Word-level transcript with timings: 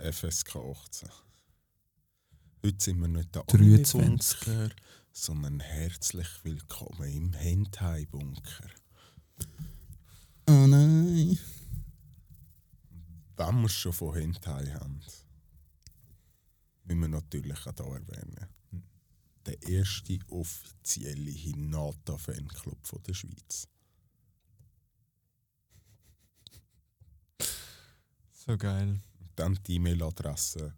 FSK 0.00 0.56
18. 0.56 1.08
Heute 2.64 2.84
sind 2.84 3.00
wir 3.00 3.08
nicht 3.08 3.34
der 3.34 3.42
23. 3.44 4.40
Bunker, 4.40 4.74
sondern 5.12 5.60
herzlich 5.60 6.28
willkommen 6.42 7.08
im 7.10 7.32
Hentai-Bunker. 7.34 8.70
Oh 10.48 10.66
nein. 10.66 11.38
Wenn 13.36 13.62
wir 13.62 13.68
schon 13.68 13.92
von 13.92 14.14
Hentai 14.14 14.72
haben, 14.72 15.00
müssen 16.84 17.00
wir 17.00 17.08
natürlich 17.08 17.66
auch 17.66 17.74
hier 17.76 17.86
erwähnen. 17.86 18.48
Der 19.44 19.62
erste 19.62 20.18
offizielle 20.28 21.30
Hinata-Fanclub 21.30 23.02
der 23.06 23.14
Schweiz. 23.14 23.68
So 28.32 28.56
geil. 28.56 28.98
Dann 29.36 29.58
die 29.66 29.76
E-Mail-Adresse 29.76 30.74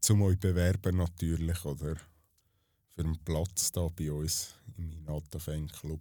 zum 0.00 0.22
euch 0.22 0.38
bewerben 0.38 0.96
natürlich 0.96 1.64
oder 1.64 1.96
für 2.94 3.02
einen 3.04 3.18
Platz 3.24 3.72
da 3.72 3.88
bei 3.88 4.10
uns 4.12 4.54
im 4.76 4.90
Hinata 4.90 5.38
Fanclub. 5.38 6.00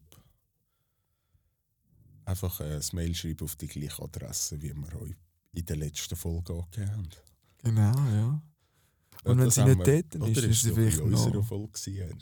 Einfach 2.25 2.59
äh, 2.59 2.75
ein 2.75 2.83
Mail 2.93 3.15
schreiben 3.15 3.43
auf 3.45 3.55
die 3.55 3.67
gleiche 3.67 4.01
Adresse, 4.01 4.61
wie 4.61 4.73
wir 4.73 5.01
euch 5.01 5.15
in 5.53 5.65
der 5.65 5.77
letzten 5.77 6.15
Folge 6.15 6.53
angegeben 6.53 6.91
haben. 6.91 7.09
Genau, 7.63 7.95
ja. 8.11 8.41
Und 9.23 9.37
wenn 9.39 9.45
das 9.45 9.55
sie 9.55 9.63
nicht 9.63 9.85
wir- 9.85 10.03
dort 10.03 10.15
oder 10.15 10.43
ist, 10.43 10.43
ist 10.43 10.61
sie 10.61 10.71
vielleicht 10.73 10.97
bei 10.97 11.03
unserer 11.03 11.33
noch... 11.35 11.47
Folge 11.47 11.71
gewesen? 11.71 12.17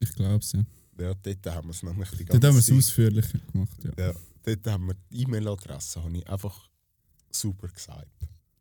Ich 0.00 0.12
glaube 0.14 0.36
es, 0.36 0.52
ja. 0.52 0.64
Ja, 1.00 1.14
dort 1.14 1.46
haben 1.46 1.68
wir 1.68 1.72
es 1.72 1.82
nämlich 1.82 2.10
die 2.10 2.24
Dort 2.24 2.40
ganze 2.40 2.48
haben 2.48 2.54
wir 2.54 2.60
es 2.60 2.66
Zeit. 2.66 2.76
ausführlicher 2.76 3.38
gemacht, 3.52 3.84
ja. 3.84 3.92
Ja, 4.06 4.14
dort 4.42 4.66
haben 4.66 4.86
wir 4.88 4.94
die 5.10 5.22
E-Mail-Adresse, 5.22 6.02
habe 6.02 6.16
ich 6.16 6.28
einfach 6.28 6.68
super 7.40 7.68
gesagt. 7.68 8.08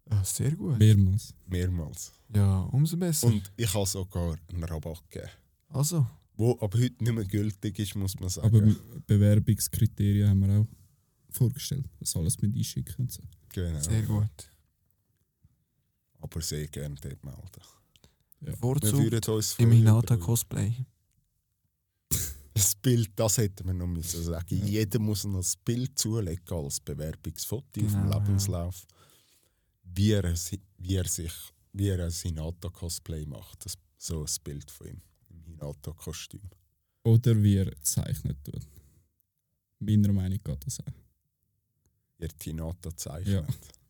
Ja, 0.09 0.23
sehr 0.23 0.51
gut. 0.51 0.77
Mehrmals. 0.79 1.33
Mehrmals. 1.47 2.11
Ja, 2.33 2.61
umso 2.71 2.95
besser. 2.97 3.27
Und 3.27 3.51
ich 3.57 3.73
habe 3.73 3.85
sogar 3.85 4.37
einen 4.51 4.63
Rabatt 4.63 5.03
gegeben. 5.09 5.31
also, 5.69 6.05
Wo 6.35 6.51
aber 6.61 6.77
heute 6.79 7.03
nicht 7.03 7.13
mehr 7.13 7.25
gültig 7.25 7.77
ist, 7.79 7.95
muss 7.95 8.17
man 8.19 8.29
sagen. 8.29 8.47
Aber 8.47 8.61
Be- 8.61 8.75
Bewerbungskriterien 9.05 10.29
haben 10.29 10.39
wir 10.47 10.59
auch 10.61 10.67
vorgestellt, 11.31 11.85
was 11.99 12.15
alles 12.15 12.39
mit 12.41 12.55
einschicken 12.55 12.95
und 12.99 13.11
so. 13.11 13.21
genau. 13.53 13.79
sehr 13.81 14.01
gut. 14.03 14.49
Aber 16.19 16.41
sehr 16.41 16.67
gerne 16.67 16.95
dort 16.95 17.23
melden. 17.23 17.41
Wir 18.39 18.55
Vorzug 18.57 18.93
würden 18.99 19.33
uns 19.33 19.51
im 19.53 19.65
freuen 19.67 19.71
Hinata 19.77 20.15
über- 20.15 20.25
Cosplay. 20.25 20.73
Das 22.57 22.75
Bild, 22.75 23.11
das 23.15 23.37
hätten 23.37 23.65
wir 23.67 23.73
noch 23.73 23.87
müssen 23.87 24.23
sagen. 24.23 24.65
Jeder 24.65 24.99
muss 24.99 25.23
noch 25.25 25.37
das 25.39 25.55
Bild 25.57 25.97
zulegen 25.97 26.41
als 26.57 26.79
Bewerbungsfoto 26.79 27.63
auf 27.65 27.71
dem 27.73 27.87
Genau, 27.87 28.09
ja. 28.11 28.17
Lebenslauf. 28.17 28.85
Wie 29.83 30.11
er, 30.11 30.35
si- 30.35 30.61
wie 30.77 30.95
er 30.95 31.07
sich, 31.07 31.31
wie 31.73 31.89
er 31.89 32.03
ein 32.05 32.11
Hinata-Cosplay 32.11 33.25
macht. 33.25 33.65
Das, 33.65 33.77
so 33.97 34.21
ein 34.23 34.29
Bild 34.43 34.69
von 34.71 34.87
ihm 34.87 35.01
im 35.29 35.43
Hinata-Kostüm. 35.43 36.41
Oder 37.03 37.41
wie 37.41 37.55
er 37.57 37.71
zeichnet 37.81 38.37
tut. 38.43 38.61
Meiner 39.79 40.11
Meinung 40.11 40.39
geht 40.43 40.65
das 40.65 40.79
auch. 40.79 40.85
Wie 42.17 42.23
er 42.25 42.29
die 42.29 42.43
Hinata 42.49 42.95
zeichnet. 42.95 43.45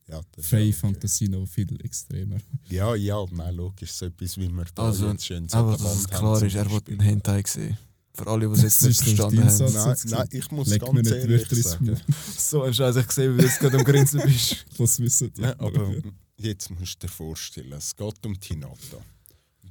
Ja. 0.07 0.21
das 0.31 0.43
ist 0.45 0.49
Freie. 0.49 0.73
Fantasie 0.73 1.27
noch 1.29 1.45
viel 1.47 1.79
extremer. 1.83 2.37
Ja, 2.69 2.95
ja, 2.95 3.25
nein, 3.31 3.55
logisch. 3.55 3.91
So 3.91 4.05
etwas, 4.05 4.37
wie 4.37 4.47
wir 4.49 4.65
da 4.75 4.83
Also, 4.83 5.09
jetzt 5.09 5.25
schön 5.25 5.47
Aber 5.51 5.71
Wand 5.71 5.81
haben, 5.81 6.03
klar 6.05 6.41
ist, 6.43 6.55
er 6.55 6.69
wollte 6.69 6.91
einen 6.91 6.99
Hentai 7.01 7.43
sehen. 7.45 7.77
Für 8.17 8.27
alle, 8.27 8.47
die 8.47 8.53
es 8.53 8.61
jetzt 8.63 8.81
nicht 8.81 9.03
verstanden 9.03 9.43
haben. 9.43 9.73
Nein, 9.73 9.97
nein, 10.05 10.27
ich 10.31 10.51
muss 10.51 10.67
Leg 10.69 10.81
mir 10.81 11.03
ganz 11.03 11.09
nicht 11.09 11.29
ehrlich 11.29 11.63
sagen. 11.63 12.01
So 12.37 12.63
ein 12.63 12.73
Scheiß, 12.73 12.95
ich 12.95 13.11
sehe, 13.11 13.31
wie 13.33 13.41
du 13.41 13.45
jetzt 13.45 13.59
gerade 13.59 13.77
am 13.77 13.83
Grinsen 13.83 14.21
bist. 14.25 14.65
Das 14.77 14.99
wissen 14.99 15.31
die. 15.33 15.41
Ja, 15.41 15.53
aber 15.59 15.93
jetzt 16.37 16.71
musst 16.71 16.95
du 16.95 17.07
dir 17.07 17.13
vorstellen, 17.13 17.73
es 17.73 17.95
geht 17.95 18.25
um 18.25 18.39
Tinata. 18.39 18.97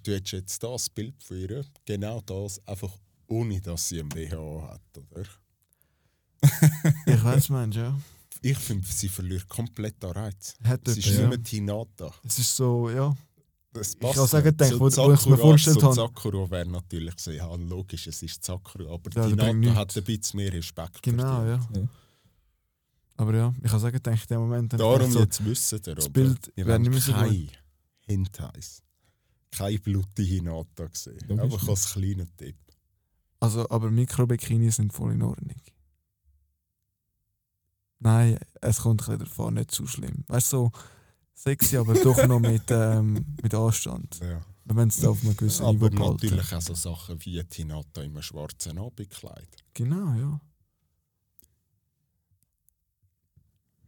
Du 0.04 0.12
hättest 0.12 0.32
jetzt 0.32 0.62
das 0.62 0.88
Bild 0.88 1.20
von 1.24 1.36
ihr, 1.36 1.64
genau 1.84 2.20
das, 2.20 2.60
einfach 2.68 2.92
ohne 3.26 3.60
dass 3.60 3.88
sie 3.88 3.98
ein 3.98 4.08
BH 4.08 4.68
hat, 4.70 4.98
oder? 5.10 5.24
Ich 7.06 7.24
weiß, 7.24 7.48
meinst 7.48 7.78
ja. 7.78 7.98
Ich 8.42 8.58
finde, 8.58 8.86
sie 8.86 9.08
verliert 9.08 9.48
komplett 9.48 10.04
an 10.04 10.12
Reiz. 10.12 10.54
Hat 10.62 10.86
Es 10.86 10.98
ist 10.98 11.06
etwas, 11.06 11.10
nicht 11.10 11.22
ja. 11.22 11.28
mehr 11.28 11.42
Tinata. 11.42 12.14
Es 12.24 12.38
ist 12.38 12.54
so, 12.54 12.90
ja. 12.90 13.16
Das 13.76 13.94
Ich 13.94 14.00
kann 14.00 14.26
sagen, 14.26 14.46
nicht. 14.48 14.60
denk, 14.60 14.72
wo- 14.74 14.80
wo 14.80 14.86
ich's 14.88 14.96
mir 14.96 15.16
Sakura- 15.16 15.36
vorgestellt 15.36 15.80
so 15.80 15.82
habe. 15.86 15.94
Sakura 15.94 16.50
wäre 16.50 16.66
natürlich 16.66 17.14
so, 17.18 17.30
ja, 17.30 17.54
logisch, 17.54 18.06
es 18.06 18.22
ist 18.22 18.44
Sakura, 18.44 18.92
aber 18.94 19.10
Ja, 19.14 19.28
Tinata 19.28 19.52
nichts. 19.52 19.76
hat 19.76 19.96
ein 19.96 20.04
bisschen 20.04 20.36
mehr 20.38 20.52
Respekt 20.52 21.02
Genau, 21.02 21.44
ja. 21.44 21.68
Ja. 21.74 21.88
Aber 23.18 23.34
ja, 23.34 23.54
ich 23.62 23.70
kann 23.70 23.80
sagen, 23.80 24.02
denke 24.02 24.18
ich, 24.22 24.30
in 24.30 24.34
dem 24.36 24.40
Moment. 24.40 24.72
Darum 24.74 25.10
so, 25.10 25.20
jetzt 25.20 25.44
wissen 25.44 25.80
ihr, 25.86 25.94
das? 25.94 26.08
Bild 26.08 26.52
Wir 26.54 26.66
wäre 26.66 26.78
nicht 26.78 26.90
mehr 26.90 27.00
so 27.00 27.12
keine 27.12 27.48
Hentais. 28.06 28.82
Keine 29.50 29.78
blutige 29.78 30.34
Hinata 30.34 30.86
gesehen. 30.86 31.18
Einfach 31.40 31.60
nicht. 31.62 31.68
als 31.70 31.92
kleiner 31.92 32.26
Tipp. 32.36 32.56
Also, 33.40 33.68
aber 33.70 33.90
Mikrobikini 33.90 34.70
sind 34.70 34.92
voll 34.92 35.12
in 35.12 35.22
Ordnung. 35.22 35.60
Nein, 37.98 38.38
es 38.60 38.80
kommt 38.80 39.00
ein 39.02 39.06
bisschen 39.06 39.18
davon, 39.20 39.54
nicht 39.54 39.70
zu 39.70 39.86
schlimm. 39.86 40.24
Weißt 40.28 40.52
du, 40.52 40.56
so 40.56 40.72
sexy, 41.36 41.76
aber 41.76 41.94
doch 41.94 42.26
noch 42.26 42.40
mit, 42.40 42.64
ähm, 42.70 43.36
mit 43.42 43.54
Anstand. 43.54 44.18
Ja. 44.20 44.44
Wenn 44.64 44.88
es 44.88 45.04
auf 45.04 45.22
einem 45.22 45.36
gewissen 45.36 45.64
Aber 45.64 45.88
Niveau 45.90 46.14
behalten. 46.14 46.26
natürlich 46.26 46.52
auch 46.54 46.60
so 46.60 46.74
Sachen 46.74 47.24
wie 47.24 47.42
Tinata 47.44 48.02
im 48.02 48.20
schwarzen 48.20 48.78
Abendkleid. 48.78 49.48
Genau, 49.74 50.14
ja. 50.14 50.40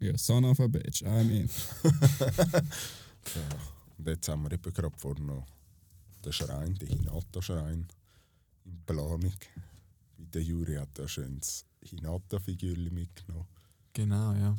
Ja, 0.00 0.16
son 0.16 0.44
of 0.44 0.60
a 0.60 0.68
bitch, 0.68 1.02
I 1.02 1.24
mean. 1.24 1.50
Ja. 3.34 3.42
Und 3.98 4.06
jetzt 4.06 4.28
haben 4.28 4.42
wir 4.44 4.52
eben 4.52 4.72
gerade 4.72 4.96
vor 4.96 5.18
noch 5.18 5.44
den 6.24 6.32
Schrein, 6.32 6.74
den 6.76 6.88
Hinata-Schrein 6.88 7.86
in 8.64 8.82
Planung. 8.86 9.34
Wie 10.16 10.26
der 10.26 10.42
Juri 10.42 10.76
hat 10.76 10.90
da 10.94 11.06
schönes 11.06 11.66
Hinata-Figur 11.82 12.76
mitgenommen. 12.90 13.46
Genau, 13.92 14.32
ja. 14.32 14.56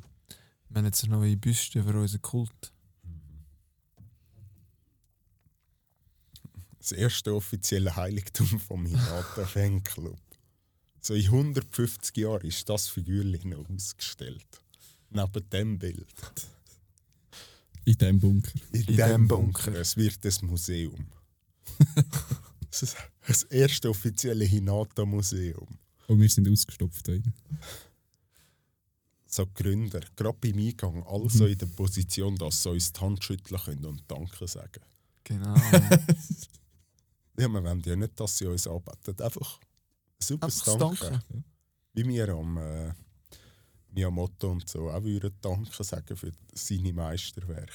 Wir 0.69 0.77
haben 0.77 0.85
jetzt 0.85 1.03
eine 1.03 1.16
neue 1.16 1.35
Büste 1.38 1.83
für 1.83 2.00
unseren 2.00 2.21
Kult. 2.21 2.71
Das 6.79 6.91
erste 6.94 7.34
offizielle 7.35 7.95
Heiligtum 7.95 8.59
vom 8.67 8.85
Hinata 8.85 9.45
Fanclub. 9.45 10.19
So 11.01 11.13
in 11.13 11.25
150 11.25 12.17
Jahren 12.17 12.45
ist 12.45 12.67
das 12.67 12.88
Figürchen 12.88 13.51
noch 13.51 13.69
ausgestellt. 13.69 14.62
Neben 15.09 15.50
dem 15.50 15.79
Bild. 15.79 16.07
In 17.85 17.97
diesem 17.97 18.19
Bunker. 18.19 18.59
In, 18.72 18.81
In 18.81 18.85
dem 18.85 18.95
dem 18.95 19.28
Bunker. 19.28 19.63
Bunker. 19.63 19.79
Es 19.79 19.97
wird 19.97 20.23
ein 20.25 20.47
Museum. 20.47 21.07
das 22.69 22.84
ist 22.84 22.97
das 23.25 23.44
erste 23.44 23.89
offizielle 23.89 24.45
Hinata-Museum. 24.45 25.68
Und 26.07 26.19
wir 26.19 26.29
sind 26.29 26.50
ausgestopft 26.50 27.07
da 27.07 27.12
drin. 27.12 27.34
So 29.25 29.45
die 29.45 29.63
Gründer, 29.63 30.01
gerade 30.16 30.38
beim 30.41 30.57
Eingang, 30.57 31.03
alle 31.06 31.29
so 31.29 31.45
in 31.45 31.57
der 31.57 31.68
Position, 31.68 32.35
dass 32.35 32.63
sie 32.63 32.72
uns 32.72 32.91
die 32.91 33.00
Hand 33.00 33.23
schütteln 33.23 33.62
können 33.62 33.85
und 33.85 34.03
Danke 34.07 34.47
sagen. 34.47 34.81
Genau. 35.23 35.56
ja. 37.39 37.47
Ja, 37.47 37.53
wir 37.53 37.63
wollen 37.63 37.81
ja 37.85 37.95
nicht, 37.95 38.19
dass 38.19 38.38
sie 38.38 38.45
uns 38.45 38.67
anbeten. 38.67 39.19
Einfach 39.22 39.59
ein 39.59 39.66
super 40.19 40.45
Einfach 40.47 40.77
Danke. 40.77 40.97
das 41.00 41.09
Danke. 41.09 41.44
Wie 41.94 42.07
wir 42.07 42.29
am 42.29 42.57
äh, 42.57 42.94
Miyamoto 43.91 44.51
und 44.51 44.67
so 44.67 44.89
auch 44.89 45.03
würden 45.03 45.33
Danke 45.41 45.83
sagen 45.83 46.16
für 46.16 46.31
seine 46.53 46.94
Meisterwerke. 46.94 47.73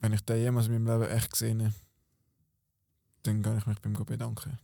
Wenn 0.00 0.12
ich 0.12 0.20
den 0.22 0.38
jemals 0.38 0.66
in 0.66 0.72
meinem 0.84 1.00
Leben 1.00 1.12
echt 1.12 1.30
gesehen 1.30 1.62
habe, 1.62 1.74
dann 3.22 3.42
kann 3.42 3.58
ich 3.58 3.66
mich 3.66 3.80
beim 3.80 3.94
Gott 3.94 4.06
bedanken. 4.06 4.58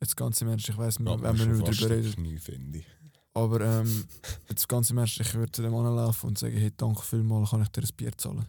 Jetzt 0.00 0.16
ganz 0.16 0.40
im 0.42 0.48
Ernst, 0.48 0.68
ich 0.68 0.76
weiss, 0.76 0.98
Geht 0.98 1.06
wenn 1.06 1.22
wir 1.22 1.66
fast 1.66 1.82
darüber 1.82 1.96
reden. 1.96 2.38
Finde 2.38 2.78
ich. 2.78 2.86
Aber 3.34 3.60
ähm, 3.60 4.06
jetzt 4.48 4.68
ganz 4.68 4.90
im 4.90 4.98
Ernst, 4.98 5.20
ich 5.20 5.34
würde 5.34 5.52
zu 5.52 5.62
dem 5.62 5.74
anlaufen 5.74 6.28
und 6.28 6.38
sagen, 6.38 6.56
hey, 6.56 6.72
danke 6.76 7.02
vielmals, 7.02 7.50
kann 7.50 7.62
ich 7.62 7.68
dir 7.68 7.82
ein 7.82 7.96
Bier 7.96 8.16
zahlen. 8.16 8.46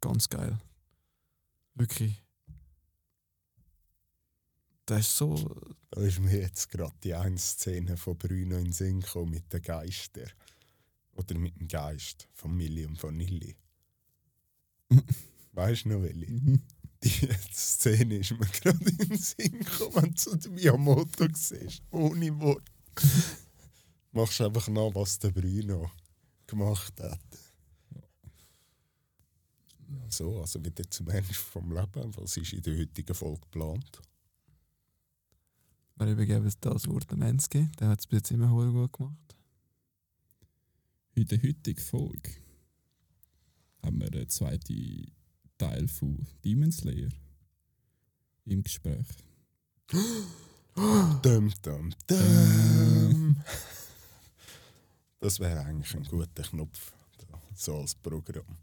Ganz 0.00 0.28
geil. 0.28 0.58
Wirklich. 1.74 2.22
Das 4.88 5.00
ist 5.00 5.18
so. 5.18 5.54
Da 5.90 6.00
ist 6.00 6.18
mir 6.18 6.40
jetzt 6.40 6.70
gerade 6.70 6.94
die 7.04 7.14
eine 7.14 7.36
Szene 7.36 7.98
von 7.98 8.16
Bruno 8.16 8.56
in 8.56 8.72
Sinn 8.72 9.00
gekommen 9.00 9.32
mit 9.32 9.52
den 9.52 9.60
Geistern. 9.60 10.30
Oder 11.12 11.36
mit 11.36 11.60
dem 11.60 11.68
Geist 11.68 12.26
von 12.32 12.56
Milli 12.56 12.86
und 12.86 12.98
von 12.98 13.14
Nilli. 13.14 13.54
Weißt 15.52 15.84
du 15.84 15.90
noch, 15.90 16.02
welche? 16.02 16.26
Mhm. 16.32 16.62
Die 17.04 17.28
Szene 17.52 18.16
ist 18.16 18.32
mir 18.32 18.46
gerade 18.46 18.90
in 18.90 18.96
den 18.96 19.18
Sinn 19.18 19.60
gekommen, 19.60 19.94
wenn 19.94 20.14
du 20.14 20.36
den 20.36 20.54
Miyamoto 20.54 21.28
siehst. 21.32 21.82
Ohne 21.92 22.40
Wort. 22.40 22.68
Machst 24.10 24.40
einfach 24.40 24.66
nach, 24.66 24.92
was 24.94 25.18
der 25.20 25.30
Bruno 25.30 25.92
gemacht 26.44 27.00
hat. 27.00 27.20
So, 30.08 30.40
also 30.40 30.64
wieder 30.64 30.90
zum 30.90 31.08
Ende 31.10 31.34
vom 31.34 31.70
Leben. 31.70 32.16
Was 32.16 32.36
ist 32.36 32.52
in 32.54 32.62
der 32.62 32.78
heutigen 32.78 33.14
Folge 33.14 33.42
geplant? 33.42 34.02
Wir 35.98 36.12
übergeben 36.12 36.52
das 36.60 36.86
Wort 36.86 37.10
dem 37.10 37.22
Enzke, 37.22 37.68
der 37.80 37.88
hat 37.88 37.98
es 37.98 38.06
bis 38.06 38.18
jetzt 38.18 38.30
immer 38.30 38.48
gut 38.48 38.92
gemacht. 38.92 39.36
In 41.14 41.26
der 41.26 41.42
heutigen 41.42 41.80
Folge 41.80 42.30
haben 43.82 44.00
wir 44.00 44.08
den 44.10 44.28
zweiten 44.28 45.10
Teil 45.58 45.88
von 45.88 46.24
Demon 46.44 46.70
Slayer 46.70 47.08
im 48.44 48.62
Gespräch. 48.62 49.06
Dum, 51.22 51.52
dum, 51.60 51.92
dum. 52.06 53.36
Das 55.18 55.40
wäre 55.40 55.64
eigentlich 55.64 55.92
ein 55.96 56.04
guter 56.04 56.44
Knopf, 56.44 56.92
so 57.56 57.80
als 57.80 57.96
Programm. 57.96 58.56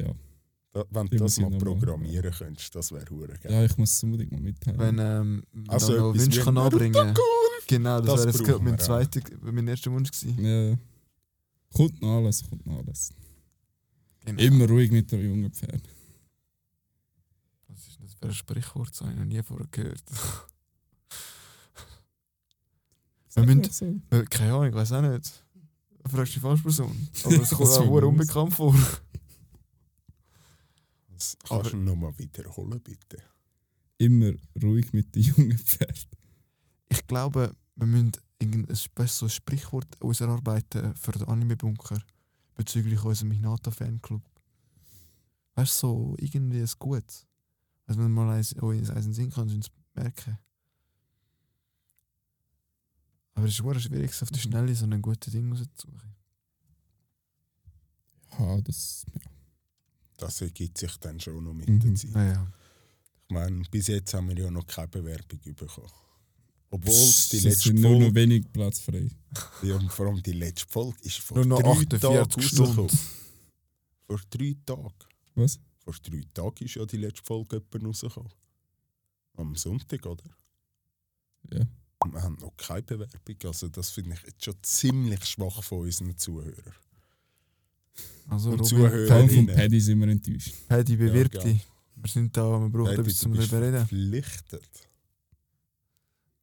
Ja. 0.00 0.14
Da, 0.72 0.84
wenn 0.90 1.06
du 1.06 1.16
das 1.16 1.38
mal 1.40 1.50
programmieren 1.58 2.30
könntest, 2.32 2.74
das 2.74 2.92
wäre 2.92 3.08
hure 3.10 3.28
geil. 3.38 3.50
ja, 3.52 3.64
ich 3.64 3.76
muss 3.78 3.90
es 3.92 4.02
unbedingt 4.02 4.32
mal 4.32 4.40
mitteilen. 4.40 4.78
Wenn 4.78 4.98
ähm, 4.98 5.42
man 5.52 5.68
Also 5.70 5.92
noch 5.96 6.14
Wünsche 6.14 6.42
kann 6.42 6.58
anbringen 6.58 6.92
Naruto-kun. 6.92 7.24
Genau, 7.66 8.00
das, 8.00 8.06
Das 8.24 8.34
wäre 8.38 8.48
jetzt 8.52 8.62
mein 8.62 8.72
wir 8.72 8.78
zweiter, 8.78 9.20
mein 9.40 9.68
erster 9.68 9.90
Wunsch 9.92 10.10
gewesen. 10.10 10.44
ja. 10.44 10.76
Kommt 11.74 12.00
noch 12.00 12.16
alles, 12.16 12.42
kommt 12.48 12.64
noch 12.66 12.78
alles. 12.78 13.12
Genau. 14.24 14.42
Immer 14.42 14.66
ruhig 14.68 14.90
mit 14.90 15.10
der 15.12 15.20
jungen 15.20 15.50
Pferd. 15.52 15.82
Was 17.68 17.86
ist 17.88 17.98
das 18.02 18.14
für 18.14 18.26
ein 18.26 18.32
Sprichwort? 18.34 18.90
Das 18.90 19.00
habe 19.02 19.12
ich 19.12 19.18
noch 19.18 19.24
nie 19.26 19.42
vorher 19.42 19.66
gehört. 19.70 20.02
Sag 23.28 23.46
müssen- 23.46 24.02
so. 24.10 24.22
Keine 24.30 24.52
Ahnung, 24.54 24.68
ich 24.68 24.74
weiß 24.74 24.92
auch 24.92 25.02
nicht. 25.02 25.44
Du 26.04 26.10
fragst 26.10 26.34
die 26.34 26.40
falsche 26.40 26.62
Person. 26.62 27.08
Aber 27.24 27.34
es 27.42 27.50
kommt 27.50 27.60
Das 27.68 27.78
auch 27.78 27.86
unbekannt 27.90 28.54
vor. 28.54 28.74
Das 31.18 31.36
kannst 31.48 31.72
du 31.72 31.76
nochmal 31.78 32.16
wiederholen, 32.16 32.80
bitte. 32.80 33.18
Immer 33.98 34.32
ruhig 34.62 34.92
mit 34.92 35.14
den 35.14 35.22
jungen 35.22 35.58
Pferd. 35.58 36.08
Ich 36.88 37.06
glaube, 37.06 37.56
wir 37.74 37.86
müssen 37.86 38.12
irgendein 38.38 38.78
besseres 38.94 39.34
Sprichwort 39.34 40.00
ausarbeiten 40.00 40.94
für 40.94 41.12
den 41.12 41.24
Anime-Bunker 41.24 42.00
bezüglich 42.54 43.02
unserem 43.02 43.32
Hinata-Fanclub. 43.32 44.22
Weißt 45.54 45.82
du, 45.82 45.86
so 45.88 46.16
irgendwie 46.18 46.60
ein 46.60 46.70
Gutes. 46.78 47.26
Also 47.86 48.00
wenn 48.00 48.12
mal 48.12 48.36
eins, 48.36 48.54
oh, 48.62 48.70
eins 48.70 48.90
in 48.90 48.94
den 48.94 49.12
Sinn 49.12 49.30
kann, 49.30 49.50
uns 49.50 49.70
merken. 49.94 50.38
Aber 53.34 53.46
es 53.46 53.58
ist 53.58 53.64
sehr 53.64 53.80
schwierig, 53.80 54.22
auf 54.22 54.30
die 54.30 54.40
Schnelle 54.40 54.74
so 54.74 54.84
ein 54.84 55.02
gutes 55.02 55.32
Ding 55.32 55.52
rauszusuchen. 55.52 56.14
Ja, 58.38 58.60
das. 58.60 59.04
Ja. 59.14 59.37
Das 60.18 60.40
ergibt 60.42 60.76
sich 60.78 60.94
dann 60.98 61.18
schon 61.18 61.42
noch 61.42 61.54
mit 61.54 61.68
Mhm. 61.68 61.80
der 61.80 61.94
Zeit. 61.94 62.10
Naja. 62.12 62.52
Ich 63.28 63.34
meine, 63.34 63.62
bis 63.70 63.86
jetzt 63.86 64.12
haben 64.14 64.28
wir 64.28 64.38
ja 64.38 64.50
noch 64.50 64.66
keine 64.66 64.88
Bewerbung 64.88 65.40
bekommen. 65.42 65.90
Obwohl 66.70 66.92
es 66.94 67.30
die 67.30 67.38
letzte 67.38 67.68
sind 67.68 67.80
nur 67.80 67.92
noch 67.92 67.98
Folge, 68.00 68.14
wenig 68.14 68.52
Platz 68.52 68.80
frei. 68.80 69.10
ja, 69.62 69.76
und 69.76 69.90
vor 69.90 70.06
allem 70.08 70.22
die 70.22 70.32
letzte 70.32 70.66
Folge 70.68 70.98
ist 71.02 71.18
vor 71.20 71.38
Nur 71.38 71.46
noch 71.46 71.60
drei 71.62 71.70
48 71.70 72.00
Tagen 72.00 72.42
Stunden. 72.42 72.98
Vor 74.06 74.20
drei 74.28 74.56
Tagen. 74.66 74.94
Was? 75.34 75.58
Vor 75.84 75.94
drei 76.02 76.22
Tagen 76.34 76.64
ist 76.64 76.74
ja 76.74 76.84
die 76.84 76.96
letzte 76.98 77.24
Folge 77.24 77.62
rausgekommen. 77.82 78.32
Am 79.36 79.54
Sonntag, 79.56 80.04
oder? 80.04 80.24
Ja. 81.52 81.66
Und 82.00 82.12
wir 82.12 82.22
haben 82.22 82.36
noch 82.40 82.56
keine 82.56 82.82
Bewerbung. 82.82 83.36
Also 83.44 83.68
das 83.68 83.90
finde 83.90 84.14
ich 84.14 84.22
jetzt 84.26 84.44
schon 84.44 84.54
ziemlich 84.62 85.24
schwach 85.24 85.62
von 85.62 85.80
unseren 85.80 86.16
Zuhörern. 86.18 86.74
Also, 88.28 88.50
Und 88.50 88.60
Robin, 88.60 88.66
Zuhörer. 88.68 89.08
Paddy, 89.08 89.34
von. 89.36 89.46
Paddy 89.46 89.80
sind 89.80 90.00
wir 90.00 90.08
enttäuscht. 90.08 90.54
Paddy 90.68 90.96
bewirb 90.96 91.34
Ja, 91.34 91.42
dich. 91.42 91.66
Wir 91.96 92.08
sind 92.10 92.36
da, 92.36 92.60
wir 92.60 92.68
brauchen 92.68 92.86
Hey, 92.90 92.98
etwas 93.00 93.16
zum 93.18 93.34
darüber 93.34 93.60
reden. 93.62 93.76
verpflichtet. 93.78 94.68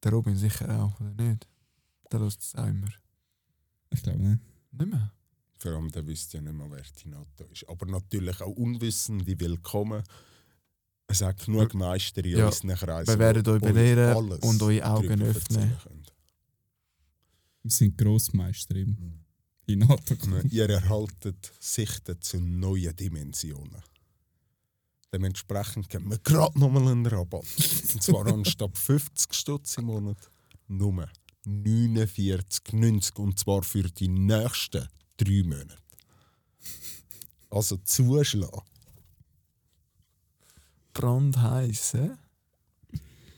Der 0.02 0.12
Robin 0.12 0.36
sicher 0.36 0.82
auch, 0.82 1.00
oder 1.00 1.14
nicht? 1.14 1.46
Der 2.12 2.20
lässt 2.20 2.42
es 2.42 2.54
auch 2.54 2.66
immer. 2.66 2.88
Ich 3.90 4.02
glaube 4.02 4.18
nicht. 4.22 4.40
Nicht 4.72 4.90
mehr. 4.90 5.12
Vor 5.58 5.72
allem, 5.72 5.90
der 5.90 6.06
wüsste 6.06 6.36
ja 6.36 6.42
nicht 6.42 6.52
mehr, 6.54 6.70
wer 6.70 6.82
Tinato 6.82 7.44
ist. 7.50 7.66
Aber 7.68 7.86
natürlich 7.86 8.40
auch 8.42 8.48
Unwissende 8.56 9.38
willkommen. 9.40 10.02
Es 11.06 11.22
hat 11.22 11.44
genug 11.44 11.72
Meister 11.72 12.24
in 12.24 12.36
Ja, 12.36 12.46
unseren 12.46 12.74
Kreisen. 12.76 13.08
wir 13.14 13.18
werden 13.18 13.42
die 13.42 13.50
euch 13.50 13.60
belehren 13.62 14.16
alles 14.16 14.38
und 14.40 14.60
eure 14.62 14.84
Augen 14.84 15.22
öffnen. 15.22 15.72
Wir 17.62 17.70
sind 17.70 17.96
Grossmeister 17.96 18.74
im 19.66 19.82
Hinata. 19.82 20.14
Ihr 20.50 20.68
erhaltet 20.70 21.52
Sichten 21.60 22.20
zu 22.20 22.40
neuen 22.40 22.94
Dimensionen. 22.96 23.82
Dementsprechend 25.12 25.88
geben 25.88 26.10
wir 26.10 26.18
gerade 26.18 26.58
nochmal 26.58 26.88
einen 26.88 27.06
Rabatt. 27.06 27.44
Und 27.94 28.02
zwar 28.02 28.26
anstatt 28.26 28.76
50 28.78 29.32
Stutz 29.32 29.78
im 29.78 29.86
Monat 29.86 30.18
nur 30.68 31.08
49,90 31.46 33.16
und 33.16 33.38
zwar 33.38 33.62
für 33.62 33.84
die 33.84 34.08
nächsten 34.08 34.88
drei 35.16 35.42
Monate. 35.44 35.78
Also 37.50 37.76
zuschlagen. 37.78 38.62
Brandheiß, 40.92 41.94
hä? 41.94 42.10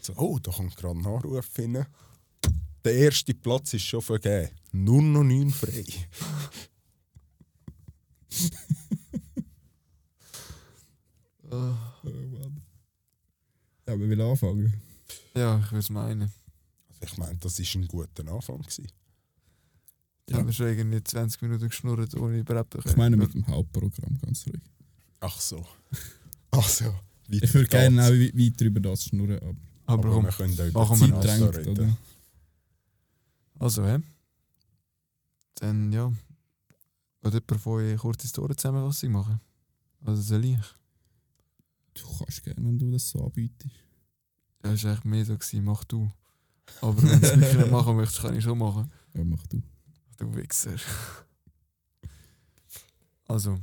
So, 0.01 0.15
oh, 0.17 0.39
da 0.39 0.51
kommt 0.53 0.77
gerade 0.77 0.99
ein 0.99 1.07
Anruf 1.07 1.51
rein. 1.59 1.87
Der 2.85 2.95
erste 2.95 3.35
Platz 3.35 3.75
ist 3.75 3.83
schon 3.83 4.01
vergeben. 4.01 4.58
Nur 4.73 5.03
noch 5.03 5.25
neun 5.25 5.51
frei. 5.51 5.85
Oh, 11.51 11.75
Mann. 12.03 12.63
Ja, 13.87 13.99
wir 13.99 14.09
will 14.09 14.21
anfangen. 14.21 14.73
Ja, 15.35 15.59
ich 15.59 15.67
würde 15.67 15.79
es 15.79 15.91
meinen. 15.91 16.23
Also 17.01 17.13
ich 17.13 17.17
meine, 17.19 17.37
das 17.39 17.59
war 17.59 17.81
ein 17.81 17.87
guter 17.89 18.29
Anfang. 18.33 18.59
Gewesen. 18.59 18.89
Ich 20.27 20.35
habe 20.35 20.53
schon 20.53 20.67
irgendwie 20.67 21.03
20 21.03 21.41
Minuten 21.43 21.69
geschnurrt, 21.69 22.15
ohne 22.17 22.39
überhaupt 22.41 22.75
Ich 22.85 22.97
meine 22.97 23.17
mit 23.17 23.33
dem 23.33 23.47
Hauptprogramm, 23.47 24.19
ganz 24.21 24.47
ruhig. 24.47 24.61
Ach 25.21 25.41
so. 25.41 25.67
Ach 26.51 26.69
so. 26.69 26.95
Wie 27.29 27.39
Ich 27.43 27.55
würde 27.55 27.69
gerne 27.69 28.03
auch 28.05 28.11
weiter 28.11 28.65
über 28.67 28.81
das 28.81 29.05
schnurren, 29.05 29.39
aber 29.39 29.55
Aber 29.87 30.09
Aber 30.09 30.11
komm, 30.13 30.25
wir 30.27 30.33
können 30.33 30.61
auch 30.61 30.67
über 30.67 30.87
machen 30.87 31.01
wir. 31.01 31.21
Zeit 31.23 31.41
drängt, 31.41 31.57
reden. 31.57 31.71
oder? 31.71 31.97
also, 33.59 33.87
hä? 33.87 33.99
Dann, 35.61 35.93
ja. 35.93 36.13
Wird 37.21 37.35
jemand 37.35 37.61
von 37.61 37.73
euch 37.75 37.89
eine 37.89 37.97
kurze 37.97 38.23
Historienzusammenfassung 38.23 39.13
machen? 39.13 39.41
Also 40.05 40.23
soll 40.23 40.45
ich? 40.45 40.59
Du 41.95 42.19
kannst 42.19 42.43
gerne, 42.45 42.65
wenn 42.65 42.79
du 42.79 42.91
das 42.93 43.11
so 43.11 43.25
anbietest. 43.25 43.75
Ja, 44.65 44.71
das 44.73 44.85
war 44.85 44.93
eigentlich 44.93 45.05
mehr 45.05 45.25
so, 45.25 45.37
gewesen, 45.37 45.65
mach 45.65 45.85
du. 45.85 46.11
Aber 46.81 46.97
wenn 47.03 47.21
du 47.21 47.27
es 47.27 47.37
wirklich 47.37 47.57
nicht 47.57 47.71
machen 47.71 47.97
möchtest, 47.97 48.23
kann 48.23 48.37
ich 48.37 48.45
schon 48.45 48.59
machen. 48.59 48.91
Ja, 49.15 49.25
mach 49.25 49.47
du. 49.49 49.63
Du 50.17 50.35
Wichser. 50.35 50.77
Also, 53.27 53.59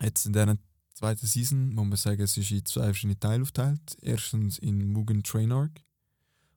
jetzt 0.00 0.26
in 0.26 0.32
dieser 0.32 0.56
zweiten 0.94 1.26
Season 1.26 1.74
muss 1.74 1.86
man 1.86 1.96
sagen, 1.96 2.22
es 2.22 2.36
ist 2.36 2.50
in 2.50 2.64
zwei 2.64 2.84
verschiedene 2.84 3.18
Teile 3.18 3.42
aufgeteilt. 3.42 3.96
Erstens 4.02 4.58
in 4.58 4.92
Mugen 4.92 5.22
Train 5.22 5.52
Arc 5.52 5.82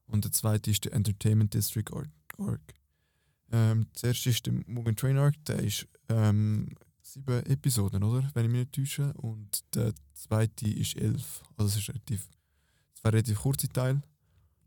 und 0.08 0.25
der 0.25 0.31
zweite 0.31 0.72
ist 0.72 0.86
der 0.86 0.93
Entertainment 0.93 1.53
District 1.53 1.86
Arc. 2.38 2.81
Ähm, 3.51 3.88
das 3.93 4.03
erste 4.03 4.29
ist 4.29 4.46
der 4.46 4.53
Mugen 4.67 4.96
Train 4.96 5.17
Arc, 5.17 5.36
der 5.46 5.60
ist 5.60 5.88
ähm, 6.10 6.70
sieben 7.01 7.46
Episoden, 7.46 8.03
oder? 8.03 8.29
Wenn 8.34 8.46
ich 8.46 8.51
mich 8.51 8.60
nicht 8.62 8.74
täusche. 8.74 9.13
Und 9.13 9.63
der 9.75 9.93
zweite 10.13 10.70
ist 10.70 10.96
elf. 10.98 11.43
Also 11.58 11.70
es 11.70 11.77
ist 11.77 11.89
relativ, 11.89 12.27
zwei 12.93 13.10
relativ 13.10 13.39
kurze 13.39 13.67
Teile. 13.67 14.01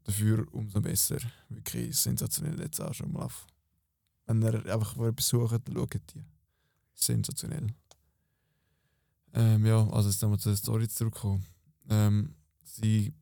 Dafür 0.05 0.47
umso 0.53 0.81
besser. 0.81 1.19
Wirklich 1.49 1.97
sensationell 1.97 2.61
jetzt 2.61 2.81
auch 2.81 2.93
schon 2.93 3.13
mal 3.13 3.25
auf. 3.25 3.47
Wenn 4.27 4.43
ihr 4.43 4.55
einfach 4.67 4.97
etwas 4.99 5.29
sucht, 5.29 5.53
dann 5.53 5.75
schaut 5.75 5.95
die. 6.15 6.23
Sensationell. 6.95 7.67
Ähm, 9.33 9.67
ja, 9.67 9.89
also 9.91 10.09
jetzt 10.09 10.23
nochmal 10.23 10.39
zur 10.39 10.57
Story 10.57 10.89
zurückkommen. 10.89 11.45
Ähm, 11.89 12.35
sie, 12.63 13.13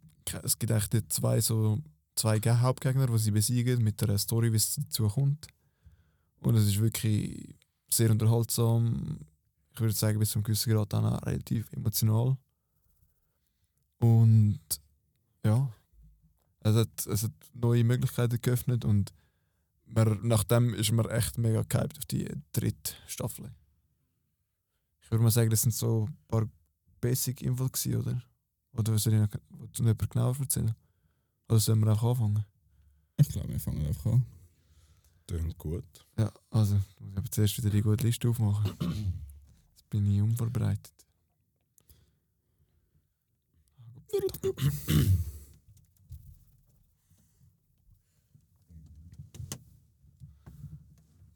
es 0.43 0.59
gibt 0.59 0.71
eigentlich 0.73 1.09
zwei, 1.09 1.41
so, 1.41 1.79
zwei 2.15 2.39
Ge- 2.39 2.59
Hauptgegner, 2.59 3.07
die 3.07 3.19
sie 3.19 3.31
besiegen, 3.31 3.83
mit 3.83 4.01
der 4.01 4.19
Story, 4.19 4.53
wie 4.53 4.57
es 4.57 4.75
dazu 4.77 5.09
kommt. 5.09 5.47
Und 6.41 6.57
es 6.57 6.67
ist 6.67 6.81
wirklich 6.81 7.55
sehr 7.91 8.11
unterhaltsam. 8.11 9.21
Ich 9.75 9.81
würde 9.81 9.95
sagen, 9.95 10.19
bis 10.19 10.31
zu 10.31 10.39
einem 10.39 10.45
gewissen 10.45 10.73
Grad 10.73 10.93
auch 10.95 11.23
relativ 11.27 11.71
emotional. 11.73 12.37
Und 13.99 14.61
ja, 15.45 15.73
es 16.61 16.75
hat, 16.75 17.07
es 17.07 17.23
hat 17.23 17.33
neue 17.55 17.85
Möglichkeiten 17.85 18.41
geöffnet 18.41 18.85
und 18.85 19.13
man, 19.87 20.19
nachdem 20.27 20.75
ist 20.75 20.93
man 20.93 21.09
echt 21.09 21.39
mega 21.39 21.63
gehypt 21.63 21.99
auf 21.99 22.07
die 22.07 22.29
dritte 22.53 22.95
Staffel. 23.07 23.51
Ich 25.03 25.11
würde 25.11 25.23
mal 25.23 25.31
sagen, 25.31 25.51
das 25.51 25.63
sind 25.63 25.75
so 25.75 26.07
ein 26.07 26.17
paar 26.29 26.49
Basic-Infos, 27.01 27.87
oder? 27.87 28.23
Oder 28.73 28.99
soll 28.99 29.15
ich 29.15 29.21
noch, 29.21 29.29
du 29.77 29.83
noch 29.83 29.99
genauer 29.99 30.37
erzählen? 30.41 30.75
Oder 31.53 31.61
sollen 31.61 31.81
wir 31.81 31.93
auch 31.93 32.03
anfangen? 32.03 32.47
Ich 33.19 33.29
glaube, 33.29 33.51
wir 33.51 33.61
fangen 33.61 33.85
einfach 33.85 34.13
an. 34.13 34.25
Klingt 35.27 35.59
gut. 35.59 35.85
Ja, 36.17 36.33
also, 36.49 36.77
muss 36.99 37.11
ich 37.11 37.19
aber 37.19 37.31
zuerst 37.31 37.59
wieder 37.59 37.69
die 37.69 37.83
gute 37.83 38.07
Liste 38.07 38.27
aufmachen. 38.27 38.73
Jetzt 38.81 39.91
bin 39.91 40.11
ich 40.11 40.23
unvorbereitet. 40.23 40.95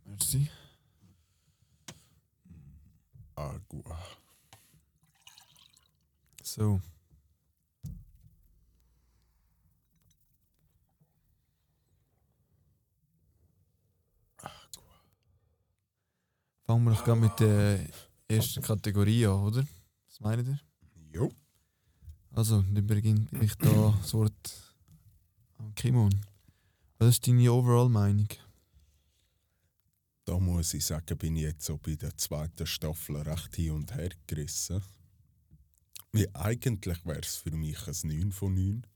Merci. 0.07 0.49
Agua. 3.35 3.99
So. 6.43 6.81
Fangen 16.67 16.85
wir 16.85 16.95
doch 16.95 17.05
gerade 17.05 17.21
mit 17.21 17.39
der 17.39 17.79
ersten 18.27 18.61
Kategorie 18.61 19.25
an, 19.27 19.41
oder? 19.41 19.65
Was 20.09 20.19
meint 20.19 20.49
ihr? 20.49 20.59
Jo. 21.13 21.31
Also, 22.33 22.63
dann 22.63 22.87
beginne 22.87 23.29
ich 23.41 23.55
da 23.55 23.97
das 24.01 24.13
Wort 24.15 24.75
an 25.59 25.73
Kimon. 25.77 26.13
Was 26.99 27.11
ist 27.11 27.29
deine 27.29 27.53
Overall-Meinung? 27.53 28.27
Da 30.25 30.41
muss 30.41 30.75
ich 30.75 30.85
sagen, 30.85 31.17
bin 31.17 31.37
ich 31.37 31.43
jetzt 31.43 31.67
so 31.67 31.79
bei 31.79 31.95
der 31.95 32.17
zweiten 32.17 32.67
Staffel 32.67 33.17
recht 33.19 33.55
hin 33.55 33.71
und 33.71 33.95
her 33.95 34.11
gerissen. 34.27 34.83
Wie 36.11 36.29
eigentlich 36.35 37.07
wäre 37.07 37.21
es 37.21 37.37
für 37.37 37.53
mich 37.53 37.79
ein 37.87 37.95
9 38.09 38.33
von 38.33 38.55
9. 38.55 38.87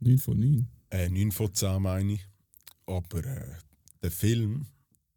9 0.00 0.18
von 0.18 0.40
9. 0.40 0.68
Äh, 0.90 1.10
9 1.10 1.30
von 1.30 1.54
10 1.54 1.80
meine 1.80 2.14
ich. 2.14 2.26
Aber 2.86 3.24
äh, 3.24 3.54
der 4.02 4.10
Film 4.10 4.66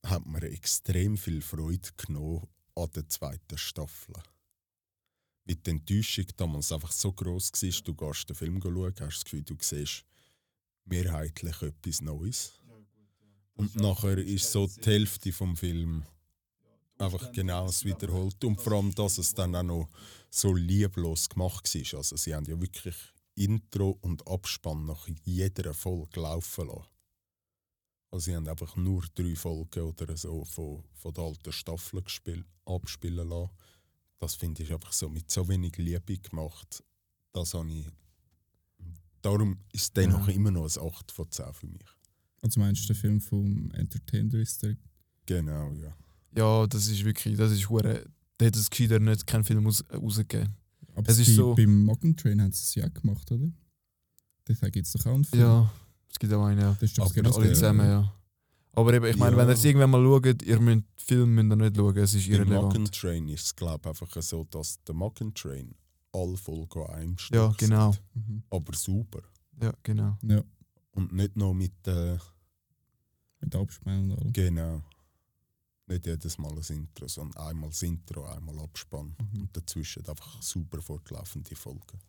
hat 0.10 0.26
mir 0.26 0.44
extrem 0.44 1.18
viel 1.18 1.42
Freude 1.42 1.90
genommen 1.98 2.48
an 2.76 2.90
der 2.96 3.08
zweiten 3.08 3.58
Staffel. 3.58 4.16
Weil 5.46 5.56
die 5.56 5.70
Enttäuschung 5.70 6.26
damals 6.38 6.72
einfach 6.72 6.92
so 6.92 7.14
gross 7.14 7.52
war, 7.52 7.82
du 7.84 7.94
gehst 7.94 8.30
den 8.30 8.36
Film 8.36 8.62
schauen, 8.62 8.94
hast 9.00 9.18
das 9.18 9.24
Gefühl, 9.24 9.44
du 9.44 9.56
siehst 9.60 10.06
mehrheitlich 10.86 11.62
etwas 11.62 12.02
Neues. 12.02 12.60
Und 13.54 13.76
nachher 13.76 14.18
ist 14.18 14.52
so 14.52 14.68
die 14.68 14.82
Hälfte 14.86 15.32
vom 15.32 15.56
Film 15.56 16.04
einfach 16.98 17.32
genau 17.32 17.68
das 17.68 17.86
wiederholt. 17.86 18.44
Und 18.44 18.62
vor 18.62 18.74
allem, 18.74 18.94
dass 18.94 19.18
es 19.18 19.34
dann 19.34 19.56
auch 19.56 19.64
noch 19.64 19.90
so 20.30 20.54
lieblos 20.54 21.30
gemacht 21.30 21.74
war. 21.74 21.98
Also 21.98 22.18
sie 22.18 22.36
haben 22.36 22.46
ja 22.46 22.60
wirklich 22.60 22.96
Intro 23.36 23.98
und 24.02 24.28
Abspann 24.28 24.86
nach 24.86 25.08
jeder 25.24 25.74
Folge 25.74 26.20
laufen 26.20 26.68
lassen. 26.68 26.95
Also 28.12 28.26
sie 28.26 28.36
haben 28.36 28.48
einfach 28.48 28.76
nur 28.78 29.04
drei 29.14 29.36
Folgen 29.36 29.82
oder 29.82 30.16
so 30.16 30.46
von, 30.46 30.84
von 30.94 31.14
der 31.14 31.24
alten 31.24 31.52
Staffel 31.52 32.02
gespielt, 32.02 32.46
abspielen 32.66 33.28
lassen. 33.28 33.50
Das 34.20 34.36
finde 34.36 34.64
ich 34.64 34.72
einfach 34.72 34.94
so 34.94 35.10
mit 35.10 35.30
so 35.30 35.48
wenig 35.48 35.76
Liebe 35.78 36.18
gemacht. 36.18 36.84
Das 37.34 37.54
habe 37.54 37.70
ich. 37.72 37.86
Darum 39.22 39.58
ist 39.74 39.96
der 39.98 40.04
Ja. 40.04 40.10
noch 40.12 40.28
immer 40.28 40.52
noch 40.52 40.64
ein 40.64 40.88
8 40.88 41.12
von 41.12 41.30
10 41.30 41.54
für 41.54 41.68
mich. 41.68 41.86
Also 42.42 42.60
meinst 42.60 42.84
du 42.84 42.94
den 42.94 42.96
Film 42.96 43.20
vom 43.22 43.72
Entertainer 43.72 44.30
District? 44.30 44.78
Genau, 45.26 45.72
ja. 45.74 45.96
Ja, 46.38 46.68
das 46.68 46.88
ist 46.88 47.04
wirklich, 47.04 47.36
das 47.36 47.52
ist 47.52 47.68
hure. 47.70 48.06
Der 48.40 48.48
hat 48.48 48.56
es 48.56 48.70
gescheiter 48.70 49.00
nicht 49.00 49.26
keinen 49.26 49.44
Film 49.44 49.66
raus, 49.66 49.84
rausgegeben. 49.92 50.56
Aber 50.94 51.10
Es 51.10 51.18
ist 51.20 51.36
so- 51.36 51.56
beim 51.56 51.84
Muggin 51.86 52.16
Train 52.16 52.42
haben 52.42 52.52
sie 52.52 52.62
es 52.64 52.76
ja 52.76 52.86
auch 52.88 52.94
gemacht, 52.94 53.30
oder? 53.32 53.50
Da 54.46 54.70
gibt 54.70 54.86
es 54.86 54.94
doch 54.94 55.06
auch 55.08 55.16
einen 55.16 55.24
Film. 55.26 55.42
Ja, 55.42 55.74
es 56.12 56.20
gibt 56.20 56.34
auch 56.34 56.46
einen, 56.46 56.62
ja. 56.62 56.72
Das 56.74 56.84
ist 56.84 56.98
doch 56.98 57.06
Aber 57.16 57.36
Alle 57.36 57.54
zusammen, 57.54 57.88
ja. 57.90 58.12
Aber 58.74 58.94
eben, 58.94 59.06
ich 59.06 59.18
meine, 59.18 59.36
Ja. 59.36 59.42
wenn 59.42 59.50
ihr 59.50 59.54
es 59.54 59.64
irgendwann 59.64 59.90
mal 59.92 60.04
schaut, 60.04 60.42
ihr 60.42 60.60
müsst 60.60 60.84
Film 60.98 61.36
müsst 61.36 61.52
ihr 61.52 61.56
nicht 61.56 61.76
schauen, 61.78 61.98
es 61.98 62.14
ist 62.14 62.30
Beim 62.30 62.40
Muggin 62.40 62.52
irrelevant. 62.54 62.96
Train 62.96 63.28
ist 63.30 63.46
es, 63.46 63.56
glaube 63.56 63.80
ich, 63.84 63.88
einfach 64.02 64.22
so, 64.22 64.44
dass 64.46 64.84
der 64.84 64.96
Muggin 64.96 65.34
Train 65.34 65.76
alle 66.12 66.38
Folgen 66.38 66.82
an 66.84 66.90
einem 66.94 67.18
Stück 67.18 67.36
Ja, 67.36 67.54
genau. 67.58 67.94
Mhm. 68.14 68.44
Aber 68.50 68.74
super. 68.76 69.22
Ja, 69.62 69.74
genau. 69.84 70.18
Ja, 70.24 70.42
Und 70.92 71.14
nicht 71.14 71.36
noch 71.38 71.54
mit. 71.54 71.74
Äh, 71.88 72.18
mit 73.42 73.56
Abspann 73.56 74.12
allem. 74.12 74.34
genau. 74.34 74.82
Nicht 75.88 76.06
jedes 76.08 76.38
Mal 76.40 76.52
ein 76.52 76.64
Intro, 76.76 77.08
sondern 77.08 77.46
einmal 77.46 77.70
das 77.70 77.84
Intro, 77.84 78.26
einmal 78.26 78.58
Abspann. 78.60 79.16
Mhm. 79.34 79.42
Und 79.42 79.56
dazwischen 79.56 80.06
einfach 80.08 80.42
super 80.42 80.82
fortlaufende 80.82 81.56
Folgen. 81.56 82.00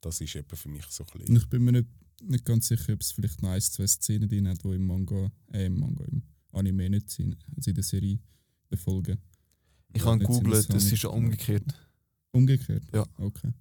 Das 0.00 0.20
ist 0.20 0.34
eben 0.34 0.56
für 0.56 0.68
mich 0.68 0.84
so 0.86 1.04
ein 1.04 1.18
bisschen. 1.18 1.36
ich 1.36 1.48
bin 1.48 1.62
mir 1.64 1.72
nicht, 1.72 1.88
nicht 2.22 2.44
ganz 2.44 2.68
sicher, 2.68 2.92
ob 2.92 3.00
es 3.00 3.12
vielleicht 3.12 3.42
noch 3.42 3.50
ein, 3.50 3.60
zwei 3.60 3.86
Szenen 3.86 4.28
drin 4.28 4.48
hat, 4.48 4.62
die 4.64 4.68
im 4.74 4.86
Manga, 4.86 5.30
äh, 5.52 5.66
im 5.66 5.78
Manga, 5.78 6.04
im 6.04 6.22
Anime 6.52 6.90
nicht 6.90 7.10
sind. 7.10 7.36
Also 7.56 7.70
in 7.70 7.74
der 7.74 7.84
Serie, 7.84 8.18
der 8.70 8.78
Folge. 8.78 9.18
Ich 9.92 10.02
Ja, 10.02 10.08
habe 10.08 10.18
gegoogelt, 10.18 10.68
das 10.72 10.84
es 10.84 10.92
ist 10.92 10.92
ich- 10.92 11.04
umgekehrt. 11.06 11.64
Umgekehrt? 12.32 12.84
Ja. 12.94 13.04
Okay. 13.18 13.52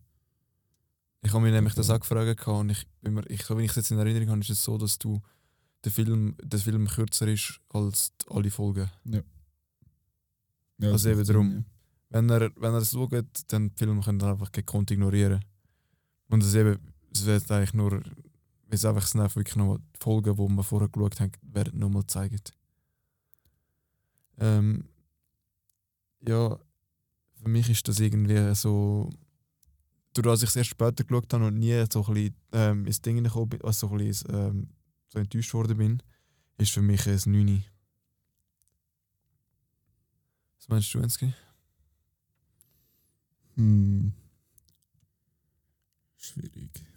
Ich 1.21 1.33
habe 1.33 1.43
mich 1.43 1.51
nämlich 1.53 1.73
das 1.73 1.89
auch 1.89 1.99
gefragt 1.99 2.47
und 2.47 2.69
ich, 2.69 2.85
bin 3.01 3.13
mir, 3.15 3.29
ich, 3.29 3.49
wie 3.49 3.63
ich 3.63 3.71
es 3.71 3.75
jetzt 3.77 3.91
in 3.91 3.97
Erinnerung 3.97 4.29
habe, 4.29 4.39
ist 4.41 4.49
es 4.51 4.63
so, 4.63 4.77
dass 4.77 4.97
du 4.99 5.21
der 5.83 5.91
Film, 5.91 6.35
der 6.43 6.59
Film 6.59 6.87
kürzer 6.87 7.27
ist 7.27 7.59
als 7.69 8.13
alle 8.29 8.51
Folgen. 8.51 8.89
Ja, 9.05 9.21
Also 10.91 11.09
das 11.09 11.17
eben 11.17 11.25
darum. 11.27 11.51
ja. 11.51 11.63
Wenn 12.11 12.29
ihr, 12.31 12.51
wenn 12.55 12.73
ihr 12.73 12.77
es 12.77 12.91
schaut, 12.91 13.11
dann 13.11 13.69
den 13.69 13.71
Film 13.71 14.01
könnt 14.01 14.23
ihr 14.23 14.31
einfach 14.31 14.51
gekonnt 14.51 14.91
ignorieren. 14.91 15.43
Und 16.29 16.41
es 16.43 16.53
eben, 16.55 16.79
es 17.13 17.25
wird 17.25 17.49
eigentlich 17.51 17.73
nur, 17.73 18.01
weil 18.69 18.75
es 18.75 18.85
einfach 18.85 19.15
einfach 19.15 19.35
wirklich 19.35 19.55
noch 19.55 19.79
die 19.79 19.99
Folgen, 19.99 20.35
die 20.35 20.55
wir 20.55 20.63
vorher 20.63 20.89
geschaut 20.89 21.19
haben, 21.19 21.31
werden 21.41 21.79
nochmal 21.79 22.03
gezeigt. 22.03 22.53
Ähm, 24.37 24.87
ja, 26.21 26.59
für 27.41 27.49
mich 27.49 27.67
ist 27.69 27.87
das 27.87 27.99
irgendwie 27.99 28.53
so, 28.53 29.09
dadurch, 30.13 30.35
dass 30.35 30.43
ich 30.43 30.49
es 30.49 30.55
erst 30.55 30.69
später 30.69 31.03
geschaut 31.03 31.33
habe 31.33 31.47
und 31.47 31.57
nie 31.57 31.83
so 31.91 32.05
ein 32.05 32.13
bisschen 32.13 32.35
ähm, 32.51 32.85
ins 32.85 33.01
Ding 33.01 33.23
gekommen 33.23 33.49
bin, 33.49 33.61
also 33.63 33.87
so, 33.87 33.93
ein 33.93 33.97
bisschen, 33.97 34.35
ähm, 34.35 34.69
so 35.07 35.17
enttäuscht 35.17 35.53
worden 35.55 35.77
bin, 35.77 36.03
ist 36.59 36.71
für 36.71 36.83
mich 36.83 37.07
ein 37.07 37.19
9. 37.25 37.65
Was 40.57 40.67
meinst 40.67 40.93
du, 40.93 40.99
Ensky? 40.99 41.33
Hm. 43.55 44.13
Schwierig. 46.17 46.88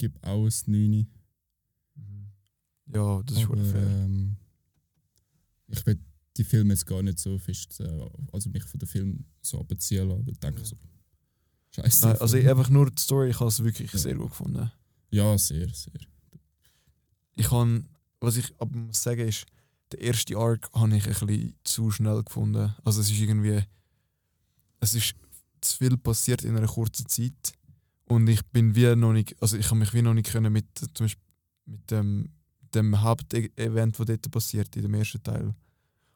Ich 0.00 0.02
gebe 0.12 0.22
ein 0.22 0.48
9. 0.66 1.06
Ja, 2.94 3.20
das 3.24 3.36
ist 3.36 3.44
aber, 3.44 3.56
schon 3.56 3.64
fair. 3.72 3.82
ähm, 4.04 4.36
ich 5.66 5.84
will 5.84 5.98
die 6.36 6.44
Filme 6.44 6.72
jetzt 6.72 6.86
gar 6.86 7.02
nicht 7.02 7.18
so 7.18 7.36
fest, 7.36 7.80
äh, 7.80 8.08
also 8.32 8.48
mich 8.50 8.62
von 8.62 8.78
den 8.78 8.86
Film 8.88 9.24
so 9.42 9.58
abziehen 9.60 10.08
lassen, 10.08 10.24
weil 10.24 10.32
ich 10.34 10.38
denke 10.38 10.60
Ja. 10.60 10.64
so, 10.66 10.76
scheiße. 11.74 12.06
Nein, 12.06 12.16
also 12.20 12.36
ich, 12.36 12.48
einfach 12.48 12.70
nur 12.70 12.88
die 12.92 13.02
Story, 13.02 13.30
ich 13.30 13.40
habe 13.40 13.48
es 13.48 13.62
wirklich 13.64 13.92
Ja. 13.92 13.98
sehr 13.98 14.14
gut 14.14 14.30
gefunden. 14.30 14.70
ja, 15.10 15.36
sehr, 15.36 15.68
sehr. 15.74 16.00
Ich 17.34 17.50
habe, 17.50 17.84
was 18.20 18.36
ich 18.36 18.54
aber 18.58 18.76
muss 18.76 19.02
sagen 19.02 19.26
ist, 19.28 19.46
der 19.90 20.00
erste 20.00 20.36
Arc 20.36 20.70
habe 20.74 20.96
ich 20.96 21.06
ein 21.06 21.26
bisschen 21.26 21.54
zu 21.64 21.90
schnell 21.90 22.22
gefunden. 22.22 22.72
Also 22.84 23.00
es 23.00 23.10
ist 23.10 23.18
irgendwie, 23.18 23.64
es 24.80 24.94
ist 24.94 25.14
zu 25.60 25.76
viel 25.76 25.96
passiert 25.98 26.44
in 26.44 26.56
einer 26.56 26.68
kurzen 26.68 27.06
Zeit 27.08 27.52
und 28.08 28.28
ich 28.28 28.44
bin 28.46 28.74
wie 28.74 28.94
noch 28.96 29.12
nicht, 29.12 29.40
also 29.40 29.56
ich 29.56 29.66
habe 29.66 29.76
mich 29.76 29.92
wie 29.94 30.02
noch 30.02 30.14
nicht 30.14 30.30
können 30.30 30.52
mit, 30.52 30.66
zum 30.94 31.04
Beispiel 31.04 31.24
mit 31.66 31.90
dem, 31.90 32.30
dem 32.74 33.00
Hauptevent, 33.02 33.98
das 33.98 34.06
dort 34.06 34.30
passiert 34.30 34.74
in 34.76 34.82
dem 34.82 34.94
ersten 34.94 35.22
Teil, 35.22 35.54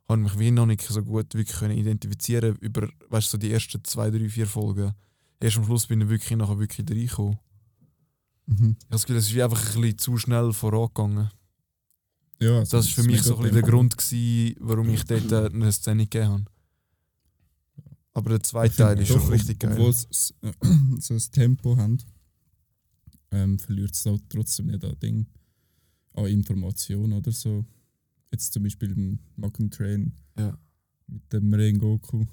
habe 0.08 0.20
mich 0.20 0.38
wie 0.38 0.50
noch 0.50 0.66
nicht 0.66 0.82
so 0.82 1.02
gut 1.02 1.34
wirklich 1.34 1.58
können 1.58 1.76
identifizieren 1.76 2.56
über, 2.56 2.88
weißt 3.08 3.28
du, 3.28 3.30
so 3.32 3.38
die 3.38 3.52
ersten 3.52 3.82
zwei, 3.84 4.10
drei, 4.10 4.28
vier 4.28 4.46
Folgen. 4.46 4.92
Erst 5.40 5.58
am 5.58 5.64
Schluss 5.64 5.86
bin 5.86 6.00
ich 6.00 6.08
wirklich 6.08 6.36
nachher 6.38 6.58
wirklich 6.58 6.88
reingekommen. 6.88 7.38
Mhm. 8.46 8.76
Ich 8.78 8.84
habe 8.84 8.90
das 8.90 9.02
Gefühl, 9.02 9.16
es 9.16 9.30
ist 9.30 9.40
einfach 9.40 9.74
ein 9.74 9.80
bisschen 9.80 9.98
zu 9.98 10.18
schnell 10.18 10.52
vorangegangen. 10.52 11.30
Ja, 12.40 12.60
Das 12.60 12.72
war 12.72 12.82
für 12.82 13.02
mich 13.04 13.22
so 13.22 13.36
ein 13.36 13.42
bisschen 13.42 13.54
der. 13.54 13.62
Grund, 13.62 13.96
gewesen, 13.96 14.56
warum 14.60 14.88
ich 14.90 15.04
dort 15.04 15.30
äh, 15.30 15.46
eine 15.46 15.72
Szene 15.72 16.06
gegeben 16.06 16.28
habe. 16.28 16.44
Aber 18.14 18.30
der 18.30 18.42
zweite 18.42 18.76
Teil 18.76 18.98
ist 19.00 19.10
doch, 19.10 19.20
schon 19.20 19.30
richtig 19.30 19.58
geil. 19.60 19.72
Obwohl 19.72 19.92
sie 19.92 20.06
s- 20.10 20.34
so 21.00 21.14
ein 21.14 21.20
Tempo 21.32 21.76
haben, 21.76 21.98
ähm, 23.30 23.58
verliert 23.58 23.92
es 23.94 24.06
auch 24.06 24.18
trotzdem 24.28 24.66
nicht 24.66 24.84
an 24.84 24.98
Ding, 25.00 25.26
an 26.14 26.26
Informationen 26.26 27.14
oder 27.14 27.32
so. 27.32 27.64
Jetzt 28.30 28.52
zum 28.52 28.62
Beispiel 28.64 28.92
im 28.92 29.18
Mugen 29.36 29.70
Train 29.70 30.12
Ja. 30.38 30.58
mit 31.06 31.32
dem 31.32 31.52
Rengoku. 31.54 32.24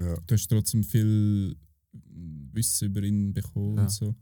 Ja. 0.00 0.16
Du 0.26 0.34
hast 0.34 0.48
trotzdem 0.48 0.82
viel 0.82 1.56
Wissen 1.92 2.86
über 2.88 3.02
ihn 3.02 3.32
bekommen 3.32 3.76
Ja. 3.76 3.82
und 3.82 3.90
so. 3.90 4.14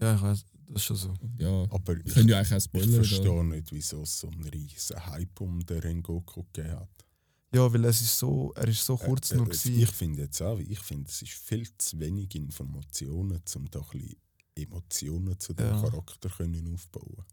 Ja, 0.00 0.14
ich 0.14 0.22
weiß, 0.22 0.44
das 0.68 0.76
ist 0.76 0.82
schon 0.84 0.96
so. 0.96 1.14
Ja, 1.38 1.66
Aber 1.70 1.96
ich 1.98 2.06
ich, 2.06 2.24
ja 2.24 2.38
eigentlich 2.38 2.52
auch 2.52 2.82
ich 2.82 2.90
verstehe 2.94 3.44
nicht, 3.44 3.72
wieso 3.72 4.02
es 4.02 4.20
so 4.20 4.28
einen 4.28 4.44
riesen 4.44 5.04
Hype 5.06 5.40
um 5.40 5.64
den 5.66 5.80
Rengoku 5.80 6.44
gegeben 6.52 6.78
hat. 6.78 7.04
Ja, 7.52 7.72
weil 7.72 7.84
es 7.86 8.00
ist 8.02 8.18
so, 8.18 8.52
er 8.54 8.68
ist 8.68 8.84
so 8.84 8.96
kurz 8.96 9.30
Äh, 9.32 9.36
nur 9.36 9.46
äh, 9.46 9.48
gewesen. 9.50 9.78
Ich 9.80 9.90
finde 9.90 10.22
jetzt 10.22 10.42
auch, 10.42 10.58
ich 10.58 10.78
finde, 10.80 11.08
es 11.08 11.22
ist 11.22 11.32
viel 11.32 11.66
zu 11.78 11.98
wenig 11.98 12.34
Informationen, 12.34 13.40
um 13.56 13.70
da 13.70 13.80
ein 13.80 13.86
bisschen 13.90 14.16
Emotionen 14.54 15.38
zu 15.38 15.54
dem 15.54 15.66
Ja. 15.66 15.80
Charakter 15.80 16.28
können 16.28 16.74
aufbauen. 16.74 17.24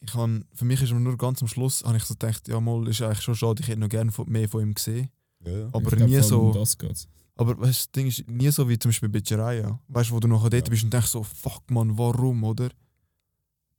Ich 0.00 0.12
han, 0.14 0.44
für 0.52 0.64
mich 0.64 0.82
ist 0.82 0.92
nur 0.92 1.16
ganz 1.16 1.40
am 1.40 1.48
Schluss, 1.48 1.82
habe 1.84 1.96
ich 1.96 2.04
so 2.04 2.14
gedacht, 2.14 2.46
ja 2.48 2.60
mal, 2.60 2.86
ist 2.88 3.00
eigentlich 3.00 3.22
schon 3.22 3.36
schade, 3.36 3.62
ich 3.62 3.68
hätte 3.68 3.80
noch 3.80 3.88
gerne 3.88 4.10
mehr 4.26 4.48
von 4.48 4.62
ihm 4.62 4.74
gesehen. 4.74 5.08
Ja. 5.44 5.68
Aber 5.72 5.96
nie 5.96 6.20
so. 6.20 6.48
Um 6.48 6.52
das 6.54 6.76
geht's. 6.76 7.08
Aber 7.36 7.58
weißt, 7.58 7.68
das 7.86 7.90
Ding 7.92 8.06
ist 8.08 8.28
nie 8.28 8.50
so 8.50 8.68
wie 8.68 8.78
zum 8.78 8.90
Beispiel 8.90 9.08
bei 9.08 9.20
Jiraiya. 9.24 9.78
Weißt 9.88 10.10
du, 10.10 10.14
wo 10.14 10.20
du 10.20 10.28
nachher 10.28 10.50
dort 10.50 10.66
Ja. 10.66 10.70
bist 10.70 10.84
und 10.84 10.92
denkst 10.92 11.08
so, 11.08 11.22
fuck 11.22 11.70
man, 11.70 11.96
warum, 11.96 12.44
oder? 12.44 12.70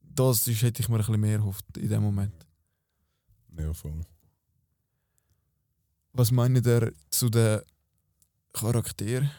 das 0.00 0.48
ist, 0.48 0.62
hätte 0.62 0.80
ich 0.80 0.88
mir 0.88 0.94
ein 0.96 0.98
bisschen 1.00 1.20
mehr 1.20 1.32
erhofft 1.38 1.76
in 1.76 1.88
dem 1.90 2.02
Moment. 2.02 2.46
Ja, 3.58 3.72
voll. 3.74 4.00
Was 6.18 6.30
meint 6.30 6.66
ihr 6.66 6.94
zu 7.10 7.28
den 7.28 7.60
Charakteren? 8.54 9.30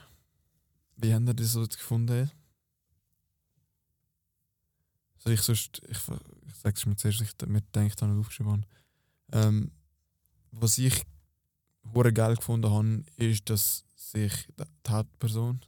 Wie 0.96 1.12
habt 1.12 1.28
ihr 1.28 1.34
das 1.34 1.54
so 1.54 1.66
gefunden? 1.66 2.30
Soll 5.18 5.34
ich 5.34 5.42
sonst, 5.42 5.82
ich, 5.90 5.98
ich 5.98 6.56
sage 6.56 6.76
es 6.76 6.86
mir 6.86 6.96
zuerst, 6.96 7.22
ich 7.22 7.48
mir 7.48 7.62
denkt 7.74 8.00
habe, 8.00 8.12
nicht 8.12 8.20
aufgeschrieben. 8.20 8.64
Ähm, 9.32 9.72
was 10.52 10.78
ich 10.78 11.04
hure 11.96 12.14
geil 12.14 12.36
gefunden 12.36 12.70
habe, 12.70 13.04
ist, 13.16 13.50
dass 13.50 13.84
sich 13.96 14.48
die 14.58 14.92
Hauptperson 14.92 15.60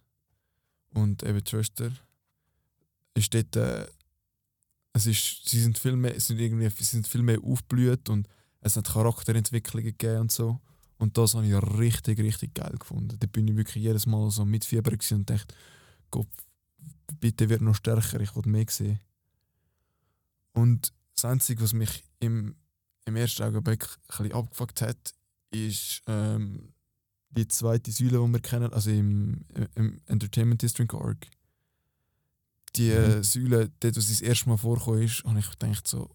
und 0.92 1.24
eben 1.24 1.44
die 1.44 1.50
Schwester 1.50 1.92
ist 3.16 3.34
dort, 3.34 3.56
äh, 3.56 3.88
es 4.94 5.08
ist, 5.08 5.50
sie 5.50 5.60
sind 5.60 5.80
viel 5.80 5.96
mehr, 5.96 6.20
sind 6.20 6.38
irgendwie, 6.38 6.70
sie 6.70 6.84
sind 6.84 7.08
viel 7.08 7.24
mehr 7.24 7.44
aufblüht 7.44 8.10
und 8.10 8.28
es 8.62 8.76
hat 8.78 8.86
Charakterentwicklungen 8.86 9.98
gegeben 9.98 10.22
und 10.22 10.32
so. 10.32 10.62
Und 11.00 11.18
das 11.18 11.34
habe 11.34 11.48
ich 11.48 11.56
richtig, 11.80 12.20
richtig 12.20 12.54
geil 12.54 12.76
gefunden. 12.78 13.18
Da 13.20 13.26
bin 13.26 13.48
ich 13.48 13.56
wirklich 13.56 13.84
jedes 13.84 14.06
Mal 14.06 14.30
so 14.32 14.44
mit 14.46 14.66
Fieber 14.66 14.92
und 14.92 15.30
dachte, 15.30 15.56
Gott, 16.12 16.28
bitte 17.20 17.50
wird 17.50 17.62
noch 17.62 17.76
stärker, 17.76 18.20
ich 18.20 18.36
will 18.36 18.44
mehr 18.46 18.66
sehen. 18.70 19.00
Und 20.54 20.94
das 21.16 21.26
Einzige, 21.26 21.64
was 21.64 21.74
mich 21.74 22.04
im, 22.20 22.56
im 23.06 23.16
ersten 23.16 23.44
Augenblick 23.44 23.86
ein 23.86 23.98
bisschen 24.08 24.34
abgefuckt 24.34 24.82
hat, 24.82 25.14
ist 25.52 26.02
ähm, 26.08 26.74
die 27.30 27.48
zweite 27.48 27.92
Säule, 27.92 28.20
die 28.26 28.34
wir 28.34 28.42
kennen, 28.42 28.74
also 28.74 28.92
im, 28.92 29.46
im 29.76 30.02
Entertainment 30.06 30.62
District 30.62 30.94
Arc. 30.94 31.28
Die 32.76 32.90
äh, 32.90 33.18
Mhm. 33.18 33.24
Säule, 33.24 33.72
dort, 33.80 33.96
wo 33.96 34.00
sie 34.02 34.12
das 34.14 34.22
erste 34.22 34.50
Mal 34.50 34.58
vorgekommen 34.58 35.04
ist, 35.04 35.24
habe 35.24 35.40
ich 35.40 35.50
gedacht, 35.50 35.88
so, 35.88 36.10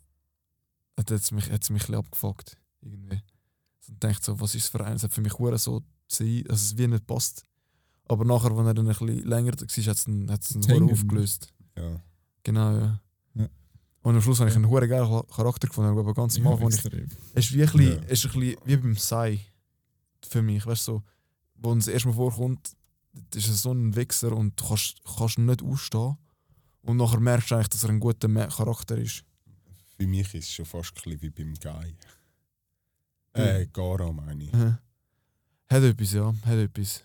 hat 0.99 1.11
es 1.11 1.33
mich, 1.33 1.51
hat's 1.51 1.71
mich 1.71 1.83
ein 1.83 1.87
bisschen 1.87 1.95
abgefuckt. 1.97 2.59
Irgendwie. 2.83 3.23
Und 3.89 4.03
dachte 4.03 4.25
so, 4.25 4.41
was 4.41 4.55
ist 4.55 4.65
es 4.65 4.69
für 4.71 4.85
ein? 4.85 4.97
Es 4.97 5.03
hat 5.03 5.13
für 5.13 5.21
mich 5.21 5.33
so 5.33 5.83
sein, 6.09 6.45
dass 6.45 6.63
es 6.63 6.79
wie 6.79 6.87
nicht 6.87 7.07
passt. 7.07 7.45
Aber 8.07 8.25
nachher, 8.25 8.51
als 8.53 8.67
er 8.67 8.75
dann 8.75 8.87
ein 8.87 8.93
bisschen 8.97 9.25
länger 9.27 9.53
war, 9.53 9.61
hat 9.61 9.97
es 9.97 10.05
dann, 10.05 10.31
hat's 10.31 10.55
Hängen. 10.67 10.91
aufgelöst. 10.91 11.53
Ja. 11.77 12.01
Genau, 12.43 12.73
ja. 12.77 13.01
Ja. 13.35 13.49
Und 14.03 14.15
am 14.17 14.21
Schluss 14.21 14.41
habe 14.41 14.51
ich 14.51 14.57
einen 14.57 14.69
hure 14.69 14.87
geilen 14.87 15.23
Charakter 15.29 15.67
gefunden, 15.69 15.99
aber 15.99 16.13
ganz 16.13 16.37
am 16.39 16.47
Anfang, 16.47 16.69
es 16.69 16.85
ist 16.85 16.93
wie 17.55 17.63
ein 17.63 17.71
bisschen, 17.73 17.81
Ja. 17.95 18.03
es 18.07 18.25
ist 18.25 18.35
ein 18.35 18.41
bisschen 18.41 18.57
wie 18.65 18.77
beim 18.77 18.97
Sei 18.97 19.41
für 20.29 20.43
mich, 20.43 20.67
weißt 20.67 20.89
du, 20.89 20.93
so, 20.93 21.03
wo 21.57 21.71
uns 21.71 21.87
erstmal 21.87 22.15
vorkommt, 22.15 22.73
das 23.31 23.49
ist 23.49 23.63
so 23.63 23.73
ein 23.73 23.95
Wichser 23.97 24.33
und 24.37 24.61
du 24.61 24.67
kannst, 24.69 25.01
kannst 25.17 25.39
ihn 25.39 25.47
nicht 25.47 25.63
ausstehen. 25.63 26.17
Und 26.83 26.99
nachher 26.99 27.21
merkst 27.21 27.51
du 27.51 27.55
eigentlich, 27.55 27.69
dass 27.69 27.85
er 27.85 27.91
ein 27.91 28.01
guter 28.01 28.29
Charakter 28.49 28.99
ist. 28.99 29.25
Für 29.97 30.07
mich 30.07 30.35
ist 30.35 30.45
es 30.49 30.53
schon 30.53 30.67
fast 30.67 30.91
ein 30.97 31.03
bisschen 31.03 31.23
wie 31.23 31.31
beim 31.31 31.55
Guy. 31.55 31.95
Äh, 33.35 33.67
Gara 33.73 34.13
meine 34.13 34.45
ich. 34.45 34.53
Hat 34.53 35.83
etwas, 35.83 36.13
ja, 36.13 36.33
hat 36.45 36.57
etwas. 36.59 37.03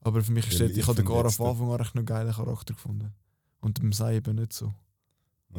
Aber 0.00 0.22
für 0.22 0.32
mich 0.32 0.46
ist 0.48 0.60
das, 0.60 0.70
ich 0.70 0.78
ich 0.78 0.86
habe 0.86 0.96
den 0.96 1.04
Gara 1.06 1.28
von 1.28 1.48
Anfang 1.48 1.70
an 1.72 1.80
echt 1.80 1.94
noch 1.94 2.00
einen 2.00 2.06
geilen 2.06 2.32
Charakter 2.32 2.74
gefunden. 2.74 3.12
Und 3.60 3.80
beim 3.80 3.92
Sei 3.92 4.16
eben 4.16 4.36
nicht 4.36 4.52
so. 4.52 4.72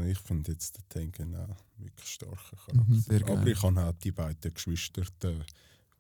Ich 0.08 0.20
finde 0.20 0.52
jetzt 0.52 0.78
den 0.78 1.12
Tengen 1.12 1.36
auch 1.36 1.56
wirklich 1.78 2.18
Charakter. 2.20 2.74
Mhm. 2.74 3.04
Geil. 3.08 3.24
Aber 3.38 3.48
ich 3.48 3.62
habe 3.62 3.84
auch 3.86 3.94
die 3.94 4.12
beiden 4.12 4.54
Geschwister 4.54 5.02
äh, 5.24 5.40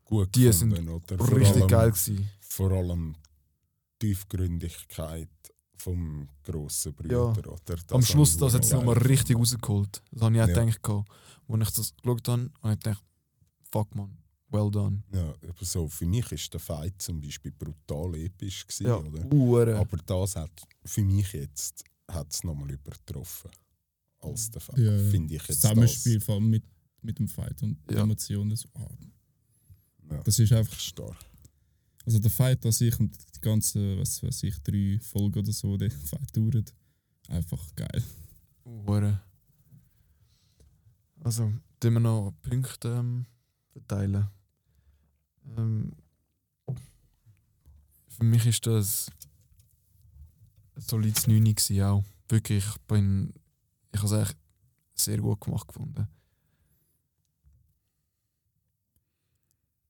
gut 0.05 0.33
Die 0.35 0.43
gefunden. 0.45 0.87
oder? 0.89 1.17
Vor 1.17 1.35
Richtig 1.37 1.57
allem, 1.63 1.67
geil 1.67 1.91
gewesen. 1.91 2.29
Vor 2.39 2.71
allem 2.71 3.15
die 4.01 4.07
Tiefgründigkeit 4.07 5.29
vom 5.75 6.29
grossen 6.43 6.93
Bruder. 6.93 7.15
Ja. 7.15 7.51
Oder? 7.51 7.75
Am 7.91 8.01
Schluss, 8.01 8.37
das 8.37 8.53
hat 8.53 8.63
es 8.63 8.71
nochmal 8.71 8.97
richtig 8.97 9.37
rausgeholt. 9.37 10.01
Das 10.11 10.21
habe 10.23 10.35
ich 10.35 10.41
auch 10.41 10.47
Ja. 10.47 10.63
gedacht. 10.65 10.89
Als 11.47 11.67
ich 11.69 11.75
das 11.75 11.95
geschaut 11.97 12.27
habe, 12.27 12.49
habe 12.61 12.73
ich 12.73 12.79
gedacht, 12.79 13.03
fuck 13.71 13.93
man, 13.95 14.17
well 14.49 14.69
done. 14.71 15.03
Ja, 15.13 15.33
aber 15.47 15.65
so, 15.65 15.87
für 15.87 16.05
mich 16.05 16.31
ist 16.31 16.53
der 16.53 16.59
Fight 16.59 17.01
zum 17.01 17.21
Beispiel 17.21 17.51
brutal 17.51 18.15
episch 18.15 18.65
gewesen, 18.67 18.87
Ja, 18.87 18.97
oder? 18.97 19.23
Hure. 19.29 19.77
Aber 19.77 19.97
das 19.97 20.35
hat 20.35 20.51
für 20.85 21.03
mich 21.03 21.31
jetzt 21.33 21.83
hat's 22.07 22.43
nochmal 22.43 22.71
übertroffen 22.71 23.51
als 24.19 24.49
der 24.51 24.61
Fight. 24.61 24.77
Ja, 24.79 24.91
ja. 24.95 25.09
Finde 25.11 25.35
ich 25.35 25.47
jetzt 25.47 25.61
Zusammenspiel 25.61 26.19
vor 26.19 26.35
allem 26.35 26.49
mit, 26.49 26.63
mit 27.01 27.19
dem 27.19 27.27
Fight 27.27 27.61
und 27.63 27.77
Ja. 27.91 28.01
Emotionen. 28.01 28.55
So, 28.55 28.67
Das, 28.73 30.09
ja, 30.11 30.23
das 30.23 30.39
ist 30.39 30.51
einfach, 30.53 30.79
stark. 30.79 31.15
also 32.05 32.17
der 32.19 32.31
Fight 32.31 32.65
an 32.65 32.71
sich 32.71 32.99
und 32.99 33.15
die 33.35 33.41
ganzen, 33.41 33.99
was 33.99 34.21
weiß 34.23 34.43
ich, 34.43 34.57
drei 34.63 34.99
Folgen 35.01 35.39
oder 35.39 35.51
so, 35.53 35.77
der 35.77 35.91
Fight 35.91 36.35
dauert, 36.35 36.73
einfach 37.27 37.63
geil. 37.75 38.03
Hure. 38.65 39.21
Also, 41.21 41.51
tun 41.79 41.93
wir 41.93 41.99
noch 41.99 42.33
Punkte 42.41 42.87
ähm, 42.99 43.25
verteilen. 43.71 44.27
Ähm, 45.57 45.91
für 48.07 48.23
mich 48.23 48.45
ist 48.45 48.65
das 48.65 49.11
ein 50.75 50.81
solides 50.81 51.27
9 51.27 51.43
gewesen, 51.43 51.81
auch. 51.81 52.03
Wirklich, 52.27 52.65
ich 52.65 52.77
bin, 52.81 53.33
ich 53.93 54.01
habe 54.01 54.15
es 54.15 54.29
echt 54.29 54.37
sehr 54.93 55.17
gut 55.19 55.41
gemacht 55.41 55.67
gefunden. 55.67 56.07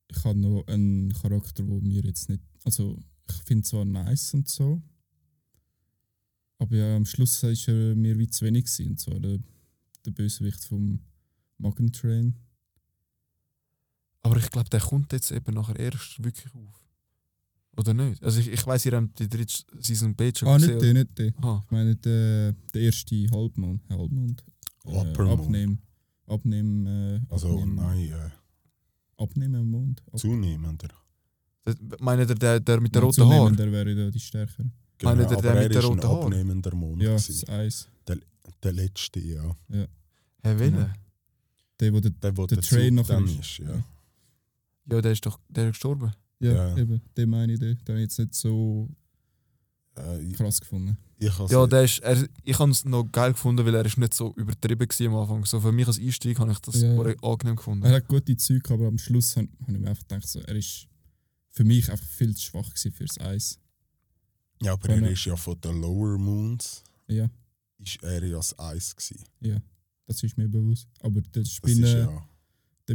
Ich 0.07 0.23
habe 0.23 0.39
noch 0.39 0.65
einen 0.67 1.13
Charakter, 1.13 1.67
wo 1.67 1.79
mir 1.81 2.03
jetzt 2.03 2.29
nicht, 2.29 2.43
also 2.65 2.97
ich 3.27 3.35
finde 3.43 3.63
zwar 3.63 3.85
nice 3.85 4.33
und 4.33 4.47
so, 4.47 4.81
aber 6.59 6.75
ja, 6.75 6.95
am 6.95 7.05
Schluss 7.05 7.41
ist 7.43 7.67
er 7.67 7.95
mir 7.95 8.17
wie 8.19 8.27
zu 8.27 8.45
wenig 8.45 8.65
gewesen, 8.65 8.91
und 8.91 8.99
zwar 8.99 9.19
der, 9.19 9.39
der 10.05 10.11
Bösewicht 10.11 10.63
vom 10.65 10.99
Magen 11.57 11.91
Train. 11.91 12.35
Aber 14.21 14.37
ich 14.37 14.49
glaube, 14.49 14.69
der 14.69 14.79
kommt 14.81 15.11
jetzt 15.13 15.31
eben 15.31 15.53
nachher 15.55 15.77
erst 15.79 16.23
wirklich 16.23 16.53
auf. 16.53 16.83
Oder 17.77 17.93
nicht? 17.93 18.21
Also 18.23 18.39
ich, 18.41 18.49
ich 18.49 18.67
weiss, 18.67 18.85
ihr 18.85 18.91
habt 18.93 19.17
die 19.19 19.29
dritte 19.29 19.63
Season 19.79 20.13
B 20.15 20.31
schon 20.35 20.49
Ah, 20.49 20.57
nicht 20.57 20.67
gesehen. 20.73 20.79
der, 20.81 20.93
nicht 21.05 21.17
der. 21.17 21.33
Ah, 21.41 21.61
Ich 21.65 21.71
meine 21.71 21.95
der, 21.95 22.53
der 22.73 22.81
erste 22.81 23.15
Halbmond. 23.31 23.81
Halbmond. 23.89 24.43
Upper 24.85 25.25
Mond. 25.25 25.39
Abnehmen. 25.41 25.81
Abnehmen. 26.27 26.85
Äh, 26.87 27.21
Also 27.29 27.49
abnehmen, 27.49 27.75
nein, 27.75 28.09
äh, 28.09 28.29
Abnehmen 29.23 29.69
Mond. 29.69 30.01
Ab, 30.11 30.19
zunehmender. 30.19 30.89
meint 31.99 32.29
ihr 32.29 32.35
der, 32.35 32.59
der 32.59 32.81
mit 32.81 32.93
der 32.93 33.01
Ja, 33.01 33.05
roten 33.07 33.21
Haar? 33.23 33.29
zunehmender 33.47 33.71
wäre 33.71 33.95
da 33.95 34.11
die 34.11 34.19
stärker. 34.19 34.65
Genau, 34.97 35.11
Einer, 35.11 35.25
der- 35.27 35.41
der 35.41 35.53
er 35.55 35.63
mit 35.63 35.73
der 35.75 35.83
roten 35.83 36.03
Haar? 36.03 36.23
abnehmender 36.23 36.75
Mond. 36.75 37.01
Ja, 37.01 37.09
gewesen. 37.15 37.41
das 37.45 37.49
Eis. 37.49 37.87
Der 38.63 38.73
letzte, 38.73 39.19
ja. 39.21 39.55
Herr 40.41 40.59
Wille? 40.59 40.71
Genau. 40.71 40.89
Der, 41.79 41.93
wo 41.93 41.99
der, 42.01 42.11
Der, 42.11 42.35
wo 42.37 42.45
Der 42.45 42.57
der, 42.57 42.67
Train 42.69 42.95
nachher 42.95 43.19
ist. 43.23 43.59
Ja. 43.59 43.83
Ja. 44.91 45.01
Der 45.01 45.11
ist 45.11 45.25
doch 45.25 45.39
der 45.49 45.65
ist 45.65 45.73
gestorben. 45.73 46.11
ja, 46.39 46.51
Ja. 46.53 46.77
eben, 46.77 47.01
den 47.17 47.29
meine 47.29 47.53
ich, 47.53 47.59
den, 47.59 47.77
den 47.77 47.87
habe 47.87 47.97
ich 47.99 48.03
jetzt 48.03 48.19
nicht 48.19 48.33
so 48.35 48.89
Äh, 49.97 50.21
ich 50.21 50.33
krass 50.37 50.59
gefunden. 50.61 50.97
ich 51.17 51.37
Ja, 51.49 51.67
der 51.67 51.83
ist, 51.83 51.99
er, 51.99 52.27
ich 52.43 52.57
habe 52.59 52.71
es 52.71 52.85
noch 52.85 53.03
geil 53.11 53.33
gefunden, 53.33 53.65
weil 53.65 53.75
er 53.75 53.85
ist 53.85 53.97
nicht 53.97 54.13
so 54.13 54.33
übertrieben 54.35 54.87
war 54.87 55.07
am 55.07 55.15
Anfang. 55.21 55.45
So 55.45 55.59
für 55.59 55.71
mich 55.73 55.87
als 55.87 55.99
Einstieg 55.99 56.39
habe 56.39 56.51
ich 56.51 56.59
das 56.59 56.81
Ja. 56.81 56.95
angenehm 56.97 57.55
gefunden. 57.57 57.83
Er 57.85 57.95
hat 57.95 58.07
gute 58.07 58.37
Züge, 58.37 58.73
aber 58.73 58.87
am 58.87 58.97
Schluss 58.97 59.35
habe 59.35 59.47
hab 59.61 59.69
ich 59.69 59.77
mir 59.79 59.89
einfach 59.89 60.07
gedacht, 60.07 60.27
so, 60.27 60.39
er 60.39 60.55
ist 60.55 60.87
für 61.51 61.63
mich 61.65 61.89
einfach 61.91 62.05
viel 62.05 62.33
zu 62.35 62.43
schwach 62.43 62.69
gewesen 62.69 62.91
fürs 62.93 63.19
Eis. 63.19 63.59
ja, 64.61 64.73
aber 64.73 64.87
Wenn 64.89 64.99
er 65.03 65.07
er- 65.07 65.13
ist 65.13 65.25
ja 65.25 65.35
von 65.35 65.59
den 65.59 65.81
Lower 65.81 66.17
Moons 66.17 66.83
Ja, 67.07 67.29
ist 67.79 68.01
er 68.03 68.23
ja 68.23 68.37
das 68.37 68.57
Eis 68.57 68.95
gewesen. 68.95 69.23
ja, 69.41 69.57
das 70.05 70.23
ist 70.23 70.37
mir 70.37 70.47
bewusst. 70.47 70.87
Aber 71.01 71.19
der 71.21 71.43
Das 71.43 71.51
Spinne, 71.51 71.85
ist 71.87 71.93
ja, 71.93 72.28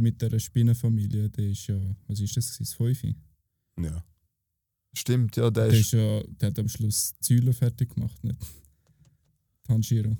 mit 0.01 0.21
der 0.21 0.37
Spinnenfamilie, 0.39 1.29
der 1.29 1.49
ist 1.49 1.67
ja, 1.67 1.79
was 2.07 2.19
ist 2.19 2.35
das, 2.37 2.57
das 2.57 2.73
Fünfe? 2.73 3.15
ja. 3.79 4.03
Stimmt, 4.97 5.35
ja, 5.35 5.49
der 5.51 5.67
Der, 5.67 5.77
ist. 5.79 5.91
ja, 5.91 6.23
der 6.23 6.49
hat 6.49 6.59
am 6.59 6.69
Schluss 6.69 7.13
Säule 7.19 7.51
fertig 7.51 7.93
gemacht, 7.93 8.23
nicht 8.23 8.37
Tanjiro. 9.63 10.15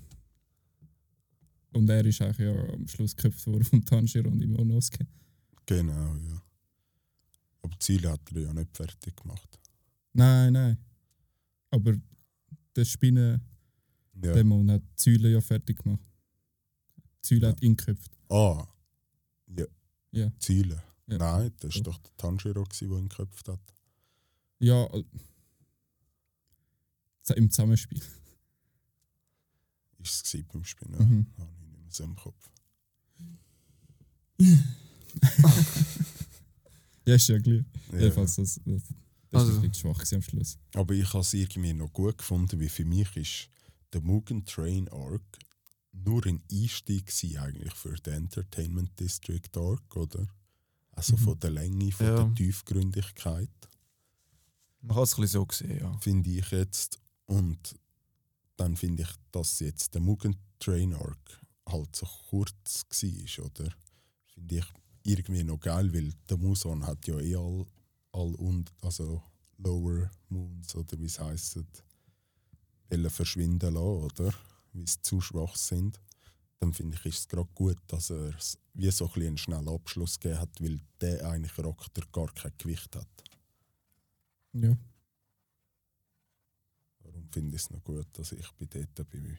Und 1.72 1.90
er 1.90 2.06
ist 2.06 2.22
eigentlich 2.22 2.40
ja 2.40 2.74
am 2.74 2.86
Schluss 2.88 3.16
geköpft 3.16 3.48
worden 3.48 3.64
von 3.64 3.86
Tanjiro 3.86 4.30
und 4.30 4.42
Imonosuke. 4.42 5.08
Genau, 5.66 6.16
ja. 6.16 6.42
Aber 7.62 7.80
Ziele 7.80 8.12
hat 8.12 8.22
er 8.34 8.42
ja 8.42 8.54
nicht 8.54 8.76
fertig 8.76 9.16
gemacht. 9.16 9.60
Nein, 10.14 10.54
nein. 10.54 10.78
Aber 11.72 11.94
der 12.76 12.86
Spinnendämon 12.86 14.68
Ja. 14.68 14.74
hat 14.76 14.84
Säule 14.98 15.32
ja 15.32 15.40
fertig 15.42 15.78
gemacht. 15.84 16.04
Säule 17.22 17.42
Ja. 17.44 17.48
hat 17.50 17.62
ihn 17.62 17.76
geköpft. 17.78 18.12
Ah, 18.30 18.66
ja. 20.15 20.32
Ziele. 20.39 20.82
Ja. 21.08 21.17
Nein, 21.17 21.54
das 21.60 21.75
war 21.75 21.84
Doch. 21.84 21.97
doch 21.97 22.04
der 22.04 22.17
Tanjiro, 22.17 22.63
gewesen, 22.63 22.89
der 22.89 22.97
ihn 22.99 23.10
geköpft 23.10 23.47
hat. 23.49 23.60
Ja, 24.60 24.86
äh, 24.86 25.04
im 27.36 27.49
Zusammenspiel. 27.49 28.01
Ist 29.99 30.34
es 30.34 30.43
beim 30.47 30.63
Spinnen? 30.63 30.97
Mhm. 30.99 31.28
Habe 31.38 31.51
ich 31.51 31.67
nicht 31.67 31.82
mehr 31.82 31.91
so 31.91 32.04
im 32.04 32.15
Kopf. 32.15 32.49
Ja, 37.08 37.15
ist 37.15 37.28
ja 37.28 37.39
klar. 37.39 37.63
Ja. 37.91 37.99
Jedenfalls, 37.99 38.36
das, 38.36 38.60
das, 38.65 38.82
das 39.30 39.41
Also. 39.41 39.51
ist 39.51 39.58
ein 39.58 39.69
bisschen 39.69 39.93
schwach 39.93 40.04
am 40.12 40.21
Schluss. 40.21 40.58
Aber 40.73 40.93
ich 40.93 41.08
habe 41.13 41.19
es 41.19 41.34
irgendwie 41.34 41.73
noch 41.73 41.93
gut 41.93 42.17
gefunden, 42.17 42.60
wie 42.60 42.69
für 42.69 42.86
mich 42.86 43.15
ist 43.15 43.49
der 43.93 44.01
Mugen 44.01 44.43
Train 44.45 44.89
Arc 44.89 45.21
nur 46.03 46.25
ein 46.25 46.41
Einstieg 46.51 47.05
gewesen 47.08 47.38
eigentlich 47.38 47.73
für 47.73 47.93
den 47.95 48.13
Entertainment 48.13 48.99
District 48.99 49.49
Arc, 49.55 49.95
oder? 49.95 50.27
Also 50.91 51.13
Mhm. 51.15 51.19
von 51.19 51.39
der 51.39 51.51
Länge, 51.51 51.91
von 51.91 52.05
Ja. 52.08 52.23
der 52.23 52.36
Tiefgründigkeit, 52.36 53.49
Man 54.81 54.95
kann 54.95 55.03
es 55.03 55.17
ein 55.17 55.21
bisschen 55.21 55.41
so 55.41 55.47
sehen, 55.51 55.79
ja. 55.79 55.97
finde 55.99 56.29
ich 56.29 56.51
jetzt. 56.51 56.99
Und 57.25 57.75
dann 58.55 58.75
finde 58.75 59.03
ich, 59.03 59.10
dass 59.31 59.60
jetzt 59.60 59.93
der 59.95 60.01
Mugen 60.01 60.36
Train 60.60 60.93
Arc 60.93 61.41
halt 61.67 61.95
so 61.95 62.05
kurz 62.29 62.84
war, 62.89 63.45
oder? 63.45 63.73
Finde 64.34 64.55
ich 64.58 64.65
irgendwie 65.03 65.43
noch 65.43 65.60
geil, 65.60 65.91
weil 65.93 66.13
der 66.29 66.38
Muson 66.38 66.86
hat 66.86 67.08
ja 67.08 67.19
eh 67.19 67.36
all, 67.36 67.65
all 68.12 68.36
und, 68.36 68.71
also 68.81 69.23
Lower 69.58 70.10
Moons 70.29 70.75
oder 70.75 70.99
wie 70.99 71.05
es 71.05 71.19
heisst, 71.19 71.60
verschwinden 73.10 73.73
lassen, 73.73 74.03
oder? 74.03 74.34
Weil 74.76 74.88
sie 74.88 75.02
zu 75.02 75.22
schwach 75.22 75.56
sind. 75.56 76.02
Dann 76.60 76.74
finde 76.74 76.98
ich, 76.98 77.06
ist 77.06 77.20
es 77.20 77.28
gerade 77.28 77.50
gut, 77.54 77.78
dass 77.88 78.10
er 78.10 78.34
wie 78.74 78.92
so 78.92 79.06
ein 79.06 79.14
bisschen 79.14 79.28
einen 79.28 79.38
schnellen 79.38 79.70
Abschluss 79.70 80.20
gegeben 80.20 80.40
hat, 80.40 80.62
weil 80.62 80.82
der 81.00 81.26
eigentlich 81.30 81.54
Charakter 81.54 82.02
gar 82.12 82.32
kein 82.34 82.52
Gewicht 82.58 82.94
hat. 82.96 83.24
Ja. 84.54 84.78
Darum 87.00 87.30
finde 87.32 87.56
ich 87.56 87.62
es 87.62 87.70
noch 87.70 87.84
gut, 87.84 88.08
dass 88.14 88.34
ich 88.34 88.52
bei 88.54 88.66
dort 88.66 89.10
bin. 89.10 89.38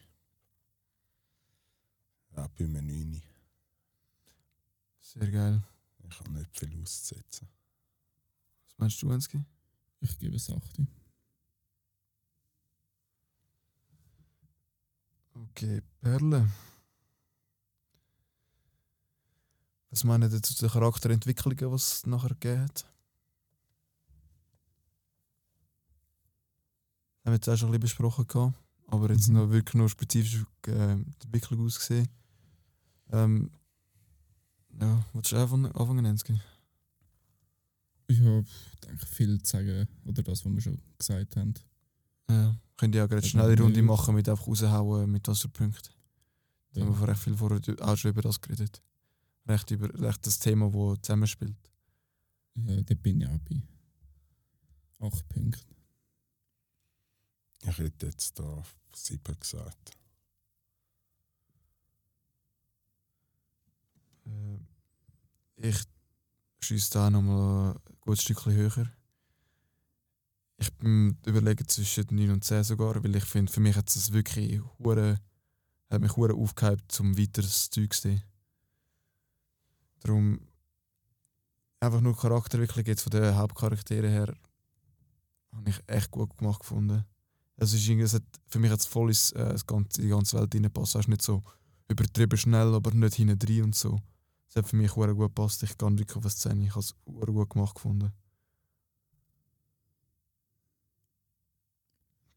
Ja, 2.35 2.49
bei 2.49 2.65
einem 2.65 2.87
9. 2.87 3.23
Sehr 5.01 5.31
geil. 5.31 5.63
Ich 6.09 6.19
habe 6.19 6.31
nicht 6.33 6.59
viel 6.59 6.81
auszusetzen. 6.81 7.49
Was 8.65 8.79
meinst 8.79 9.03
du, 9.03 9.11
Enski? 9.11 9.45
Ich 10.01 10.19
gebe 10.19 10.37
es 10.37 10.51
8. 10.51 10.81
Okay, 15.43 15.83
Perle. 16.01 16.49
Was 19.91 20.05
meinen 20.05 20.33
ihr 20.33 20.43
zu 20.43 20.55
den 20.55 20.71
Charakterentwicklungen, 20.71 21.59
die 21.59 21.75
es 21.75 22.07
nachher 22.07 22.31
gegeben 22.31 22.63
hat? 22.63 22.85
Haben 27.25 27.33
wir 27.33 27.35
jetzt 27.35 27.49
auch 27.49 27.57
schon 27.57 27.69
ein 27.69 27.81
bisschen 27.81 27.99
besprochen, 27.99 28.27
gehabt, 28.27 28.55
aber 28.87 29.11
jetzt 29.11 29.29
Mhm. 29.29 29.35
noch 29.35 29.51
wirklich 29.51 29.75
nur 29.75 29.89
spezifisch 29.89 30.45
äh, 30.69 30.97
die 30.97 31.25
Entwicklung 31.25 31.67
ausgesehen. 31.67 32.09
Ähm, 33.11 33.51
ja, 34.81 35.05
willst 35.13 35.33
du 35.33 35.37
anfangen, 35.37 35.73
anfangen 35.73 36.05
Enski? 36.05 36.41
Ich 38.09 38.21
habe 38.21 38.45
denke 38.85 39.07
viel 39.07 39.43
zu 39.43 39.51
sagen, 39.51 39.89
oder 40.05 40.23
das, 40.23 40.45
was 40.45 40.53
wir 40.53 40.61
schon 40.61 40.81
gesagt 40.99 41.37
haben. 41.37 41.55
Ja, 42.29 42.57
könnt 42.77 42.95
ihr 42.95 43.01
ja 43.03 43.07
gerade 43.07 43.27
schnell 43.27 43.51
eine 43.53 43.61
Runde 43.61 43.83
machen 43.83 44.15
mit 44.15 44.29
einfach 44.29 44.47
raushauen 44.47 45.11
mit 45.11 45.27
was 45.29 45.41
für 45.43 45.49
Punkten. 45.49 45.95
Da 46.73 46.81
haben 46.83 47.01
wir 47.01 47.09
recht 47.09 47.21
viel 47.21 47.37
vorher 47.37 47.61
auch 47.81 47.97
schon 47.97 48.11
über 48.11 48.23
das 48.23 48.41
geredet. 48.41 48.83
Recht 49.47 49.71
über 49.71 49.89
recht 50.01 50.27
das 50.27 50.39
Thema, 50.39 50.71
das 50.71 51.03
zusammenspielt. 51.03 51.57
Ja, 52.57 52.81
da 52.83 52.95
bin 52.95 53.21
ich 53.21 53.29
auch 53.29 53.39
bei 53.39 53.63
8 55.07 55.29
Punkten. 55.29 55.77
Ich 57.63 57.79
hätte 57.79 58.07
jetzt 58.07 58.39
da 58.39 58.63
7 58.95 59.39
gesagt. 59.41 59.93
Äh, 64.27 65.69
Ich 65.69 65.79
schieße 66.61 66.91
da 66.93 67.11
nochmal 67.11 67.73
ein 67.75 67.97
gutes 68.01 68.23
Stückchen 68.23 68.53
höher. 68.53 68.91
Ich 70.59 70.73
bin 70.75 71.19
überlegen 71.27 71.69
zwischen 71.69 72.07
9 72.11 72.31
und 72.31 72.45
10 72.45 72.65
sogar, 72.65 73.03
weil 73.03 73.17
ich 73.17 73.25
finde, 73.25 73.53
für 73.53 73.61
mich 73.61 73.77
hat 73.77 73.89
es 73.95 74.13
wirklich 74.13 74.61
hure, 74.79 75.21
hat 75.91 76.01
mich 76.01 76.17
hure 76.17 76.35
aufgehypt, 76.35 76.91
zum 76.91 77.19
weiteres 77.19 77.71
Zeug 77.71 77.93
zu 77.93 78.03
sehen. 78.03 78.23
Darum 80.01 80.41
einfach 81.81 82.01
nur 82.01 82.17
Charakterentwicklung 82.17 82.87
jetzt 82.87 83.03
von 83.03 83.11
den 83.11 83.37
Hauptcharakteren 83.37 84.11
her 84.11 84.35
habe 85.53 85.71
ich 85.71 85.83
echt 85.87 86.11
gut 86.11 86.37
gemacht 86.37 86.61
gefunden. 86.61 87.05
Es 87.57 87.73
ist 87.73 87.87
irgendwie, 87.89 88.05
es 88.05 88.15
hat, 88.15 88.23
für 88.49 88.59
mich 88.59 88.71
hat 88.71 88.81
es 88.81 88.87
voll 88.87 89.09
ins, 89.09 89.33
äh, 89.33 89.57
ganze, 89.67 90.03
die 90.03 90.09
ganze 90.09 90.39
Welt 90.39 90.55
reingepasst. 90.55 90.95
Es 90.95 91.01
ist 91.01 91.09
nicht 91.09 91.23
so 91.23 91.43
übertrieben 91.89 92.37
schnell, 92.37 92.75
aber 92.75 92.93
nicht 92.93 93.15
hinten 93.15 93.39
drin 93.39 93.65
und 93.65 93.75
so. 93.75 93.99
Es 94.49 94.57
hat 94.57 94.69
für 94.69 94.77
mich 94.77 94.93
sehr 94.93 95.15
gut 95.15 95.29
gepasst. 95.29 95.63
Ich 95.63 95.77
kann 95.77 95.99
wirklich 95.99 96.17
auf 96.17 96.25
eine 96.25 96.31
Szene. 96.31 96.65
Ich 96.65 96.71
habe 96.71 96.81
es 96.81 96.95
gut 97.05 97.51
gemacht 97.51 97.75
gefunden. 97.75 98.13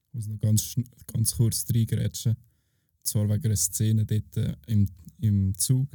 Ich 0.09 0.13
muss 0.15 0.27
noch 0.27 0.39
ganz, 0.39 0.75
ganz 1.07 1.35
kurz 1.35 1.65
reingrätschen. 1.73 2.33
Und 2.33 3.05
zwar 3.07 3.29
wegen 3.29 3.45
einer 3.45 3.55
Szene 3.55 4.05
dort 4.05 4.37
äh, 4.37 4.55
im, 4.67 4.87
im 5.19 5.55
Zug, 5.57 5.87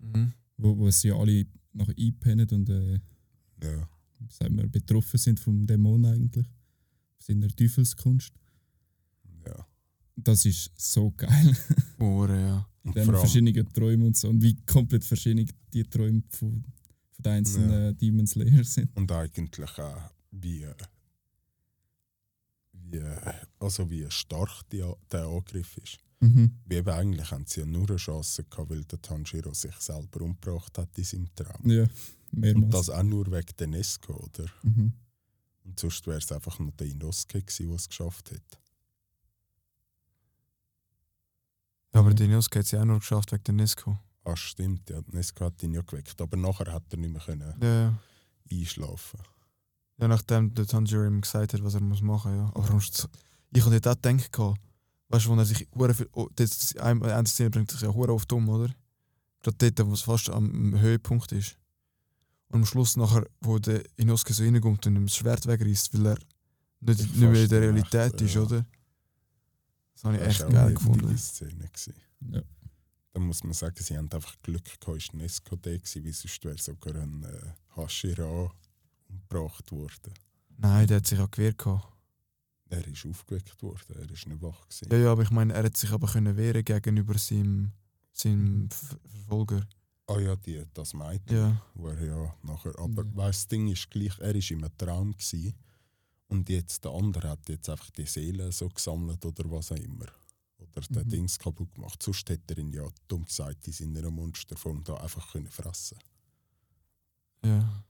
Mhm. 0.00 0.32
wo, 0.56 0.76
wo 0.78 0.90
sie 0.90 1.10
alle 1.10 1.44
nachher 1.72 1.94
einpennen 1.98 2.48
und 2.50 2.68
äh, 2.70 3.00
Ja. 3.62 3.88
sagen 4.28 4.56
wir, 4.56 4.68
betroffen 4.68 5.18
sind 5.18 5.40
vom 5.40 5.66
Dämon 5.66 6.04
eigentlich. 6.06 6.46
Seiner 7.18 7.48
Teufelskunst. 7.48 8.32
ja. 9.46 9.66
Das 10.16 10.44
ist 10.44 10.70
so 10.76 11.10
geil. 11.12 11.56
Hure, 11.98 12.40
ja. 12.40 12.68
Und 12.84 12.96
Dann 12.96 13.04
vor 13.04 13.14
allem, 13.14 13.20
verschiedene 13.28 13.64
Träume 13.72 14.06
und 14.06 14.16
so. 14.16 14.28
Und 14.28 14.42
wie 14.42 14.54
komplett 14.66 15.04
verschieden 15.04 15.48
die 15.72 15.84
Träume 15.84 16.22
von, 16.30 16.64
von 17.12 17.22
den 17.22 17.32
einzelnen 17.32 17.70
Ja. 17.70 17.92
Demon 17.92 18.26
Slayer 18.26 18.64
sind. 18.64 18.96
und 18.96 19.10
eigentlich 19.12 19.78
auch, 19.78 20.10
wie, 20.30 20.62
äh, 20.62 20.74
wie, 22.90 23.02
also 23.60 23.90
wie 23.90 24.10
stark 24.10 24.68
die, 24.70 24.84
der 25.12 25.26
Angriff 25.26 25.76
ist. 25.78 25.98
Mhm. 26.20 26.58
Wie 26.64 26.74
eben 26.76 26.88
eigentlich 26.90 27.30
haben 27.30 27.46
sie 27.46 27.60
ja 27.60 27.66
nur 27.66 27.88
eine 27.88 27.96
Chance 27.96 28.44
gehabt, 28.44 28.70
weil 28.70 28.84
der 28.84 29.00
Tanjiro 29.00 29.54
sich 29.54 29.74
selber 29.76 30.22
umgebracht 30.22 30.76
hat 30.78 30.96
in 30.98 31.04
seinem 31.04 31.34
Traum. 31.34 31.70
Ja, 31.70 31.82
Und 31.82 31.90
mehrmals. 32.32 32.72
das 32.72 32.90
auch 32.90 33.02
nur 33.04 33.26
wegen 33.30 33.56
der 33.58 33.66
Nesco, 33.68 34.14
oder? 34.14 34.46
Mhm. 34.62 34.92
Und 35.64 35.78
sonst 35.78 36.06
wäre 36.06 36.18
es 36.18 36.32
einfach 36.32 36.58
nur 36.58 36.72
der 36.72 36.88
Inosuke 36.88 37.40
gewesen, 37.42 37.66
der 37.68 37.76
es 37.76 37.88
geschafft 37.88 38.30
hätte. 38.32 38.58
Ja, 41.94 42.00
aber 42.00 42.10
Ja. 42.10 42.14
den 42.16 42.30
Inosuke 42.30 42.58
hat 42.58 42.66
es 42.66 42.70
ja 42.72 42.80
auch 42.80 42.84
nur 42.84 42.98
geschafft 42.98 43.32
wegen 43.32 43.44
der 43.44 43.54
Nesco. 43.54 43.98
Ah, 44.24 44.36
stimmt, 44.36 44.90
ja, 44.90 45.00
die 45.00 45.14
Nesco 45.16 45.44
hat 45.44 45.62
ihn 45.62 45.72
ja 45.74 45.80
geweckt, 45.82 46.20
aber 46.20 46.36
nachher 46.36 46.72
hat 46.72 46.84
er 46.92 46.98
nicht 46.98 47.12
mehr 47.12 47.22
können 47.22 47.54
Ja, 47.62 47.82
ja. 47.84 47.98
einschlafen 48.50 49.20
ja, 49.98 50.08
nachdem 50.08 50.54
der 50.54 50.66
Tanjiro 50.66 51.04
ihm 51.06 51.20
gesagt 51.20 51.52
hat, 51.54 51.62
was 51.64 51.74
er 51.74 51.80
muss 51.80 52.02
machen 52.02 52.36
ja. 52.36 52.50
Aber 52.54 52.66
sonst- 52.66 53.08
ich 53.50 53.64
dort 53.64 53.86
auch 53.88 53.94
gedacht, 54.02 54.38
weißt 55.08 55.26
du, 55.26 55.30
wo 55.30 55.34
er 55.36 55.44
sich 55.46 55.66
hure 55.74 55.94
viel. 55.94 56.08
Oh, 56.12 56.28
das, 56.36 56.76
ein, 56.76 57.02
eine 57.02 57.26
Szene 57.26 57.50
bringt 57.50 57.70
sich 57.70 57.80
ja 57.80 57.88
hure 57.92 58.12
oft 58.12 58.32
um, 58.32 58.48
oder? 58.48 58.72
Gerade 59.42 59.72
dort, 59.72 59.88
wo 59.88 59.94
es 59.94 60.02
fast 60.02 60.28
am 60.30 60.78
Höhepunkt 60.78 61.32
ist. 61.32 61.56
Und 62.48 62.60
am 62.60 62.66
Schluss 62.66 62.96
nachher, 62.96 63.26
wo 63.40 63.58
der 63.58 63.82
Inosuke 63.96 64.32
so 64.34 64.42
reinkommt 64.42 64.86
und 64.86 64.96
ihm 64.96 65.06
das 65.06 65.16
Schwert 65.16 65.46
wegreißt, 65.46 65.92
weil 65.94 66.06
er 66.06 66.18
nicht, 66.80 67.00
Ich 67.00 67.06
nicht 67.06 67.18
mehr 67.20 67.42
in 67.42 67.48
der 67.48 67.60
Realität 67.60 68.20
ist, 68.20 68.34
ja. 68.34 68.42
oder? 68.42 68.66
Das 69.94 70.04
habe 70.04 70.16
ich 70.16 70.22
Das 70.22 70.28
echt 70.30 70.40
war 70.44 70.50
geil 70.50 70.74
gefunden. 70.74 71.18
Szene. 71.18 71.70
Ja. 72.30 72.42
Da 73.12 73.20
muss 73.20 73.42
man 73.44 73.52
sagen, 73.52 73.76
sie 73.82 73.96
haben 73.96 74.10
einfach 74.12 74.36
Glück 74.42 74.64
gehabt, 74.64 74.96
ist 74.98 75.12
Nesco 75.14 75.56
da 75.56 75.70
gewesen, 75.70 76.04
weil 76.04 76.12
sonst 76.12 76.44
wäre 76.44 76.58
sogar 76.58 76.94
ein 76.96 77.24
äh, 77.24 77.52
Hashira 77.76 78.50
umgebracht 79.08 79.70
worden. 79.72 80.14
Nein, 80.56 80.86
der 80.86 80.98
hat 80.98 81.06
sich 81.06 81.18
auch 81.18 81.30
gewehrt. 81.30 81.58
Gehabt. 81.58 81.86
Er 82.70 82.86
ist 82.86 83.06
aufgeweckt 83.06 83.62
worden, 83.62 83.94
er 83.96 84.10
ist 84.10 84.26
nicht 84.26 84.42
wach 84.42 84.60
gewesen. 84.68 84.88
Ja, 84.92 84.98
ja, 84.98 85.12
aber 85.12 85.22
ich 85.22 85.30
meine, 85.30 85.54
er 85.54 85.64
hat 85.64 85.76
sich 85.76 85.90
aber 85.90 86.06
können 86.06 86.36
wehren 86.36 86.62
gegenüber 86.64 87.16
seinem, 87.16 87.72
seinem 88.12 88.68
Ver- 88.70 88.98
Verfolger. 89.08 89.66
Ah 90.06 90.18
ja, 90.18 90.36
die, 90.36 90.62
das 90.74 90.92
meinte 90.92 91.34
Ja. 91.34 91.62
wo 91.74 91.88
er 91.88 92.04
ja 92.04 92.34
nachher. 92.42 92.78
Aber 92.78 93.04
Ja. 93.04 93.16
weißt, 93.16 93.40
das 93.40 93.48
Ding 93.48 93.68
ist 93.68 93.90
gleich, 93.90 94.18
er 94.18 94.34
war 94.34 94.50
im 94.50 94.76
Traum 94.76 95.12
gewesen, 95.12 95.54
und 96.28 96.48
jetzt 96.50 96.84
der 96.84 96.90
andere 96.92 97.30
hat 97.30 97.48
jetzt 97.48 97.70
einfach 97.70 97.88
die 97.90 98.04
Seele 98.04 98.52
so 98.52 98.68
gesammelt 98.68 99.24
oder 99.24 99.50
was 99.50 99.72
auch 99.72 99.76
immer. 99.76 100.06
Oder 100.58 100.80
den 100.90 101.04
Mhm. 101.06 101.08
Dings 101.08 101.38
kaputt 101.38 101.72
gemacht. 101.74 102.02
Sonst 102.02 102.28
hätte 102.28 102.52
er 102.54 102.58
ihn 102.58 102.72
ja 102.72 102.86
dumm 103.06 103.24
gesagt 103.24 103.66
in 103.66 103.72
seiner 103.72 104.10
Monsterform 104.10 104.84
da 104.84 104.94
einfach 104.96 105.32
können 105.32 105.48
fressen 105.48 105.96
Ja. 107.44 107.84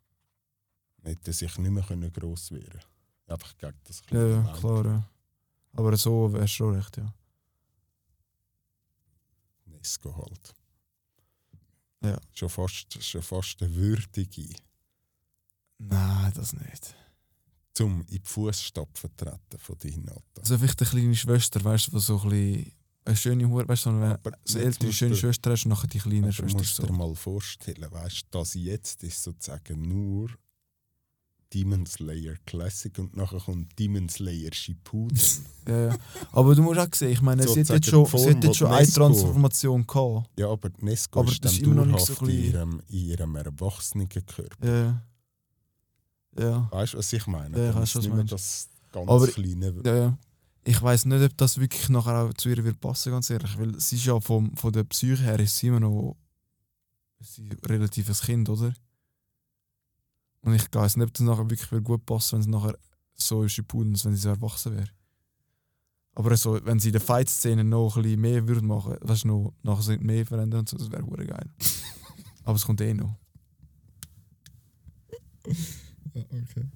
Hätte 1.03 1.33
sich 1.33 1.57
nicht 1.59 1.71
mehr 1.71 1.83
können 1.85 2.13
gross 2.13 2.51
wehren 2.53 2.81
Einfach 3.27 3.57
gegen 3.59 3.79
das 3.85 4.01
Ja, 4.01 4.07
kleine 4.07 4.31
ja, 4.31 4.45
Weibchen. 4.45 4.61
klar, 4.61 4.85
ja. 4.85 5.11
Aber 5.75 5.97
so 5.97 6.33
wärst 6.33 6.55
du 6.55 6.57
schon 6.57 6.75
recht, 6.75 6.97
ja. 6.97 7.15
Nesco 9.67 10.17
halt. 10.17 10.55
Ja. 12.03 12.19
Schon 12.33 12.49
fast, 12.49 13.03
schon 13.03 13.23
fast 13.23 13.63
eine 13.63 13.75
würdige, 13.75 14.55
Nein, 15.81 16.33
das 16.35 16.53
nicht. 16.55 16.95
zum 17.75 18.01
in 18.03 18.07
die 18.07 18.21
Fußstapfen 18.25 19.17
treten 19.17 19.59
von 19.59 19.79
der 19.79 19.91
Hinata. 19.91 20.41
Also 20.41 20.59
vielleicht 20.59 20.81
eine 20.81 20.91
kleine 20.91 21.17
Schwester, 21.17 21.63
weißt 21.63 21.89
du, 21.89 21.91
die 21.93 22.01
so 22.01 22.19
ein 22.21 22.29
bisschen 22.31 22.73
eine 23.05 23.17
schöne 23.17 23.49
Hure, 23.49 23.69
weißt 23.69 23.87
du, 23.87 23.91
so 23.91 23.97
eine 23.97 24.19
so 24.45 24.59
ältere, 24.59 24.93
schöne 24.93 25.11
du- 25.13 25.17
Schwester 25.17 25.53
hast 25.53 25.65
und 25.65 25.71
nachher 25.71 25.87
die 25.89 25.99
kleine 25.99 26.27
Aber 26.29 26.33
du 26.33 26.43
ne, 26.43 26.49
Schwester. 26.51 26.61
ist 26.61 26.79
musst 26.79 26.79
dir 26.83 26.87
So. 26.87 26.93
mal 26.93 27.15
vorstellen, 27.15 27.91
weißt, 27.93 28.27
dass 28.31 28.55
jetzt 28.55 29.03
ist 29.05 29.23
sozusagen 29.23 29.83
nur, 29.83 30.31
Demon 31.55 31.87
Slayer 31.87 32.35
Classic 32.45 32.99
und 32.99 33.17
nachher 33.17 33.39
kommt 33.41 33.79
Demon 33.79 34.09
Slayer 34.09 34.53
Shippuden. 34.53 35.19
Ja, 35.67 35.87
ja. 35.89 35.97
Aber 36.33 36.55
du 36.55 36.63
musst 36.63 36.79
auch 36.79 36.95
sehen, 36.95 37.11
ich 37.13 37.23
meine, 37.23 37.47
sie 37.49 37.61
hat 37.61 37.69
jetzt 37.69 37.87
schon, 37.89 38.07
Form, 38.07 38.23
sie 38.23 38.31
hat 38.35 38.45
jetzt 38.45 38.57
schon 38.57 38.69
eine 38.71 38.87
Transformation 38.87 39.87
gehabt. 39.87 40.29
ja, 40.39 40.49
aber 40.51 40.71
Nesco 40.81 41.21
Aber 41.21 41.31
ist 41.33 41.43
das 41.45 41.53
ist 41.53 41.63
immer 41.63 41.77
noch 41.77 41.87
nicht 41.87 42.01
so 42.07 42.13
in 42.13 42.19
klein. 42.19 42.39
ihrem, 42.45 42.83
in 42.89 42.99
ihrem 43.07 43.37
Erwachsenenkörper. 43.37 44.67
Ja. 44.67 45.03
Ja. 46.39 46.69
Weißt 46.71 46.95
du, 46.95 46.99
was 46.99 47.13
ich 47.13 47.27
meine? 47.27 47.57
Ja, 47.59 47.69
ich 47.69 47.73
Dann 47.73 47.83
weiß, 47.83 47.89
ist 47.89 47.97
was 47.97 48.03
nicht 48.03 48.05
du 48.05 48.09
mehr 48.11 48.17
meinst. 48.19 48.33
das 48.33 48.69
ganz 48.93 49.11
Aber- 49.11 49.27
kleine. 49.29 49.75
ja, 49.85 49.97
ja. 49.97 50.19
Ich 50.65 50.83
weiß 50.83 51.07
nicht, 51.07 51.23
ob 51.23 51.37
das 51.39 51.59
wirklich 51.59 51.89
nachher 51.89 52.25
auch 52.25 52.35
zu 52.35 52.51
ihr 52.51 52.63
wird 52.63 52.79
passen, 52.79 53.11
ganz 53.13 53.31
ehrlich. 53.31 53.59
Weil 53.59 53.81
sie 53.81 53.97
ist 53.97 54.05
ja 54.05 54.21
vom, 54.21 54.55
von 54.55 54.71
der 54.71 54.85
Psyche 54.85 55.23
her 55.23 55.41
ist 55.41 55.57
sie 55.57 55.69
immer 55.69 55.81
noch 55.81 56.15
sie 57.21 57.49
relativ 57.65 58.09
ein 58.11 58.15
Kind, 58.15 58.49
oder? 58.51 58.75
Und 60.43 60.55
ich 60.55 60.73
weiß 60.73 60.97
nicht, 60.97 61.07
ob 61.07 61.13
das 61.13 61.23
nachher 61.23 61.51
wirklich 61.51 61.85
gut 61.85 62.07
passen 62.07 62.37
wenn 62.37 62.41
es 62.41 62.47
nachher 62.47 62.79
so 63.15 63.43
ist 63.43 63.59
wie 63.59 63.63
Pudens, 63.63 64.05
wenn 64.05 64.15
sie 64.15 64.23
so 64.23 64.29
erwachsen 64.29 64.77
wäre. 64.77 64.89
Aber 66.15 66.37
so, 66.37 66.65
wenn 66.65 66.81
sie 66.81 66.89
in 66.89 66.93
der 66.93 67.01
Fight-Szene 67.01 67.65
noch 67.65 67.97
ein 67.97 68.03
bisschen 68.03 68.21
mehr 68.21 68.49
würde 68.49 68.67
machen, 68.67 68.97
weißt 69.01 69.25
du, 69.25 69.29
noch, 69.29 69.55
nachher 69.63 69.83
so 69.83 69.97
mehr 69.99 70.27
verändern, 70.27 70.61
und 70.61 70.69
so, 70.69 70.77
das 70.77 70.91
wäre 70.91 71.07
hure 71.07 71.27
geil. 71.27 71.51
Aber 72.45 72.57
es 72.57 72.65
kommt 72.65 72.81
eh 72.81 72.95
noch. 72.95 73.15
Ah, 75.47 76.25
okay. 76.33 76.69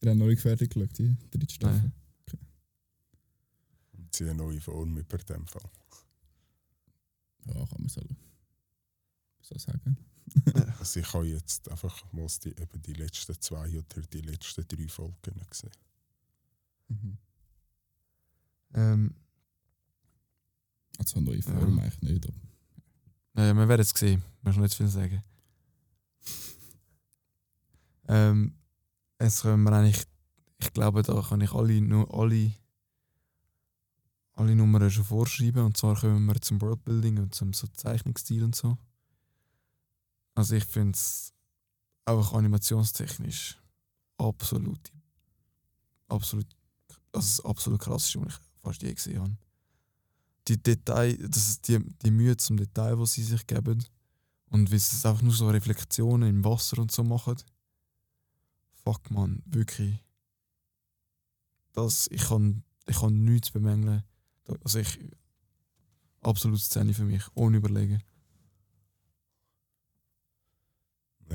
Ihr 0.00 0.10
habt 0.10 0.18
noch 0.18 0.26
nicht 0.26 0.40
fertig 0.40 0.70
geschaut, 0.72 0.98
die 0.98 1.16
dritte 1.30 1.54
Staffel. 1.54 1.80
Nein. 1.80 1.92
Sie 4.10 4.24
eine 4.24 4.34
neue 4.34 4.60
Form 4.60 4.96
über 4.96 5.18
dem 5.18 5.46
Fall. 5.46 5.70
Ja, 7.46 7.54
kann 7.54 7.68
man 7.78 7.88
so, 7.88 8.00
so 9.40 9.58
sagen. 9.58 9.96
Also 10.78 11.00
ich 11.00 11.12
habe 11.14 11.26
jetzt 11.26 11.68
einfach 11.70 12.12
mal 12.12 12.26
die, 12.44 12.48
eben 12.50 12.82
die 12.82 12.92
letzten 12.94 13.40
zwei 13.40 13.68
oder 13.78 14.02
die 14.12 14.20
letzten 14.20 14.66
drei 14.66 14.88
Folgen 14.88 15.40
gesehen. 15.48 15.70
Mhm. 16.88 17.18
Ähm, 18.74 19.14
Also 20.98 21.20
neue 21.20 21.42
Form 21.42 21.78
Ja. 21.78 21.84
eigentlich 21.84 22.02
nicht, 22.02 22.26
aber 22.28 22.36
Naja, 23.34 23.54
wir 23.54 23.68
werden 23.68 23.80
es 23.82 23.90
sehen. 23.90 24.22
Ich 24.38 24.42
muss 24.44 24.56
noch 24.56 24.62
nicht 24.62 24.74
viel 24.74 24.88
sagen. 24.88 25.22
ähm, 28.08 28.54
jetzt 29.20 29.42
können 29.42 29.62
wir 29.64 29.72
eigentlich, 29.72 30.04
ich 30.58 30.72
glaube, 30.72 31.02
da 31.02 31.20
kann 31.22 31.40
ich 31.40 31.52
alle, 31.52 31.80
nu- 31.80 32.04
alle, 32.06 32.52
alle 34.34 34.54
Nummern 34.56 34.90
schon 34.90 35.04
vorschreiben. 35.04 35.64
Und 35.64 35.76
zwar 35.76 35.98
kommen 35.98 36.26
wir 36.26 36.40
zum 36.40 36.60
Worldbuilding 36.60 37.18
und 37.18 37.34
zum 37.34 37.52
so 37.52 37.66
Zeichnungsstil 37.68 38.42
und 38.44 38.54
so. 38.54 38.76
Also 40.34 40.56
ich 40.56 40.64
finde 40.64 40.92
es 40.92 41.32
einfach 42.04 42.32
animationstechnisch 42.32 43.58
absolut, 44.18 44.92
absolut, 46.08 46.46
also 47.12 47.42
das 47.42 47.44
absolut 47.44 47.80
krass, 47.80 48.16
was 48.16 48.26
ich 48.26 48.40
fast 48.62 48.82
je 48.82 48.94
gesehen 48.94 49.20
habe 49.20 49.36
die 50.48 50.62
Detail, 50.62 51.16
das 51.28 51.48
ist 51.50 51.68
die, 51.68 51.78
die 52.02 52.10
Mühe 52.10 52.36
zum 52.36 52.56
Detail, 52.56 52.96
die 52.96 53.06
sie 53.06 53.22
sich 53.22 53.46
geben. 53.46 53.84
Und 54.46 54.70
wie 54.70 54.78
sie 54.78 54.96
es 54.96 55.06
einfach 55.06 55.22
nur 55.22 55.32
so 55.32 55.48
Reflexionen 55.48 56.28
im 56.28 56.44
Wasser 56.44 56.78
und 56.78 56.92
so 56.92 57.04
machen. 57.04 57.36
Fuck 58.84 59.10
man, 59.10 59.42
wirklich. 59.46 59.98
Das, 61.72 62.08
ich 62.10 62.22
kann, 62.22 62.62
ich 62.86 62.98
kann 62.98 63.24
nichts 63.24 63.50
bemängeln. 63.50 64.02
Also 64.62 64.80
ich. 64.80 64.98
Absolut 66.20 66.60
Szene 66.60 66.94
für 66.94 67.04
mich, 67.04 67.24
ohne 67.34 67.56
überlegen. 67.56 68.00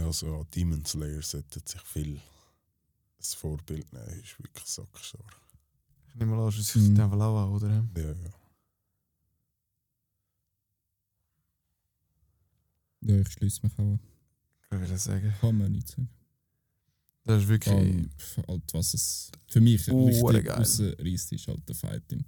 Also 0.05 0.35
an 0.35 0.47
Demon 0.53 0.85
Slayer 0.85 1.21
sollte 1.21 1.59
sich 1.65 1.81
viel 1.81 2.21
das 3.17 3.33
Vorbild 3.33 3.91
nehmen, 3.93 4.21
ist 4.21 4.37
wirklich 4.39 4.65
sackstark. 4.65 5.41
Ich 6.09 6.15
nehme 6.15 6.35
mal 6.35 6.39
an, 6.39 6.45
dass 6.47 6.55
Mhm. 6.75 6.81
es 6.81 6.87
in 6.87 6.95
Fall 7.09 7.21
auch 7.21 7.43
an, 7.43 7.49
oder? 7.49 7.69
Ja, 7.95 8.11
ja. 8.11 8.29
ja, 13.01 13.21
ich 13.21 13.29
schließe 13.29 13.61
mich 13.63 13.73
auch 13.73 13.79
an. 13.79 13.99
Ich 14.65 14.71
würde 14.79 14.97
sagen. 14.97 15.33
Kann 15.39 15.57
man 15.57 15.71
nicht 15.71 15.87
sagen. 15.87 16.09
Das 17.23 17.43
ist 17.43 17.47
wirklich. 17.49 17.73
Um, 17.75 18.09
halt, 18.47 18.73
was 18.73 18.93
es 18.93 19.31
für 19.47 19.59
mich 19.61 19.89
Oh, 19.91 20.05
richtig 20.05 20.49
rausreißt, 20.49 21.31
ist 21.33 21.47
halt 21.47 21.67
der 21.67 21.75
Fight 21.75 22.03
im, 22.11 22.23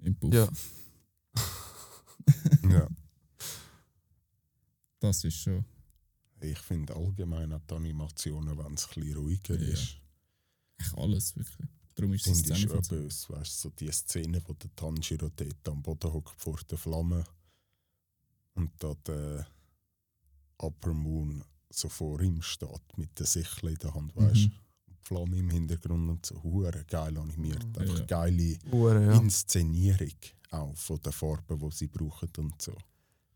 im 0.00 0.16
Puff. 0.16 0.32
Ja. 0.32 0.48
ja. 2.70 2.88
Das 5.00 5.22
ist 5.24 5.36
schon. 5.36 5.64
Ich 6.40 6.58
finde 6.58 6.94
allgemein 6.94 7.52
auch 7.52 7.60
die 7.68 7.74
Animationen, 7.74 8.56
wenn 8.58 8.74
es 8.74 8.86
ein 8.88 8.94
bisschen 9.00 9.16
ruhiger 9.16 9.54
Ja. 9.58 9.68
ist, 9.72 9.96
Echt 10.78 10.94
alles, 10.98 11.34
wirklich. 11.36 11.68
Darum 11.94 12.12
ist 12.12 12.26
es 12.26 12.50
ich 12.50 12.58
schon 12.60 12.82
böse. 12.82 13.28
Weißt 13.30 13.64
du, 13.64 13.68
so 13.68 13.70
die 13.70 13.90
Szene, 13.90 14.42
wo 14.46 14.52
der 14.52 14.74
Tanjiro 14.76 15.30
dort 15.34 15.68
am 15.68 15.82
Boden 15.82 16.12
hockt 16.12 16.38
vor 16.38 16.58
der 16.70 16.76
Flamme 16.76 17.24
und 18.54 18.70
da 18.78 18.94
der 19.06 19.46
Upper 20.58 20.92
Moon 20.92 21.42
so 21.70 21.88
vor 21.88 22.20
ihm 22.20 22.42
steht 22.42 22.96
mit 22.98 23.18
der 23.18 23.26
Sichel 23.26 23.70
in 23.70 23.76
der 23.76 23.94
Hand, 23.94 24.14
weißt 24.16 24.36
du? 24.36 24.48
Mhm. 24.48 24.52
Die 24.88 24.94
Flamme 25.08 25.36
im 25.38 25.50
Hintergrund 25.50 26.10
und 26.10 26.26
so 26.26 26.42
hure 26.42 26.84
geil 26.86 27.16
animiert. 27.16 27.64
Ja. 27.74 27.80
Einfach 27.82 27.98
Ja. 28.00 28.04
geile 28.06 28.58
Hure, 28.70 29.04
ja. 29.06 29.12
Inszenierung 29.18 30.10
auch 30.50 30.76
von 30.76 31.00
den 31.00 31.12
Farben, 31.12 31.58
die 31.58 31.74
sie 31.74 31.86
brauchen 31.88 32.28
und 32.38 32.60
so. 32.60 32.76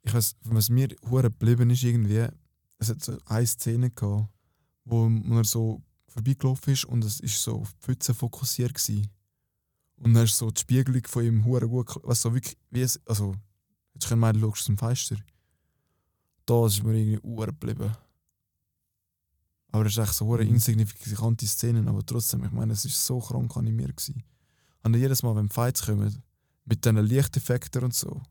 ich 0.02 0.12
weiß, 0.14 0.36
was 0.44 0.68
mir 0.70 0.88
hure 1.08 1.24
geblieben 1.30 1.70
ist 1.70 1.82
irgendwie, 1.82 2.26
es 2.80 2.88
hat 2.88 3.04
so 3.04 3.18
eine 3.26 3.46
Szene 3.46 3.90
gehabt, 3.90 4.28
wo 4.84 5.08
man 5.08 5.44
so 5.44 5.82
vorbeigelaufen 6.08 6.72
ist 6.72 6.84
und 6.86 7.04
es 7.04 7.20
ist 7.20 7.40
so 7.42 7.60
auf 7.60 7.72
die 7.74 7.78
Pfütze 7.80 8.14
fokussiert 8.14 8.74
gsi. 8.74 9.08
Und 9.96 10.14
dann 10.14 10.24
ist 10.24 10.36
so 10.36 10.50
die 10.50 10.60
Spiegelung 10.60 11.02
von 11.06 11.24
ihm 11.24 11.44
hure 11.44 11.68
gut, 11.68 11.94
du, 11.94 12.14
so 12.14 12.34
wirklich, 12.34 12.56
wie 12.70 12.80
es, 12.80 12.98
also, 13.06 13.34
jetzt 13.94 14.08
können 14.08 14.20
wir 14.22 14.34
schaust 14.34 14.60
aus 14.62 14.64
dem 14.64 14.78
Fenster. 14.78 15.16
Da 16.46 16.66
ist 16.66 16.82
mir 16.82 16.94
irgendwie 16.94 17.20
hure 17.22 17.48
geblieben. 17.48 17.92
Aber 19.72 19.86
es 19.86 19.92
ist 19.92 19.98
echt 19.98 20.14
so 20.14 20.26
hure 20.26 20.42
Mhm. 20.44 20.54
insignifikante 20.54 21.46
Szenen, 21.46 21.86
aber 21.86 22.04
trotzdem, 22.04 22.44
ich 22.44 22.50
meine, 22.50 22.72
es 22.72 22.84
ist 22.84 23.06
so 23.06 23.20
krank 23.20 23.54
animiert 23.56 23.96
gsi. 23.96 24.24
Und 24.82 24.96
jedes 24.96 25.22
Mal, 25.22 25.36
wenn 25.36 25.50
Fights 25.50 25.84
kommen, 25.84 26.22
mit 26.64 26.84
diesen 26.84 26.96
Lichteffekten 27.04 27.84
und 27.84 27.94
so, 27.94 28.22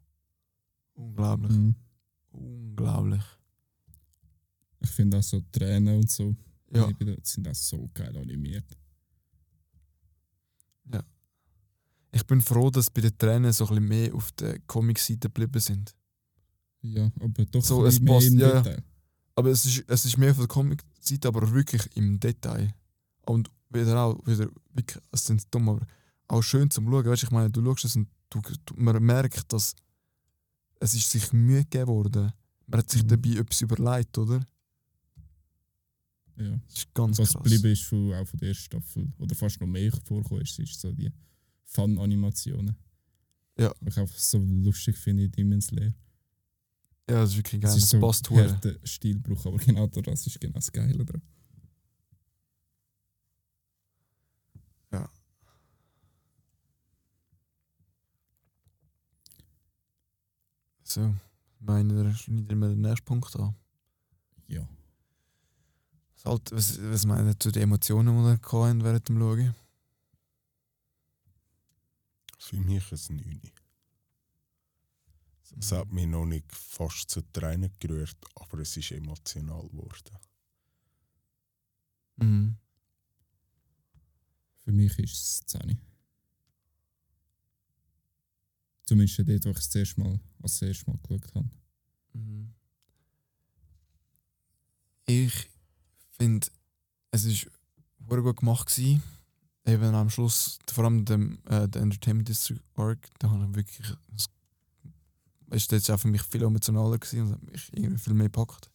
unglaublich. 0.96 1.52
Mhm. 1.56 1.76
Unglaublich. 2.32 3.24
Ich 4.82 4.90
finde 4.90 5.18
auch 5.18 5.24
so 5.24 5.42
Tränen 5.52 5.98
und 5.98 6.10
so. 6.10 6.36
Ja, 6.72 6.88
Die 6.92 7.16
sind 7.24 7.48
auch 7.48 7.56
so 7.56 7.90
geil 7.94 8.16
animiert. 8.16 8.66
ich 12.12 12.26
bin 12.26 12.42
froh, 12.42 12.72
dass 12.72 12.90
bei 12.90 13.02
den 13.02 13.16
Tränen 13.20 13.54
so 13.54 13.66
ein 13.66 13.70
bisschen 13.70 13.88
mehr 13.88 14.16
auf 14.16 14.32
der 14.32 14.58
Comic-Seite 14.62 15.30
geblieben 15.30 15.60
sind. 15.60 15.94
Ja, 16.82 17.12
aber 17.20 17.46
doch 17.46 17.64
So, 17.64 17.86
es 17.86 18.00
mehr 18.00 18.14
passt, 18.16 18.28
im 18.30 18.40
ja, 18.40 18.48
ja. 18.48 18.62
Detail. 18.62 18.84
Aber 19.36 19.50
es 19.52 19.64
ist, 19.66 19.84
es 19.88 20.06
ist 20.06 20.18
mehr 20.18 20.34
von 20.34 20.42
der 20.42 20.48
Comic-Seite, 20.48 21.28
aber 21.28 21.52
wirklich 21.54 21.88
im 21.96 22.20
Detail. 22.20 22.74
Und 23.28 23.52
wieder 23.70 23.96
auch, 24.02 24.26
wieder, 24.26 24.50
wirklich, 24.74 25.04
es 25.12 25.24
sind 25.26 25.44
dumm, 25.54 25.70
aber 25.70 25.86
auch 26.28 26.42
schön 26.42 26.70
zum 26.72 26.86
Schauen. 26.90 27.06
Weißt, 27.06 27.22
du, 27.22 27.28
ich 27.28 27.32
meine, 27.32 27.52
du 27.52 27.64
schaust 27.64 27.86
es 27.86 27.96
und 27.96 28.08
du, 28.32 28.42
du, 28.66 28.74
man 28.76 29.04
merkt, 29.04 29.54
dass 29.54 29.76
es 30.80 30.94
ist 30.96 31.12
sich 31.12 31.32
Mühe 31.32 31.60
gegeben 31.64 31.88
worden. 31.88 32.34
Man 32.66 32.80
hat 32.80 32.90
sich 32.90 33.04
Mhm. 33.04 33.08
dabei 33.10 33.30
etwas 33.36 33.62
überlegt, 33.62 34.18
oder? 34.18 34.40
Ja. 36.40 36.60
Das 36.68 36.78
ist 36.78 36.94
ganz 36.94 37.20
Was 37.20 37.34
krass. 37.34 37.44
geblieben 37.44 37.72
ist 37.72 37.84
von, 37.84 38.14
auch 38.14 38.26
von 38.26 38.40
der 38.40 38.50
ersten 38.50 38.64
Staffel, 38.64 39.12
oder 39.18 39.36
fast 39.36 39.60
noch 39.60 39.68
mehr 39.68 39.92
vorgekommen 39.92 40.44
ist, 40.44 40.58
ist 40.60 40.80
so 40.80 40.92
die 40.92 41.12
Fun-Animationen. 41.66 42.76
Ja. 43.58 43.74
Was 43.82 43.96
ich 43.96 44.00
einfach 44.00 44.18
so 44.18 44.38
lustig 44.40 44.98
finde 44.98 45.26
in 45.26 45.32
Demon 45.32 45.62
Slayer. 45.62 45.94
Ja, 47.10 47.22
das 47.22 47.32
ist 47.32 47.38
wirklich 47.38 47.62
geil. 47.62 47.72
Das, 47.72 47.78
ist 47.78 47.90
so 47.90 48.00
passt 48.00 48.30
harter 48.30 48.76
Stilbruch, 48.84 49.46
aber 49.46 49.58
genau 49.58 49.88
das 49.88 50.28
ist 50.28 50.40
genau 50.40 50.54
das 50.54 50.72
Geile 50.72 51.04
daran. 51.06 51.22
So, 60.90 61.14
meine, 61.60 62.16
schneiden 62.16 62.60
wir 62.60 62.70
den 62.70 62.82
nächsten 62.82 63.06
Punkt 63.06 63.36
an. 63.36 63.54
Ja. 64.48 64.68
Was, 66.24 66.26
halt, 66.26 66.52
was, 66.52 66.82
was 66.82 67.06
meinen 67.06 67.30
ihr 67.30 67.40
zu 67.40 67.50
den 67.52 67.64
Emotionen, 67.64 68.16
die 68.16 68.30
ihr 68.30 68.52
hatten 68.52 68.84
während 68.84 69.08
dem 69.08 69.20
Schauen? 69.20 69.56
Für 72.38 72.58
mich 72.58 72.92
ein 72.92 73.16
9. 73.16 73.42
Es 75.60 75.72
hat 75.72 75.92
mich 75.92 76.08
noch 76.08 76.26
nicht 76.26 76.52
fast 76.54 77.10
zu 77.10 77.22
Tränen 77.22 77.72
gerührt, 77.80 78.18
aber 78.36 78.60
es 78.60 78.76
ist 78.76 78.92
emotional 78.92 79.68
geworden. 79.70 80.18
Mhm. 82.18 82.58
Für 84.58 84.72
mich 84.72 85.00
ist 85.00 85.14
es 85.14 85.46
10. 85.48 85.80
Zumindest 88.84 89.20
dort, 89.20 89.46
wo 89.46 89.50
ich 89.52 89.58
es 89.58 89.70
das 89.70 89.76
erste 89.76 90.02
Mal, 90.02 90.20
als 90.42 90.60
das 90.60 90.68
erste 90.68 90.90
Mal 90.90 91.00
geschaut 91.00 91.36
habe. 91.36 91.50
Mhm. 92.14 92.54
Ich 95.06 95.50
finde, 96.20 96.48
es 97.12 97.26
ist 97.26 97.50
sehr 98.08 98.22
gut 98.22 98.38
gemacht 98.38 98.68
gewesen. 98.68 99.02
Eben 99.66 99.94
am 99.96 100.10
Schluss, 100.10 100.60
vor 100.72 100.86
allem 100.86 101.06
dem, 101.06 101.40
äh, 101.46 101.68
der 101.68 101.82
Entertainment 101.82 102.28
District 102.28 102.62
Arc, 102.76 103.08
da 103.20 103.30
habe 103.30 103.46
ich 103.46 103.56
wirklich, 103.56 103.94
das 104.10 104.28
ist 105.52 105.72
jetzt 105.72 105.92
auch 105.92 106.00
für 106.00 106.08
mich 106.08 106.24
viel 106.24 106.44
emotionaler 106.44 106.98
gewesen 106.98 107.22
und 107.22 107.32
hat 107.34 107.44
mich 107.44 107.70
irgendwie 107.74 108.00
viel 108.00 108.14
mehr 108.14 108.28
gepackt. 108.28 108.70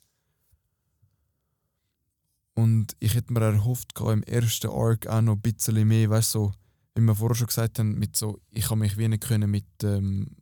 Und 2.54 2.94
ich 3.00 3.14
hätte 3.14 3.32
mir 3.32 3.40
erhofft, 3.40 3.98
im 3.98 4.22
ersten 4.22 4.70
Arc 4.70 5.08
auch 5.08 5.20
noch 5.20 5.34
ein 5.34 5.40
bisschen 5.40 5.88
mehr, 5.88 6.10
weißt 6.10 6.34
du, 6.34 6.38
so, 6.38 6.52
wie 6.94 7.00
wir 7.00 7.14
vorher 7.14 7.34
schon 7.34 7.48
gesagt 7.48 7.78
haben, 7.80 7.98
mit 7.98 8.14
so, 8.14 8.40
ich 8.50 8.70
habe 8.70 8.78
mich 8.78 8.96
wie 8.96 9.08
nicht 9.08 9.24
können 9.24 9.50
mit 9.50 9.66
ähm, 9.82 10.36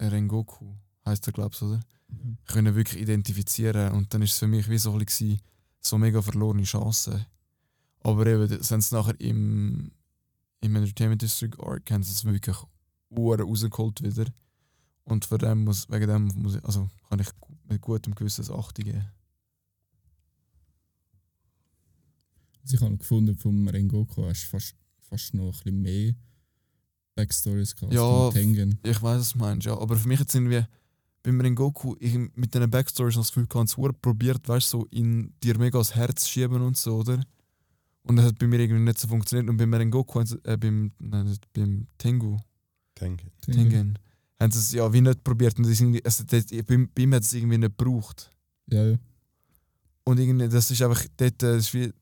Rengoku, 0.00 0.74
heißt 1.04 1.28
er, 1.28 1.32
glaubst 1.32 1.60
du, 1.60 1.66
oder? 1.66 1.80
Mhm. 2.08 2.38
können 2.46 2.74
wirklich 2.74 3.02
identifizieren 3.02 3.92
und 3.92 4.12
dann 4.14 4.22
ist 4.22 4.32
es 4.32 4.38
für 4.38 4.46
mich 4.46 4.68
wie 4.68 4.78
so 4.78 4.92
ein 4.92 5.04
bisschen 5.04 5.40
so 5.88 5.98
mega 5.98 6.22
verlorene 6.22 6.64
Chance. 6.64 7.26
Aber 8.00 8.26
eben, 8.26 8.48
haben 8.48 8.80
sie 8.80 8.94
nachher 8.94 9.20
im, 9.20 9.90
im 10.60 10.76
Entertainment 10.76 11.22
District 11.22 11.58
Arc 11.60 11.90
haben 11.90 12.02
sie 12.02 12.12
es 12.12 12.24
wirklich 12.24 12.56
Uhren 13.10 13.40
rausgeholt 13.40 14.02
wieder. 14.02 14.26
Und 15.04 15.24
für 15.24 15.38
dem 15.38 15.64
muss, 15.64 15.88
wegen 15.90 16.08
dem 16.08 16.26
muss 16.42 16.56
ich, 16.56 16.64
also 16.64 16.88
kann 17.08 17.20
ich 17.20 17.28
mit 17.68 17.80
gutem 17.80 18.14
Gewissen 18.14 18.44
das 18.44 18.50
8 18.50 18.76
geben. 18.76 19.04
Also 22.62 22.76
ich 22.76 22.80
habe 22.80 22.96
gefunden, 22.96 23.36
vom 23.36 23.68
Rengoku 23.68 24.24
hast 24.24 24.44
du 24.44 24.48
fast, 24.48 24.74
fast 24.98 25.34
noch 25.34 25.46
ein 25.46 25.50
bisschen 25.52 25.82
mehr 25.82 26.14
Backstories 27.14 27.74
gehabt 27.74 27.94
Ja. 27.94 28.30
Ich 28.82 29.00
weiß, 29.00 29.20
was 29.20 29.32
du 29.32 29.38
meinst, 29.38 29.66
ja. 29.66 29.78
Aber 29.78 29.96
für 29.96 30.08
mich 30.08 30.18
jetzt 30.18 30.34
irgendwie 31.26 31.38
beim 31.38 31.40
Rengoku, 31.40 31.96
ich 31.98 32.16
mit 32.34 32.54
diesen 32.54 32.70
Backstories 32.70 33.16
noch 33.16 33.22
das 33.22 33.28
Gefühl 33.32 33.46
gehabt, 33.46 33.68
es 33.70 33.76
probiert, 34.00 34.48
weißt 34.48 34.72
du, 34.72 34.80
so 34.80 34.86
in 34.90 35.32
dir 35.42 35.58
mega 35.58 35.78
das 35.78 35.94
Herz 35.94 36.22
zu 36.24 36.30
schieben 36.30 36.62
und 36.62 36.76
so, 36.76 36.96
oder? 36.98 37.20
Und 38.02 38.16
das 38.16 38.26
hat 38.26 38.38
bei 38.38 38.46
mir 38.46 38.60
irgendwie 38.60 38.82
nicht 38.82 38.98
so 38.98 39.08
funktioniert. 39.08 39.48
Und 39.50 39.56
beim 39.56 39.74
Rengoku, 39.74 40.20
haben 40.20 40.26
sie- 40.26 40.38
äh, 40.44 40.56
beim, 40.56 40.92
nein, 40.98 41.26
nicht, 41.26 41.52
beim 41.52 41.86
Tengu, 41.98 42.36
Denke. 43.00 43.26
Tengen, 43.40 43.98
haben 44.40 44.52
sie 44.52 44.58
es 44.60 44.72
ja 44.72 44.90
wie 44.92 45.00
nicht 45.00 45.24
probiert. 45.24 45.56
Und 45.58 45.64
das 45.64 45.72
ist 45.72 45.80
irgendwie, 45.80 46.04
also 46.04 46.22
das, 46.24 46.46
bei, 46.46 46.62
bei 46.94 47.02
ihm 47.02 47.14
hat 47.14 47.22
es 47.24 47.32
irgendwie 47.32 47.58
nicht 47.58 47.76
gebraucht. 47.76 48.30
Ja, 48.70 48.84
ja. 48.86 48.96
Und 50.04 50.20
irgendwie, 50.20 50.48
das 50.48 50.70
ist 50.70 50.80
einfach, 50.82 51.04
dort, 51.16 51.42
äh, 51.42 51.56
ist 51.58 51.74
wie, 51.74 51.92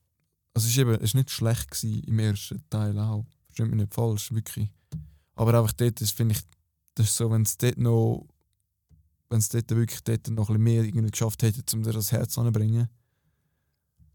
also 0.53 0.67
es 0.67 0.67
ist 0.67 0.79
eben, 0.79 0.91
es 0.97 1.03
ist 1.05 1.15
nicht 1.15 1.31
schlecht 1.31 1.71
gewesen 1.71 2.03
im 2.05 2.19
ersten 2.19 2.63
Teil 2.69 2.99
auch. 2.99 3.25
Versteht 3.47 3.67
mich 3.69 3.81
nicht 3.81 3.95
falsch, 3.95 4.31
wirklich. 4.33 4.71
Aber 5.37 5.59
einfach 5.59 5.73
dort, 5.73 6.01
ist, 6.03 6.11
finde 6.15 6.35
ich, 6.35 6.43
das 6.95 7.07
ist 7.07 7.17
so, 7.17 7.31
wenn 7.31 7.43
es 7.43 7.57
dort 7.57 7.79
noch, 7.79 8.27
wenn 9.35 9.40
es 9.40 9.49
dort 9.49 9.68
wirklich 9.70 10.01
dort 10.05 10.31
noch 10.31 10.49
ein 10.49 10.55
bisschen 10.55 10.62
mehr 10.62 10.85
irgendwie 10.85 11.11
geschafft 11.11 11.42
hätte, 11.42 11.77
um 11.77 11.83
dir 11.83 11.92
das 11.92 12.12
Herz 12.12 12.38
anzubringen, 12.38 12.88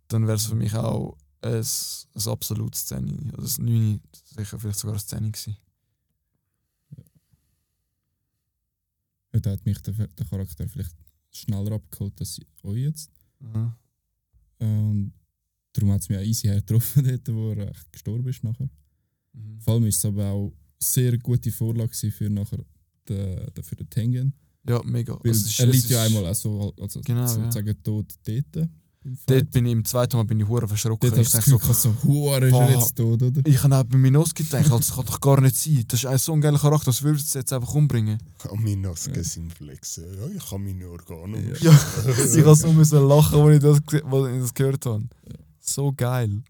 dann 0.07 0.25
wäre 0.25 0.37
es 0.37 0.45
für 0.45 0.55
mich 0.55 0.73
auch 0.73 1.17
ein, 1.41 1.55
ein 1.55 2.27
absolutes 2.27 2.83
Szene. 2.83 3.33
Oder 3.33 3.43
ein 3.43 3.65
9, 3.65 4.01
sicher 4.23 4.57
vielleicht 4.57 4.79
sogar 4.79 4.93
eine 4.93 5.01
Szene 5.01 5.29
gewesen. 5.29 5.57
ja. 9.33 9.39
Da 9.41 9.51
hat 9.51 9.65
mich 9.65 9.81
der, 9.81 9.93
der 9.93 10.25
Charakter 10.25 10.69
vielleicht 10.69 10.95
schneller 11.33 11.73
abgeholt 11.73 12.17
als 12.21 12.39
euch 12.63 12.77
jetzt. 12.77 13.11
Mhm. 13.39 13.73
Und 14.59 15.13
darum 15.73 15.91
hat 15.91 16.01
es 16.01 16.07
mich 16.07 16.17
auch 16.17 16.23
easy 16.23 16.47
getroffen, 16.47 17.03
dort, 17.05 17.27
wo 17.27 17.51
er 17.51 17.71
echt 17.71 17.91
gestorben 17.91 18.29
ist 18.29 18.41
nachher. 18.45 18.69
Mhm. 19.33 19.59
Vor 19.59 19.73
allem 19.73 19.85
ist 19.85 19.97
es 19.97 20.05
aber 20.05 20.29
auch 20.29 20.53
sehr 20.77 21.17
gute 21.17 21.51
Vorlage 21.51 21.93
für 21.93 22.29
nachher 22.29 22.63
den, 23.09 23.53
den, 23.53 23.63
für 23.65 23.75
den 23.75 23.89
Tengen. 23.89 24.33
Ja, 24.69 24.81
mega. 24.83 25.17
Weil 25.23 25.31
ist- 25.31 25.59
er 25.59 25.65
liegt 25.65 25.89
ja 25.89 26.03
einmal 26.03 26.27
auch 26.27 26.35
so, 26.35 26.73
also 26.79 27.01
Genau, 27.03 27.25
sozusagen 27.25 27.81
tot 27.83 28.05
dort. 28.23 28.69
Dort 29.25 29.49
bin 29.51 29.65
ich 29.65 29.71
im 29.71 29.85
zweiten 29.85 30.17
Mal 30.17 30.23
bin 30.25 30.39
ich 30.41 30.47
hure 30.47 30.67
verschrocken. 30.67 31.09
Dort 31.09 31.21
Ich 31.21 31.29
du 31.31 31.37
das 31.37 31.45
denk 31.45 31.59
Gefühl, 31.61 31.73
so, 31.73 31.95
Huar 32.03 32.43
ist 32.43 32.53
er 32.53 32.69
jetzt 32.71 32.95
tot, 32.97 33.21
oder? 33.23 33.41
Ich 33.45 33.63
habe 33.63 33.75
auch 33.77 33.83
bei 33.85 33.97
Minoski 33.97 34.43
gedacht, 34.43 34.69
das 34.71 34.93
kann 34.93 35.05
doch 35.05 35.19
gar 35.21 35.39
nicht 35.41 35.55
sein. 35.55 35.85
Das 35.87 36.01
ist 36.01 36.05
ein 36.05 36.17
so 36.17 36.33
ein 36.33 36.41
geiler 36.41 36.59
Charakter, 36.59 36.87
das 36.87 37.01
würde 37.01 37.17
es 37.17 37.33
jetzt 37.33 37.51
einfach 37.53 37.73
umbringen. 37.73 38.19
Nosken 38.77 39.15
Ja. 39.15 39.23
sind 39.23 39.53
flexen. 39.53 40.03
Ja, 40.19 40.27
ich 40.27 40.49
kann 40.49 40.63
meine 40.63 40.87
Organe 40.89 41.39
Ja. 41.61 41.71
Ja, 41.71 41.71
ich 42.35 42.45
habe 42.45 42.55
so 42.55 42.71
müssen 42.73 43.07
lachen, 43.07 43.39
als 43.39 43.55
ich 43.55 43.61
das, 43.63 44.03
als 44.03 44.33
ich 44.35 44.41
das 44.41 44.53
gehört 44.53 44.85
habe. 44.85 45.03
Ja. 45.27 45.35
So 45.61 45.93
geil. 45.93 46.43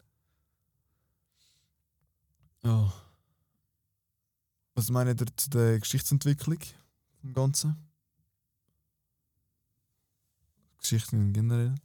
Ja. 2.64 2.92
Was 4.76 4.90
meint 4.90 5.22
ihr 5.22 5.28
zu 5.38 5.50
der 5.52 5.80
Geschichtsentwicklung 5.80 6.58
im 7.24 7.34
Ganzen? 7.34 7.76
Geschichten 10.80 11.34
generell? 11.34 11.76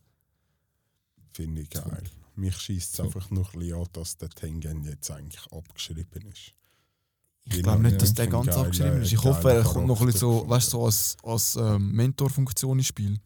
Finde 1.32 1.62
ich 1.62 1.70
geil. 1.70 2.02
Mich 2.36 2.56
schießt 2.56 2.94
es 2.94 3.00
einfach 3.00 3.30
noch 3.30 3.54
ein 3.54 3.60
bisschen 3.60 3.78
an, 3.78 3.86
dass 3.92 4.16
der 4.16 4.28
Tengen 4.30 4.84
jetzt 4.84 5.10
eigentlich 5.10 5.46
abgeschrieben 5.52 6.22
ist. 6.32 6.52
Ich 7.46 7.62
glaube 7.62 7.82
nicht, 7.82 7.92
ja. 7.92 7.98
dass 7.98 8.14
der 8.14 8.26
ganz 8.26 8.46
geiler- 8.46 8.60
abgeschrieben 8.62 9.02
ist. 9.02 9.12
Ich 9.12 9.22
hoffe, 9.22 9.52
er 9.52 9.62
kommt 9.62 9.86
noch 9.86 10.00
ein 10.00 10.06
bisschen 10.06 10.20
so, 10.20 10.48
weißt, 10.48 10.70
so 10.70 10.84
als, 10.86 11.16
als 11.22 11.56
ähm, 11.56 11.92
Mentorfunktion 11.92 12.78
ins 12.78 12.86
Spiel. 12.88 13.18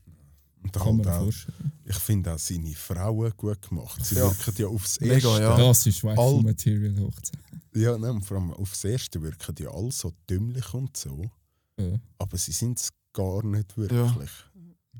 Und 0.62 0.72
Kann 0.72 0.82
halt 0.86 0.96
man 0.96 1.08
auch, 1.08 1.22
vorstellen. 1.22 1.72
ich 1.84 1.96
finde 1.96 2.34
auch 2.34 2.38
seine 2.38 2.74
Frauen 2.74 3.32
gut 3.36 3.62
gemacht. 3.68 4.04
Sie 4.04 4.16
Ja. 4.16 4.22
wirken 4.24 4.54
ja 4.60 4.66
aufs 4.66 5.00
Mega, 5.00 5.14
Erste. 5.14 5.40
ja. 5.42 5.56
Das 5.56 5.86
ist 5.86 6.04
All- 6.04 6.16
Waifu-Material 6.16 7.00
hochzeit. 7.00 7.38
Ja, 7.74 7.96
nein, 7.96 8.20
vor 8.22 8.38
allem 8.38 8.52
aufs 8.54 8.82
Erste 8.84 9.22
wirken 9.22 9.54
die 9.54 9.68
alle 9.68 9.92
so 9.92 10.12
dümmlich 10.28 10.74
und 10.74 10.96
so. 10.96 11.30
Ja. 11.78 11.96
Aber 12.18 12.36
sie 12.36 12.50
sind 12.52 12.78
es 12.80 12.90
gar 13.12 13.44
nicht 13.44 13.76
wirklich. 13.76 14.30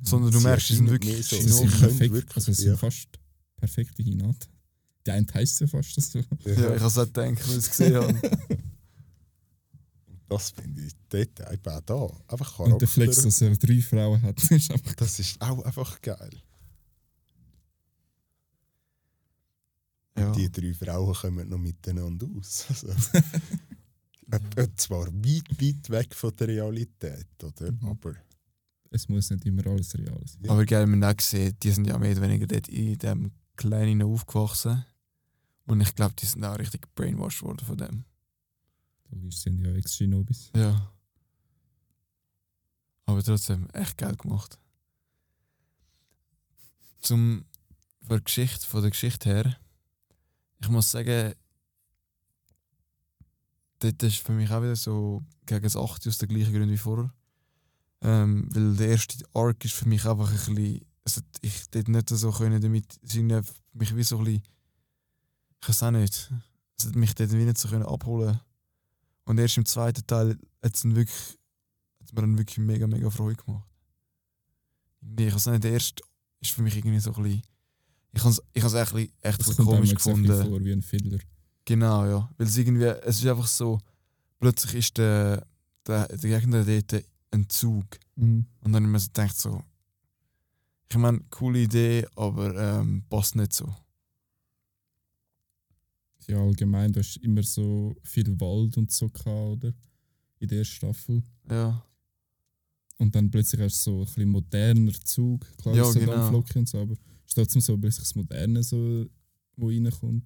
Sondern 0.03 0.31
du 0.33 0.39
Sie 0.39 0.45
merkst, 0.45 0.69
sie 0.69 0.77
sind 0.77 0.91
wirklich 0.91 1.27
so- 1.27 1.37
Sie 1.37 1.43
Sie 1.43 1.49
sind 1.49 1.79
perfekt, 1.81 2.13
wirklich- 2.13 2.37
also 2.37 2.53
es 2.53 2.59
ja. 2.59 2.65
sind 2.71 2.79
fast 2.79 3.09
perfekte 3.57 4.03
Hinate. 4.03 4.47
Die 5.07 5.11
eine 5.11 5.27
heisst 5.35 5.61
ja 5.61 5.67
fast 5.67 6.01
so. 6.01 6.19
Ja, 6.19 6.25
ich 6.53 6.59
habe 6.59 6.75
es 6.87 6.99
auch 6.99 7.05
gedacht, 7.07 7.29
als 7.41 7.49
ich 7.49 7.57
es 7.57 7.71
gesehen 7.71 7.95
habe. 7.97 8.21
Das 10.29 10.51
finde 10.51 10.83
ich 10.83 10.93
dort 11.09 11.41
eben 11.53 11.73
auch 11.73 11.81
da. 11.81 12.33
Einfach 12.35 12.59
Und 12.59 12.81
der 12.83 12.89
Flex, 12.89 13.17
Charakter. 13.17 13.29
dass 13.29 13.41
er 13.41 13.57
drei 13.57 13.81
Frauen 13.81 14.23
hat, 14.23 14.39
ist 14.51 14.71
einfach 14.71 14.95
Das 14.95 15.19
ist 15.19 15.41
auch 15.41 15.63
einfach 15.65 16.01
geil. 16.03 16.31
Ja. 20.19 20.33
Die 20.33 20.51
drei 20.51 20.75
Frauen 20.75 21.15
kommen 21.15 21.49
noch 21.49 21.59
miteinander 21.59 22.27
aus. 22.37 22.67
Also, 22.69 22.89
äh, 24.59 24.63
äh, 24.63 24.69
zwar 24.77 25.07
weit, 25.07 25.49
weit 25.61 25.89
weg 25.91 26.15
von 26.15 26.37
der 26.37 26.49
Realität, 26.49 27.27
oder? 27.43 27.73
Mhm. 27.73 27.89
Aber 27.89 28.15
es 28.91 29.09
muss 29.09 29.31
nicht 29.31 29.45
immer 29.45 29.67
alles 29.67 29.97
real 29.97 30.21
sein. 30.27 30.43
Ja. 30.45 30.53
Aber 30.53 30.65
geil, 30.65 30.87
man 30.87 31.05
auch 31.05 31.17
gesehen, 31.17 31.57
die 31.63 31.71
sind 31.71 31.87
ja 31.87 31.99
mehr 31.99 32.13
oder 32.13 32.23
weniger 32.23 32.47
dort 32.47 32.69
in 32.69 32.99
dem 32.99 33.33
Kleinen 33.57 34.03
aufgewachsen. 34.03 34.85
Und 35.67 35.81
ich 35.81 35.95
glaube, 35.95 36.15
die 36.19 36.27
sind 36.27 36.45
auch 36.45 36.59
richtig 36.59 36.93
brainwashed 36.95 37.43
worden 37.43 37.65
von 37.67 37.77
dem. 37.77 38.05
Logisch 39.11 39.37
sind 39.37 39.65
ja 39.65 39.73
Ex-Shinobis. 39.75 40.51
Ja. 40.55 40.93
Aber 43.07 43.23
trotzdem, 43.23 43.69
echt 43.71 43.97
geil 43.99 44.17
gemacht. 44.17 44.59
Zum 47.01 47.45
von 48.09 48.17
der 48.17 48.21
Geschichte, 48.23 48.67
von 48.67 48.81
der 48.81 48.91
Geschichte 48.91 49.29
her, 49.29 49.57
ich 50.61 50.69
muss 50.71 50.91
sagen, 50.91 51.35
dort 53.81 54.03
ist 54.03 54.17
für 54.17 54.33
mich 54.33 54.51
auch 54.51 54.63
wieder 54.63 54.77
so 54.77 55.23
gegen 55.45 55.63
das 55.63 55.77
8 55.77 56.07
aus 56.07 56.19
den 56.19 56.29
gleichen 56.29 56.53
Gründen 56.53 56.71
wie 56.71 56.79
vorher. 56.79 57.13
Ähm, 58.01 58.49
weil 58.53 58.77
der 58.77 58.89
erste 58.89 59.25
Arc 59.35 59.65
ist 59.65 59.75
für 59.75 59.89
mich 59.89 60.05
einfach 60.07 60.31
ein 60.31 60.55
bisschen. 60.55 60.87
Hat, 61.17 61.25
ich 61.41 61.71
dort 61.71 61.89
nicht 61.89 62.09
so 62.11 62.31
können 62.31 62.61
damit 62.61 62.99
für 63.03 63.23
mich 63.75 63.97
wie 63.97 64.03
so 64.03 64.19
ein 64.19 64.25
bisschen. 64.25 64.43
Ich 65.63 65.69
weiß 65.69 65.83
auch 65.85 65.91
nicht. 65.91 66.31
Es 66.79 66.87
hat 66.87 66.95
mich 66.95 67.15
dort 67.15 67.33
wie 67.33 67.45
nicht 67.45 67.59
so 67.59 67.69
können 67.69 67.87
abholen. 67.87 68.39
Und 69.25 69.39
erst 69.39 69.57
im 69.57 69.67
zweiten 69.67 70.07
Teil 70.07 70.39
hat 70.63 70.75
es 70.75 70.85
wirklich, 70.85 71.39
hat's 72.01 72.13
mir 72.13 72.21
dann 72.23 72.39
wirklich 72.39 72.59
mega, 72.59 72.87
mega 72.87 73.11
Freude 73.11 73.43
gemacht. 73.43 73.69
Ich 75.19 75.35
weiß 75.35 75.47
nicht, 75.47 75.65
der 75.65 75.73
erste 75.73 76.03
ist 76.41 76.53
für 76.53 76.63
mich 76.63 76.77
irgendwie 76.77 77.01
so 77.01 77.13
ein 77.15 77.23
bisschen. 77.23 77.43
Ich 78.13 78.21
habe 78.23 78.31
es 78.31 78.43
ich 78.53 78.63
has 78.63 78.75
echt, 78.75 78.95
echt 79.21 79.41
Das 79.41 79.57
komisch 79.57 79.95
gefunden. 79.95 80.27
vor 80.45 80.61
wie 80.65 80.73
ein 80.73 80.83
Filler. 80.83 81.19
Genau, 81.65 82.07
ja. 82.07 82.31
Weil 82.39 82.47
es 82.47 82.57
irgendwie, 82.57 82.85
es 82.85 83.19
ist 83.19 83.27
einfach 83.27 83.47
so, 83.47 83.79
plötzlich 84.41 84.75
ist 84.75 84.97
der, 84.99 85.47
der, 85.87 86.09
der 86.09 86.41
Gegner 86.41 86.65
dort 86.65 87.05
ein 87.31 87.49
Zug. 87.49 87.87
Und 88.17 88.73
dann 88.73 88.91
mir 88.91 88.99
so 88.99 89.09
gedacht, 89.09 89.37
so, 89.37 89.63
ich 90.91 90.97
meine, 90.97 91.21
coole 91.31 91.63
Idee, 91.63 92.07
aber 92.17 92.81
ähm, 92.81 93.05
passt 93.09 93.37
nicht 93.37 93.53
so. 93.53 93.75
Ja, 96.27 96.39
allgemein, 96.39 96.93
du 96.93 97.01
hast 97.01 97.17
immer 97.19 97.43
so 97.43 97.97
viel 98.03 98.39
Wald 98.41 98.77
und 98.77 98.91
so 98.93 99.09
gehabt, 99.09 99.29
oder? 99.29 99.73
In 100.41 100.49
der 100.49 100.59
ersten 100.59 100.75
Staffel. 100.75 101.23
Ja. 101.51 101.83
Und 102.99 103.15
dann 103.15 103.31
plötzlich 103.31 103.61
hast 103.61 103.87
du 103.87 103.91
so 103.91 103.99
ein 104.01 104.05
bisschen 104.05 104.31
moderner 104.31 104.93
Zug. 105.05 105.47
Klar, 105.59 105.75
Ja, 105.75 105.83
es 105.85 105.93
sind 105.93 106.05
genau. 106.05 106.37
Und 106.37 106.69
so, 106.69 106.81
aber 106.81 106.93
es 106.93 106.99
ist 107.27 107.35
trotzdem 107.35 107.61
so 107.63 107.79
plötzlich 107.79 108.05
das 108.05 108.15
Moderne, 108.15 108.63
so, 108.63 109.07
wo 109.57 109.69
reinkommt. 109.69 110.25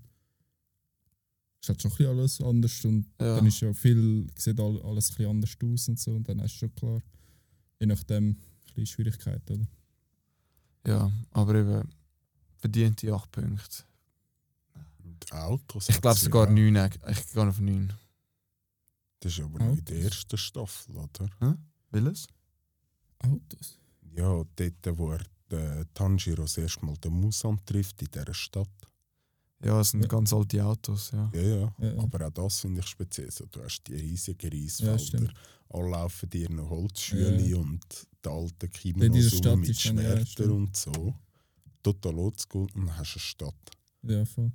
Es 1.65 1.69
ist 1.69 1.69
halt 1.69 1.83
schon 1.83 1.91
ein 1.93 1.97
bisschen 1.97 2.19
alles 2.19 2.41
anders 2.41 2.85
und 2.85 3.07
Ja. 3.21 3.37
dann 3.37 3.47
ist 3.47 3.61
ja 3.61 3.73
viel, 3.73 4.27
sieht 4.37 4.59
all- 4.59 4.83
alles 4.83 5.11
ein 5.11 5.15
bisschen 5.17 5.31
anders 5.31 5.57
aus 5.63 5.89
und 5.89 5.99
so 6.01 6.11
und 6.13 6.29
dann 6.29 6.39
du 6.39 6.49
schon 6.49 6.75
klar, 6.75 7.01
je 7.79 7.87
nachdem, 7.87 8.31
ein 8.31 8.37
bisschen 8.75 8.87
Schwierigkeit, 8.87 9.49
oder? 9.49 9.65
Ja, 10.85 11.13
aber 11.31 11.55
eben, 11.55 11.89
verdiente 12.59 13.15
8 13.15 13.31
Punkte. 13.31 13.85
Autos. 15.31 15.89
Ich 15.89 16.01
glaube 16.01 16.19
sie 16.19 16.25
sogar 16.25 16.49
auch. 16.49 16.51
9. 16.53 16.91
Ich 17.11 17.33
gehe 17.33 17.49
auf 17.49 17.61
9. 17.61 17.93
Das 19.21 19.33
ist 19.33 19.41
aber 19.45 19.59
noch 19.61 19.79
in 19.79 19.85
der 19.85 19.97
Autos. 19.99 20.05
ersten 20.05 20.39
Staffel, 20.39 20.97
oder? 20.97 21.31
Welches? 21.93 22.27
Autos. 23.21 23.79
Ja, 24.17 24.45
dort, 24.57 24.99
wo 24.99 25.13
er 25.13 25.23
den 25.49 25.87
Tanjiro 25.95 26.43
das 26.43 26.59
erste 26.59 26.85
Mal 26.85 26.97
den 26.97 27.13
Musan 27.13 27.61
trifft, 27.65 28.03
in 28.03 28.09
dieser 28.11 28.35
Stadt. 28.35 28.69
Ja, 29.65 29.81
es 29.81 29.91
sind 29.91 30.03
Ja. 30.03 30.09
ganz 30.09 30.33
alte 30.33 30.65
Autos, 30.65 31.11
ja. 31.13 31.31
Ja, 31.35 31.41
ja. 31.41 31.75
Ja, 31.79 31.93
ja. 31.93 31.99
Aber 32.03 32.27
auch 32.27 32.31
das 32.31 32.61
finde 32.61 32.81
ich 32.81 32.87
speziell. 32.87 33.31
So, 33.31 33.47
du 33.47 33.63
hast 33.63 33.83
die 33.87 33.95
riesigen 33.95 34.51
Reisfelder. 34.63 35.33
alle 35.71 35.91
laufen 35.91 36.29
dir 36.29 36.51
noch 36.51 36.69
Holzschüle 36.71 37.41
Ja. 37.49 37.57
und 37.59 37.81
die 38.25 38.29
alten 38.29 38.67
In 38.67 38.71
Kimonos 38.73 39.37
Stadt 39.37 39.57
mit 39.59 39.77
Schwertern 39.81 40.51
und 40.51 40.77
so. 40.77 41.15
Total 41.83 42.15
oldschool 42.15 42.69
und 42.75 42.87
dann 42.87 42.97
hast 42.99 43.15
du 43.15 43.19
eine 43.19 43.23
Stadt. 43.23 43.71
Ja, 44.03 44.25
voll. 44.25 44.53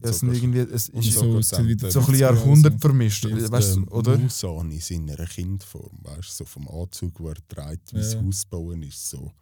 Es 0.00 0.18
sind 0.18 0.34
irgendwie, 0.34 0.58
es 0.58 0.88
ist 0.90 1.12
so, 1.12 1.38
es 1.38 1.48
so 1.48 1.56
ein 1.56 1.66
bisschen 1.66 2.14
Ja, 2.18 2.28
also. 2.28 2.40
Jahrhundert 2.40 2.78
vermischt, 2.80 3.24
weißt 3.24 3.76
du, 3.76 3.80
der 3.86 3.92
oder? 3.94 4.18
Musan 4.18 4.70
in 4.70 4.80
seiner 4.80 5.16
Kindform, 5.26 5.98
weißt 6.02 6.28
du, 6.28 6.32
so 6.34 6.44
vom 6.44 6.68
Anzug, 6.68 7.18
wo 7.20 7.28
er 7.28 7.36
trägt, 7.48 7.92
wie 7.94 7.98
das 7.98 8.12
Ja. 8.12 8.22
Haus 8.22 8.44
bauen 8.44 8.82
ist, 8.82 9.08
so 9.08 9.32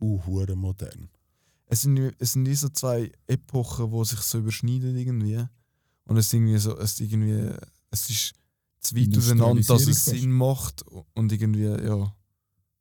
uh, 0.00 0.20
modern. 0.54 1.08
Es 1.72 1.82
sind, 1.82 1.96
wie- 1.98 2.12
es 2.18 2.32
sind 2.34 2.46
wie 2.46 2.54
so 2.54 2.68
zwei 2.68 3.10
Epochen, 3.26 3.90
die 3.90 4.04
sich 4.04 4.20
so 4.20 4.38
überschneiden 4.38 4.94
irgendwie. 4.94 5.42
Und 6.04 6.16
es 6.18 6.26
ist 6.26 6.34
irgendwie 6.34 6.58
so, 6.58 6.76
es 6.78 6.92
ist 6.92 7.00
irgendwie, 7.00 7.50
es 7.90 8.10
ist 8.10 8.34
zu 8.80 8.94
weit 8.94 9.16
auseinander, 9.16 9.62
dass 9.62 9.86
es 9.86 10.04
Sinn 10.04 10.30
macht 10.32 10.82
und 11.14 11.32
irgendwie, 11.32 11.62
ja, 11.64 12.14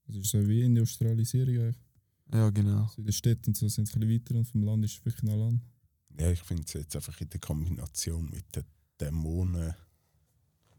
Das 0.08 0.16
ist 0.18 0.32
so 0.32 0.46
wie 0.46 0.64
Industrialisierung. 0.64 1.56
eigentlich. 1.58 1.78
ja 2.34 2.50
genau. 2.50 2.88
So 2.88 2.98
in 2.98 3.06
den 3.06 3.14
Städten 3.14 3.52
und 3.52 3.56
so 3.58 3.68
sind 3.70 3.88
es 3.88 3.94
ein 3.96 4.02
bisschen 4.02 4.14
weiter 4.22 4.36
und 4.36 4.46
vom 4.46 4.64
Land 4.64 4.84
ist 4.84 4.98
es 5.00 5.06
wirklich 5.06 5.24
noch 5.24 5.38
Land. 5.38 5.62
Ja, 6.20 6.30
ich 6.32 6.42
finde 6.42 6.64
es 6.68 6.74
jetzt 6.74 6.94
einfach 6.96 7.22
in 7.22 7.30
der 7.30 7.40
Kombination 7.40 8.30
mit 8.30 8.44
den 8.54 8.66
Dämonen. 9.00 9.74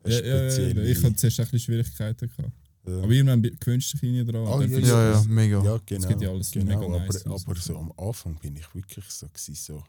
Ja, 0.04 0.20
ja, 0.20 0.48
ja, 0.50 0.82
ich 0.82 1.02
hatte 1.02 1.14
zuerst 1.16 1.40
ein 1.40 1.44
bisschen 1.46 1.60
Schwierigkeiten. 1.60 2.28
Gehabt. 2.36 2.52
Ja. 2.84 2.98
Aber 3.02 3.12
irgendwann 3.12 3.42
gewöhnst 3.42 3.92
du 3.94 3.98
dich 3.98 4.18
rein 4.18 4.26
dran. 4.26 4.46
Ah, 4.46 4.54
und 4.54 4.68
ja, 4.70 4.78
Ja, 4.78 4.86
ja, 5.04 5.12
das- 5.12 5.26
mega. 5.26 5.62
Ja, 5.64 5.80
genau. 5.86 6.08
geht 6.08 6.20
ja 6.20 6.30
alles 6.30 6.50
genau 6.50 6.64
mega 6.80 6.94
aber, 6.96 6.98
nice 7.06 7.26
aber 7.26 7.56
so 7.56 7.76
am 7.78 7.92
Anfang 7.96 8.34
bin 8.36 8.56
ich 8.56 8.74
wirklich 8.74 9.04
so, 9.08 9.28
so 9.36 9.84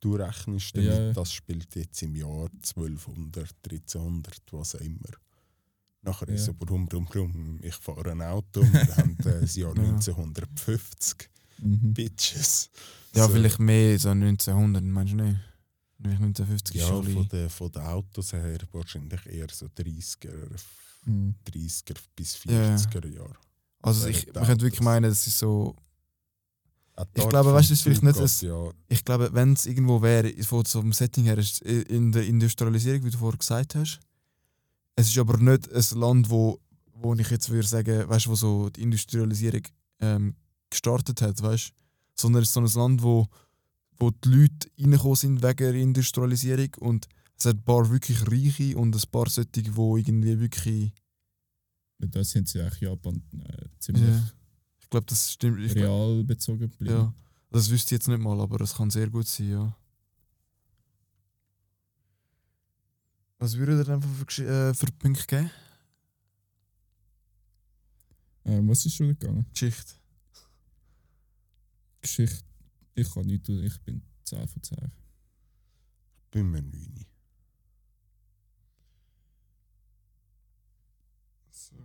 du 0.00 0.14
rechnest 0.14 0.76
damit, 0.76 0.88
ja. 0.90 1.12
das 1.12 1.32
spielt 1.32 1.74
jetzt 1.74 2.00
im 2.02 2.14
Jahr 2.14 2.48
1200, 2.62 3.48
1300, 3.64 4.40
was 4.52 4.76
auch 4.76 4.80
immer. 4.80 5.10
Nachher 6.02 6.28
ist 6.28 6.40
Ja. 6.42 6.46
so 6.46 6.54
brumm, 6.54 6.86
brumm, 6.86 7.06
brumm, 7.06 7.58
ich 7.60 7.74
fahre 7.74 8.12
ein 8.12 8.22
Auto, 8.22 8.62
wir 8.62 8.62
haben 8.96 9.18
äh, 9.20 9.40
das 9.40 9.56
Jahr 9.56 9.76
Ja. 9.76 9.82
1950, 9.82 11.28
Mhm. 11.60 11.92
Bitches. 11.92 12.70
Ja, 13.16 13.26
So, 13.26 13.32
vielleicht 13.32 13.58
mehr 13.58 13.98
so 13.98 14.10
1900, 14.10 14.84
meinst 14.84 15.12
du 15.12 15.16
nicht? 15.16 15.40
Vielleicht 16.00 16.20
1950 16.20 16.76
ist 16.76 16.82
Ja, 16.82 16.86
schon 16.88 17.04
von 17.12 17.28
den, 17.28 17.50
von 17.50 17.72
den 17.72 17.82
Autos 17.82 18.32
her 18.32 18.58
wahrscheinlich 18.70 19.26
eher 19.26 19.48
so 19.50 19.66
30er, 19.66 20.30
Mhm. 21.08 21.34
30er 21.50 21.96
bis 22.14 22.44
Ja, 22.44 22.52
ja. 22.52 22.76
40er 22.76 23.08
Jahre. 23.08 23.34
Also 23.80 24.08
ich, 24.08 24.32
man 24.34 24.44
könnte 24.44 24.64
wirklich 24.64 24.82
meinen, 24.82 25.10
es 25.10 25.26
ist 25.26 25.38
so. 25.38 25.74
Ich 27.14 27.28
glaube, 27.28 27.52
weißt 27.52 27.70
du, 27.70 27.74
ist 27.74 27.82
vielleicht 27.82 28.02
nicht 28.02 28.16
Zugas, 28.16 28.40
ja, 28.40 28.70
Ich 28.88 29.04
glaube, 29.04 29.30
wenn 29.32 29.52
es 29.52 29.66
irgendwo 29.66 30.02
wäre, 30.02 30.32
von 30.42 30.64
so 30.64 30.80
einem 30.80 30.92
Setting 30.92 31.24
her, 31.24 31.38
ist 31.38 31.60
in 31.60 32.10
der 32.10 32.26
Industrialisierung, 32.26 33.04
wie 33.04 33.10
du 33.10 33.18
vorher 33.18 33.38
gesagt 33.38 33.76
hast. 33.76 34.00
Es 34.96 35.06
ist 35.06 35.18
aber 35.18 35.38
nicht 35.38 35.72
ein 35.72 36.00
Land, 36.00 36.28
wo, 36.28 36.58
wo 36.94 37.14
ich 37.14 37.30
jetzt 37.30 37.50
würde 37.50 37.68
sagen, 37.68 38.08
weißt 38.08 38.26
du, 38.26 38.30
wo 38.30 38.34
so 38.34 38.68
die 38.70 38.82
Industrialisierung 38.82 39.62
ähm, 40.00 40.34
gestartet 40.70 41.22
hat, 41.22 41.40
weißt 41.40 41.72
Sondern 42.16 42.42
es 42.42 42.48
ist 42.48 42.54
so 42.54 42.60
ein 42.60 42.66
Land, 42.66 43.02
wo, 43.04 43.28
wo 43.96 44.10
die 44.10 44.28
Leute 44.28 44.68
reingekommen 44.80 45.14
sind 45.14 45.42
wegen 45.42 45.56
der 45.56 45.74
Industrialisierung 45.74 46.70
und 46.80 47.06
es 47.38 47.46
hat 47.46 47.56
ein 47.56 47.62
paar 47.62 47.88
wirklich 47.88 48.26
Reiche 48.26 48.76
und 48.76 48.94
ein 48.94 49.10
paar 49.10 49.28
solche, 49.30 49.50
die 49.50 49.62
irgendwie 49.62 50.40
wirklich. 50.40 50.92
Und 52.00 52.14
Da 52.14 52.24
sind 52.24 52.48
sie 52.48 52.60
eigentlich 52.60 52.80
Japan 52.80 53.22
äh, 53.32 53.68
ziemlich 53.78 54.08
Ja. 54.08 54.32
Ich 54.80 54.90
glaube, 54.90 55.06
das 55.06 55.32
stimmt. 55.32 55.60
Ich 55.60 55.74
glaub, 55.74 55.84
real 55.84 56.24
bezogen 56.24 56.60
geblieben. 56.60 56.94
ja. 56.94 57.14
Das 57.50 57.70
wüsste 57.70 57.94
ich 57.94 57.98
jetzt 58.00 58.08
nicht 58.08 58.18
mal, 58.20 58.40
aber 58.40 58.60
es 58.60 58.74
kann 58.74 58.90
sehr 58.90 59.08
gut 59.08 59.26
sein, 59.26 59.50
ja. 59.50 59.76
Was 63.38 63.56
würde 63.56 63.78
ihr 63.80 63.88
einfach 63.88 64.08
für, 64.26 64.42
äh, 64.44 64.74
für 64.74 64.86
Punkte 64.92 65.24
geben? 65.26 65.50
Äh, 68.44 68.60
was 68.66 68.84
ist 68.84 68.94
schon 68.96 69.08
gegangen? 69.08 69.46
Geschichte. 69.52 69.94
Geschichte. 72.00 72.44
Ich 72.94 73.10
kann 73.12 73.26
nicht 73.26 73.44
tun, 73.44 73.62
ich 73.62 73.80
bin 73.82 74.02
10 74.24 74.48
von 74.48 74.62
10. 74.62 74.76
bin 76.30 76.50
mir 76.50 76.62
9. 76.62 77.06
So. 81.68 81.76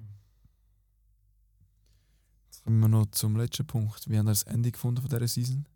Jetzt 2.45 2.63
kommen 2.63 2.79
wir 2.79 2.87
noch 2.87 3.05
zum 3.07 3.35
letzten 3.35 3.67
Punkt. 3.67 4.09
Wie 4.09 4.17
haben 4.17 4.25
wir 4.25 4.31
das 4.31 4.43
Ende 4.43 4.71
gefunden 4.71 5.01
von 5.01 5.09
dieser 5.09 5.27
Season? 5.27 5.67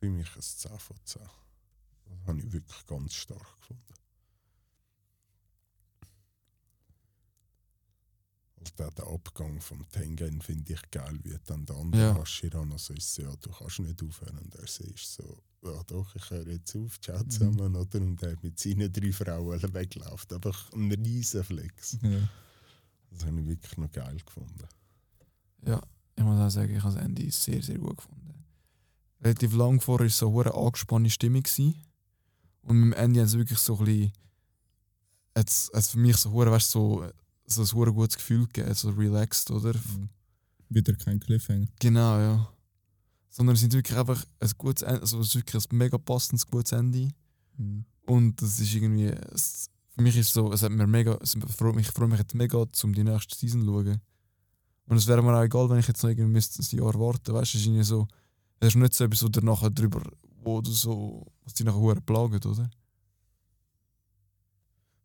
Für 0.00 0.10
mich 0.10 0.34
ein 0.34 0.42
10 0.42 0.78
von 0.78 0.96
10. 1.04 1.22
Das 1.22 2.26
habe 2.26 2.38
ich 2.40 2.52
wirklich 2.52 2.86
ganz 2.86 3.14
stark 3.14 3.60
gefunden. 3.60 3.94
Auch 8.62 8.90
der 8.94 9.06
Abgang 9.06 9.60
vom 9.60 9.88
Tengen 9.90 10.40
finde 10.40 10.72
ich 10.72 10.90
geil, 10.90 11.18
wie 11.22 11.36
dann 11.46 11.64
der 11.64 11.76
andere 11.76 12.02
Ja. 12.02 12.14
Hashira 12.14 12.64
noch 12.64 12.78
so 12.78 12.94
ist, 12.94 13.14
so, 13.14 13.22
ja, 13.22 13.34
du 13.36 13.50
kannst 13.50 13.80
nicht 13.80 14.02
aufhören. 14.02 14.38
Und 14.38 14.54
er 14.54 14.64
ist 14.64 15.14
so, 15.14 15.42
ja 15.64 15.82
doch, 15.86 16.14
ich 16.14 16.30
höre 16.30 16.48
jetzt 16.48 16.76
auf, 16.76 17.00
ciao 17.00 17.22
zusammen. 17.24 17.76
Oder? 17.76 18.00
Und 18.00 18.22
er 18.22 18.36
mit 18.42 18.58
seinen 18.58 18.92
drei 18.92 19.12
Frauen 19.12 19.74
wegläuft. 19.74 20.32
Einfach 20.32 20.72
ein 20.72 20.92
riesen 20.92 21.44
Flex. 21.44 21.98
Ja. 22.02 22.28
Das 23.10 23.26
habe 23.26 23.40
ich 23.40 23.46
wirklich 23.46 23.76
noch 23.76 23.90
geil 23.90 24.16
gefunden. 24.24 24.68
Ja, 25.66 25.80
ich 26.16 26.24
muss 26.24 26.40
auch 26.40 26.50
sagen, 26.50 26.74
ich 26.74 26.82
habe 26.82 26.94
das 26.94 27.04
Ende 27.04 27.30
sehr, 27.30 27.62
sehr 27.62 27.78
gut 27.78 27.96
gefunden. 27.98 28.44
Relativ 29.20 29.54
lang 29.54 29.80
vorher 29.80 30.04
war 30.04 30.06
es 30.06 30.18
so 30.18 30.40
eine 30.40 30.54
angespannte 30.54 31.10
Stimmung. 31.10 31.42
Gewesen. 31.42 31.74
Und 32.62 32.76
mit 32.76 32.94
dem 32.94 33.00
Ende 33.00 33.20
haben 33.20 33.28
sie 33.28 33.38
wirklich 33.38 33.58
so 33.58 33.78
ein 33.78 33.84
bisschen. 33.84 34.12
Hat's, 35.36 35.70
hat's 35.72 35.90
für 35.90 35.98
mich 35.98 36.16
so, 36.16 36.34
weißt, 36.34 36.70
so, 36.70 37.06
so 37.54 37.62
ein 37.62 37.72
hure 37.72 37.92
gutes 37.92 38.16
Gefühl 38.16 38.46
gegeben, 38.46 38.74
so 38.74 38.90
relaxed, 38.90 39.50
oder? 39.50 39.74
Mhm. 39.74 40.08
Wieder 40.68 40.94
kein 40.94 41.20
Cliffhanger. 41.20 41.66
Genau, 41.80 42.18
ja. 42.18 42.48
Sondern 43.28 43.54
es 43.54 43.60
sind 43.60 43.72
wirklich 43.72 43.98
einfach 43.98 44.24
ein 44.40 44.50
gutes 44.58 44.82
Ende, 44.82 45.00
also 45.00 45.20
es 45.20 45.28
ist 45.28 45.36
wirklich 45.36 45.64
ein 45.64 45.76
mega 45.76 45.98
passendes 45.98 46.46
gutes 46.46 46.72
Ende. 46.72 47.08
Mhm. 47.56 47.84
Und 48.06 48.40
das 48.40 48.58
ist 48.58 48.74
irgendwie. 48.74 49.06
Es, 49.06 49.68
für 49.94 50.02
mich 50.02 50.16
ist 50.16 50.28
es 50.28 50.32
so, 50.32 50.52
es 50.52 50.62
hat 50.62 50.72
mir 50.72 50.86
mega. 50.86 51.18
Es 51.22 51.36
freut 51.56 51.74
mich, 51.74 51.86
ich 51.86 51.92
freue 51.92 52.08
mich 52.08 52.18
jetzt 52.18 52.34
mega, 52.34 52.58
um 52.58 52.92
die 52.92 53.04
nächste 53.04 53.36
Season 53.36 53.62
zu 53.62 53.66
schauen. 53.66 54.00
Und 54.86 54.96
es 54.96 55.06
wäre 55.06 55.22
mir 55.22 55.36
auch 55.36 55.42
egal, 55.42 55.70
wenn 55.70 55.78
ich 55.78 55.88
jetzt 55.88 56.02
noch 56.02 56.10
irgendwie 56.10 56.38
ein 56.38 56.78
Jahr 56.78 56.94
warten 56.98 57.34
Weißt 57.34 57.54
du, 57.54 57.58
es 57.58 57.62
ist 57.62 57.66
irgendwie 57.66 57.84
so. 57.84 58.08
Es 58.60 58.68
ist 58.68 58.76
nicht 58.76 58.94
so 58.94 59.04
etwas, 59.04 59.22
wo 59.22 59.28
du 59.28 59.40
nachher 59.40 59.70
drüber. 59.70 60.02
wo 60.42 60.60
du 60.60 60.70
so. 60.70 61.26
was 61.44 61.54
dich 61.54 61.66
nachher 61.66 62.00
plagt, 62.00 62.46
oder? 62.46 62.70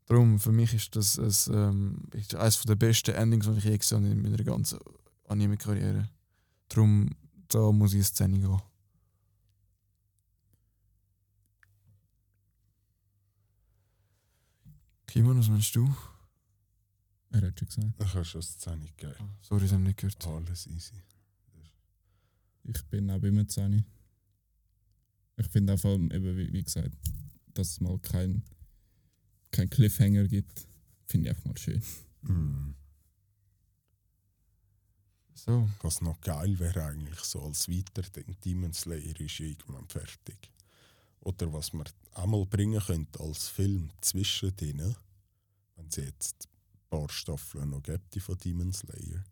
Darum, 0.07 0.39
für 0.39 0.53
mich 0.53 0.73
ist 0.73 0.95
das 0.95 1.19
ein, 1.19 1.53
ähm, 1.53 2.03
ist 2.13 2.33
eines 2.33 2.61
der 2.63 2.75
besten 2.75 3.13
Endings, 3.13 3.45
die 3.45 3.57
ich 3.57 3.63
je 3.65 3.77
gesehen 3.77 4.03
habe 4.03 4.13
in 4.13 4.21
meiner 4.21 4.43
ganzen 4.43 4.79
Anime-Karriere. 5.25 6.09
Darum, 6.69 7.09
da 7.49 7.71
muss 7.71 7.91
ich 7.91 7.97
eine 7.97 8.03
Szene 8.05 8.39
gehen. 8.39 8.61
Kimon, 15.07 15.39
was 15.39 15.49
meinst 15.49 15.75
du? 15.75 15.93
Er 17.31 17.41
hat 17.41 17.59
schon 17.59 17.67
gesagt. 17.67 17.93
Ich 17.99 18.13
habe 18.13 18.25
schon 18.25 18.41
eine 18.41 18.43
Szene 18.43 18.85
gegeben. 18.95 19.29
Sorry, 19.41 19.65
ich 19.65 19.71
habe 19.73 19.83
nicht 19.83 19.97
gehört. 19.97 20.27
Alles 20.27 20.67
easy. 20.67 20.95
Ich 22.63 22.85
bin 22.85 23.09
auch 23.11 23.23
immer 23.23 23.47
10. 23.47 23.85
Ich 25.37 25.47
finde 25.47 25.73
auch 25.73 25.79
vor 25.79 25.91
allem, 25.91 26.11
eben, 26.11 26.37
wie, 26.37 26.51
wie 26.51 26.63
gesagt, 26.63 26.95
dass 27.53 27.71
es 27.71 27.81
mal 27.81 27.97
kein, 27.99 28.43
kein 29.57 29.69
Cliffhanger 29.71 30.25
gibt, 30.27 30.67
finde 31.07 31.29
ich 31.29 31.35
einfach 31.35 31.45
mal 31.45 31.57
schön. 31.57 31.81
Mm. 32.21 32.75
So. 35.33 35.67
Was 35.81 36.01
noch 36.01 36.19
geil 36.21 36.59
wäre 36.59 36.83
eigentlich 36.85 37.19
so 37.21 37.41
als 37.41 37.67
Weiterdenk, 37.67 38.39
Demon 38.41 38.73
Slayer 38.73 39.19
ist 39.19 39.39
irgendwann 39.39 39.87
fertig. 39.87 40.51
Oder 41.21 41.51
was 41.53 41.73
man 41.73 41.87
einmal 42.13 42.45
bringen 42.45 42.79
könnte 42.79 43.19
als 43.19 43.47
Film 43.47 43.89
zwischendrin, 44.01 44.95
wenn 45.75 45.87
es 45.87 45.95
jetzt 45.95 46.47
ein 46.47 46.89
paar 46.89 47.09
Staffeln 47.09 47.71
noch 47.71 47.83
gibt 47.83 48.13
die 48.13 48.19
von 48.19 48.37
Demon 48.37 48.73
Slayer, 48.73 49.23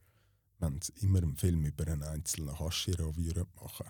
wenn 0.60 0.82
sie 0.82 0.94
immer 1.02 1.20
einen 1.20 1.38
Film 1.38 1.66
über 1.66 1.86
einen 1.86 2.04
einzelnen 2.04 2.58
Hashira 2.58 3.12
machen 3.62 3.88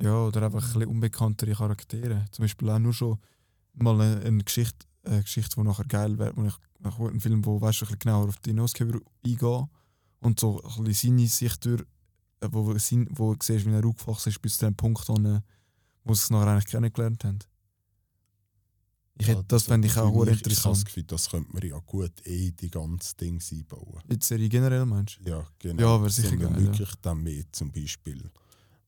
Ja, 0.00 0.24
oder 0.24 0.42
einfach 0.42 0.62
ein 0.62 0.72
bisschen 0.72 0.88
unbekanntere 0.88 1.52
Charaktere. 1.54 2.24
Zum 2.30 2.44
Beispiel 2.44 2.70
auch 2.70 2.78
nur 2.78 2.94
schon 2.94 3.18
mal 3.74 4.00
eine, 4.00 4.20
eine 4.22 4.44
Geschichte, 4.44 4.86
eine 5.04 5.22
Geschichte, 5.22 5.56
die 5.56 5.62
nachher 5.62 5.84
geil 5.86 6.18
wäre. 6.18 6.32
wo 6.36 6.44
ich 6.44 6.54
nach 6.80 6.98
einem 6.98 7.20
Film, 7.20 7.44
wo 7.44 7.60
weißt, 7.60 7.80
du, 7.80 7.84
ein 7.84 7.88
bisschen 7.88 7.98
genauer 8.00 8.28
auf 8.28 8.38
die 8.40 8.50
Hinausgeber 8.50 9.00
eingehen 9.24 9.68
und 10.20 10.40
so 10.40 10.62
ein 10.62 10.84
bisschen 10.84 11.16
seine 11.18 11.28
Sicht 11.28 11.64
durch 11.64 11.82
äh, 12.40 12.48
wo, 12.50 12.76
sein, 12.78 13.06
wo 13.10 13.34
du 13.34 13.38
siehst, 13.44 13.66
wie 13.66 13.70
er 13.72 13.84
aufgewachsen 13.86 14.28
ist, 14.30 14.40
bis 14.42 14.56
zu 14.58 14.66
dem 14.66 14.74
Punkt, 14.76 15.08
wo, 15.08 15.14
wo 15.14 16.14
sie 16.14 16.20
es 16.22 16.30
nachher 16.30 16.48
eigentlich 16.48 16.66
kennengelernt 16.66 17.24
haben. 17.24 17.38
Ich 19.16 19.28
hätte, 19.28 19.44
das 19.46 19.62
fände 19.64 19.86
ich 19.86 19.96
auch 19.96 20.12
mich- 20.12 20.14
Ich 20.14 20.18
habe 20.18 20.26
das 20.30 20.36
interessant. 20.58 20.84
Gefühl, 20.86 21.04
das 21.04 21.30
könnte 21.30 21.52
man 21.52 21.62
ja 21.62 21.78
gut 21.86 22.12
eh 22.26 22.50
die 22.50 22.68
ganze 22.70 23.14
Dings 23.16 23.52
einbauen. 23.52 24.00
In 24.08 24.18
der 24.18 24.26
Serie 24.26 24.48
generell 24.48 24.84
meinst 24.84 25.20
du? 25.24 25.30
Ja, 25.30 25.46
genau. 25.60 25.82
Ja, 25.82 26.00
wäre 26.00 26.10
sicher 26.10 26.36
geil, 26.36 26.50
ja. 26.50 26.58
wirklich 26.58 26.92
dann 27.00 27.22
mehr 27.22 27.44
zum 27.52 27.70
Beispiel, 27.70 28.28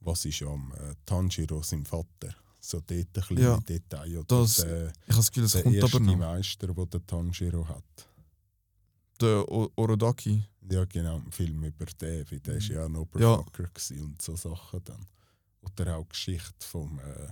was 0.01 0.24
ist 0.24 0.43
am 0.43 0.72
äh, 0.74 0.95
Tanjiro 1.05 1.62
sein 1.62 1.84
Vater? 1.87 2.34
So 2.66 2.80
dort 2.80 3.30
ein 3.30 3.38
Ja, 3.38 3.56
Detail. 3.60 4.18
Oder 4.18 4.40
das- 4.40 4.56
der, 4.56 4.88
Ich 4.88 4.92
habe 5.08 5.16
das 5.16 5.30
Gefühl, 5.30 5.42
das 5.44 5.52
der 5.52 5.62
kommt 5.62 5.74
erste 5.76 5.96
aber 5.96 6.04
noch. 6.04 6.16
Meister, 6.16 6.66
den 6.74 6.90
der 6.90 7.06
Tanjiro 7.06 7.68
hat. 7.68 8.08
Der 9.20 9.48
O- 9.52 9.70
Orodaki. 9.76 10.42
Ja, 10.68 10.84
genau, 10.84 11.16
ein 11.18 11.30
Film 11.30 11.62
über 11.62 11.86
den, 11.86 12.28
wie 12.30 12.40
der 12.40 12.56
ist 12.56 12.68
ja 12.68 12.84
ein 12.84 12.94
Ja. 12.94 12.98
Oberfucker 13.00 13.70
ja. 13.94 14.02
und 14.02 14.20
so 14.20 14.34
Sachen 14.34 14.80
dann. 14.84 15.06
Oder 15.62 15.96
auch 15.96 16.02
die 16.04 16.08
Geschichte 16.08 16.66
vom, 16.66 16.98
äh, 16.98 17.28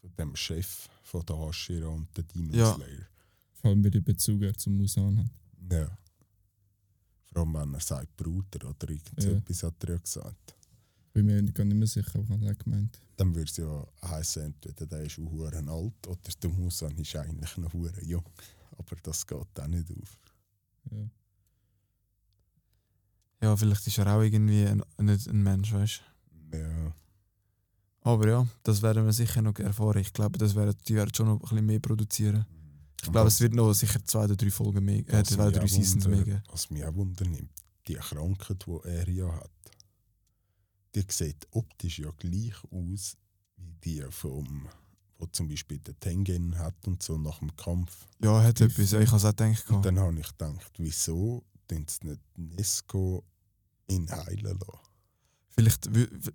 von 0.00 0.14
dem 0.18 0.36
Chef 0.36 0.88
von 1.04 1.24
der 1.24 1.38
Hashira 1.38 1.88
und 1.88 2.14
der 2.16 2.24
Demon 2.24 2.54
Ja. 2.54 2.74
Slayer. 2.74 3.06
Vor 3.54 3.70
allem, 3.70 3.82
wie 3.84 3.90
der 3.90 4.00
Bezug 4.02 4.42
er 4.42 4.54
zum 4.54 4.76
Musan 4.76 5.18
hat. 5.18 5.72
Ja. 5.72 5.98
Vor 7.32 7.42
allem, 7.42 7.54
wenn 7.54 7.74
er 7.74 7.80
sagt 7.80 8.14
Bruder 8.16 8.68
oder 8.68 8.90
irgendetwas 8.90 9.62
hat 9.62 9.82
er 9.84 9.90
ja 9.94 9.98
gesagt. 9.98 10.54
Bin 11.12 11.26
mir 11.26 11.42
gar 11.52 11.64
nicht 11.64 11.76
mehr 11.76 11.88
sicher, 11.88 12.22
was 12.28 12.42
er 12.42 12.54
gemeint 12.54 13.00
Dann 13.16 13.34
würde 13.34 13.50
es 13.50 13.56
ja 13.56 13.86
heißen, 14.02 14.42
entweder 14.44 14.86
der 14.86 15.02
ist 15.02 15.18
hure 15.18 15.56
alt 15.56 16.06
oder 16.06 16.30
der 16.42 16.50
Musan 16.50 16.96
ist 16.98 17.16
eigentlich 17.16 17.56
noch 17.56 17.72
hure 17.72 18.04
jung. 18.04 18.24
Aber 18.78 18.96
das 19.02 19.26
geht 19.26 19.38
auch 19.60 19.66
nicht 19.66 19.90
auf. 19.90 20.18
Ja. 20.90 21.10
Ja, 23.42 23.56
vielleicht 23.56 23.86
ist 23.86 23.98
er 23.98 24.06
auch 24.14 24.22
irgendwie 24.22 24.66
ein, 24.66 24.82
nicht 24.98 25.26
ein 25.26 25.42
Mensch, 25.42 25.72
weißt 25.72 26.02
du? 26.50 26.58
Ja, 26.58 26.94
Aber 28.02 28.28
ja, 28.28 28.46
das 28.62 28.82
werden 28.82 29.04
wir 29.04 29.12
sicher 29.12 29.40
noch 29.42 29.58
erfahren. 29.58 29.98
Ich 29.98 30.12
glaube, 30.12 30.38
das 30.38 30.54
werden, 30.54 30.76
die 30.86 30.94
werden 30.94 31.14
schon 31.14 31.26
noch 31.26 31.36
ein 31.36 31.40
bisschen 31.40 31.66
mehr 31.66 31.80
produzieren. 31.80 32.46
Ich 33.02 33.10
glaube, 33.10 33.28
es 33.28 33.40
wird 33.40 33.54
noch 33.54 33.72
sicher 33.72 34.04
zwei 34.04 34.24
oder 34.24 34.36
drei 34.36 34.50
Folgen 34.50 34.84
mehr, 34.84 34.98
äh, 34.98 35.20
Was 35.20 35.28
zwei 35.28 35.48
oder 35.48 35.62
mich 35.62 35.72
drei 35.72 35.78
auch 35.78 35.84
Seasons 35.84 36.06
mehr 36.06 36.22
geben. 36.22 36.42
Was 36.50 36.70
mich 36.70 36.84
auch 36.84 36.94
wundernimmt, 36.94 37.50
die 37.88 37.94
Krankheit, 37.94 38.64
die 38.66 38.88
er 38.88 39.08
ja 39.08 39.34
hat, 39.34 39.50
die 40.94 41.04
sieht 41.08 41.46
optisch 41.52 41.98
ja 42.00 42.10
gleich 42.18 42.54
aus 42.70 43.16
wie 43.56 43.74
die 43.84 44.02
vom, 44.10 44.66
wo 45.18 45.26
zum 45.26 45.48
Beispiel 45.48 45.78
der 45.78 45.98
Tengen 46.00 46.58
hat 46.58 46.74
und 46.86 47.02
so 47.02 47.18
nach 47.18 47.38
dem 47.38 47.54
Kampf. 47.56 48.06
Ja, 48.22 48.42
hat 48.42 48.56
Tief, 48.56 48.72
etwas. 48.78 48.92
Ich 48.94 49.06
habe 49.08 49.16
es 49.16 49.24
auch 49.24 49.36
gedacht. 49.36 49.70
Und 49.70 49.84
dann 49.84 49.98
habe 49.98 50.18
ich 50.18 50.28
gedacht, 50.28 50.72
wieso 50.78 51.44
tun 51.68 51.86
sie 51.88 52.08
nicht 52.08 52.20
Nesco 52.36 53.24
ihn 53.88 54.10
heilen 54.10 54.58
lassen? 54.58 54.80
Vielleicht, 55.52 55.86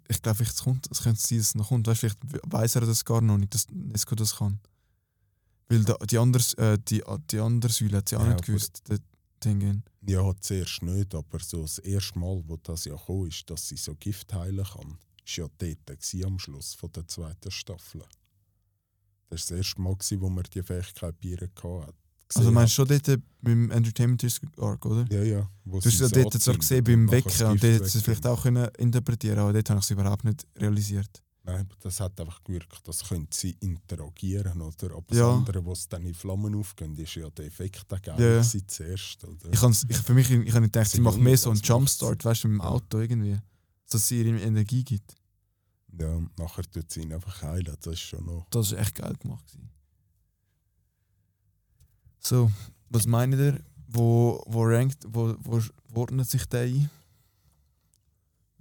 ich 0.07 0.21
glaube, 0.21 0.37
vielleicht 0.37 0.59
kommt, 0.61 0.87
es 0.91 1.01
könnte 1.01 1.19
sein, 1.21 1.37
dass 1.39 1.47
es 1.47 1.55
noch 1.55 1.69
kommt. 1.69 1.87
Weißt, 1.87 1.99
vielleicht 2.01 2.19
weiß 2.43 2.75
er 2.75 2.81
das 2.81 3.03
gar 3.05 3.21
noch 3.21 3.37
nicht, 3.37 3.53
dass 3.55 3.67
Nesco 3.71 4.13
das 4.13 4.35
kann. 4.35 4.59
Weil 5.67 5.83
die, 5.83 6.17
andere, 6.19 6.43
äh, 6.57 6.77
die, 6.77 7.01
die 7.31 7.39
andere 7.39 7.71
Säule 7.71 7.97
hat 7.97 8.09
sie 8.09 8.17
auch 8.17 8.21
Ja, 8.21 8.27
nicht 8.27 8.37
aber- 8.37 8.45
gewusst, 8.45 8.83
der 9.43 9.51
Tengen. 9.51 9.83
Ja, 10.07 10.33
zuerst 10.39 10.81
nicht, 10.81 11.13
aber 11.15 11.39
so 11.39 11.61
das 11.61 11.79
erste 11.79 12.19
Mal, 12.19 12.43
wo 12.47 12.57
das 12.57 12.85
ja 12.85 12.95
kam, 12.95 13.25
ist, 13.25 13.49
dass 13.49 13.67
sie 13.67 13.77
so 13.77 13.95
Gift 13.95 14.33
heilen 14.33 14.65
kann, 14.65 14.91
war 14.91 14.97
ja 15.25 15.47
dort 15.57 16.25
am 16.25 16.39
Schluss 16.39 16.73
von 16.73 16.91
der 16.91 17.07
zweiten 17.07 17.51
Staffel. 17.51 18.01
Das 19.29 19.51
war 19.51 19.57
das 19.57 19.65
erste 19.65 19.81
Mal, 19.81 19.97
wo 20.19 20.29
man 20.29 20.43
die 20.53 20.61
Fähigkeit 20.61 21.19
bei 21.19 21.29
ihr 21.29 21.41
hatte. 21.41 21.93
Also 22.33 22.51
meinst 22.51 22.77
du 22.77 22.85
schon 22.85 22.87
dort 22.87 23.21
beim 23.41 23.69
Entertainment 23.71 24.41
Arc, 24.57 24.85
oder? 24.85 25.05
Ja, 25.11 25.23
ja. 25.23 25.49
Du 25.63 25.77
hast 25.77 25.99
ja 25.99 26.07
dort 26.07 26.33
anzündet 26.35 26.61
gesehen 26.61 26.83
beim 26.83 27.11
Wecken 27.11 27.31
und 27.47 27.63
dort 27.63 27.73
hätte 27.73 27.87
sie 27.87 27.97
es 27.99 28.03
vielleicht 28.03 28.25
auch 28.25 28.41
können 28.41 28.67
interpretieren 28.77 29.39
aber 29.39 29.53
dort 29.53 29.69
habe 29.69 29.79
ich 29.79 29.85
es 29.85 29.91
überhaupt 29.91 30.23
nicht 30.23 30.45
realisiert. 30.57 31.21
Nein, 31.47 31.59
aber 31.61 31.75
das 31.79 31.99
hat 31.99 32.19
einfach 32.19 32.43
gewirkt, 32.43 32.87
das 32.87 33.03
könnte 33.07 33.37
sie 33.37 33.51
interagieren, 33.59 34.59
oder? 34.61 34.95
Aber 34.95 35.15
Ja. 35.15 35.27
das 35.29 35.37
andere, 35.37 35.63
was 35.65 35.87
dann 35.87 36.03
in 36.03 36.15
Flammen 36.15 36.55
aufgehen, 36.55 36.97
ist 36.97 37.13
ja 37.15 37.29
der 37.29 37.45
Effekt 37.45 37.85
der 37.91 37.99
Ja, 38.03 38.15
gewesen 38.15 38.67
zuerst, 38.67 39.23
oder? 39.23 39.53
Ich 39.53 39.59
kann's, 39.59 39.85
ich, 39.87 39.97
für 39.97 40.15
mich, 40.15 40.29
ich 40.31 40.53
habe 40.53 40.65
gedacht, 40.65 40.89
sie 40.89 40.97
Sie 40.97 41.01
macht 41.03 41.15
jung, 41.15 41.23
mehr 41.23 41.37
so 41.37 41.51
einen 41.51 41.59
sie? 41.59 41.65
Jumpstart, 41.67 42.25
weißt 42.25 42.45
du, 42.45 42.47
mit 42.47 42.57
dem 42.61 42.63
Ja. 42.63 42.69
Auto 42.69 42.99
irgendwie. 42.99 43.39
Dass 43.89 44.01
es 44.01 44.11
ihr 44.11 44.25
Energie 44.25 44.83
gibt. 44.83 45.15
Ja, 45.99 46.07
und 46.15 46.35
nachher 46.39 46.63
tut 46.63 46.91
sie 46.91 47.01
ihn 47.03 47.13
einfach 47.13 47.41
heilen, 47.43 47.77
das 47.79 47.93
ist 47.93 47.99
schon 48.01 48.25
noch... 48.25 48.47
Das 48.49 48.71
war 48.71 48.79
echt 48.79 48.95
geil 48.95 49.13
gemacht. 49.19 49.45
So, 52.19 52.51
was 52.89 53.05
meint 53.05 53.35
ihr? 53.35 53.63
Wo, 53.87 54.43
wo 54.47 54.63
rankt, 54.63 54.97
wo, 55.07 55.35
wo 55.39 55.61
ordnet 55.93 56.27
sich 56.27 56.43
der 56.47 56.61
ein? 56.61 56.89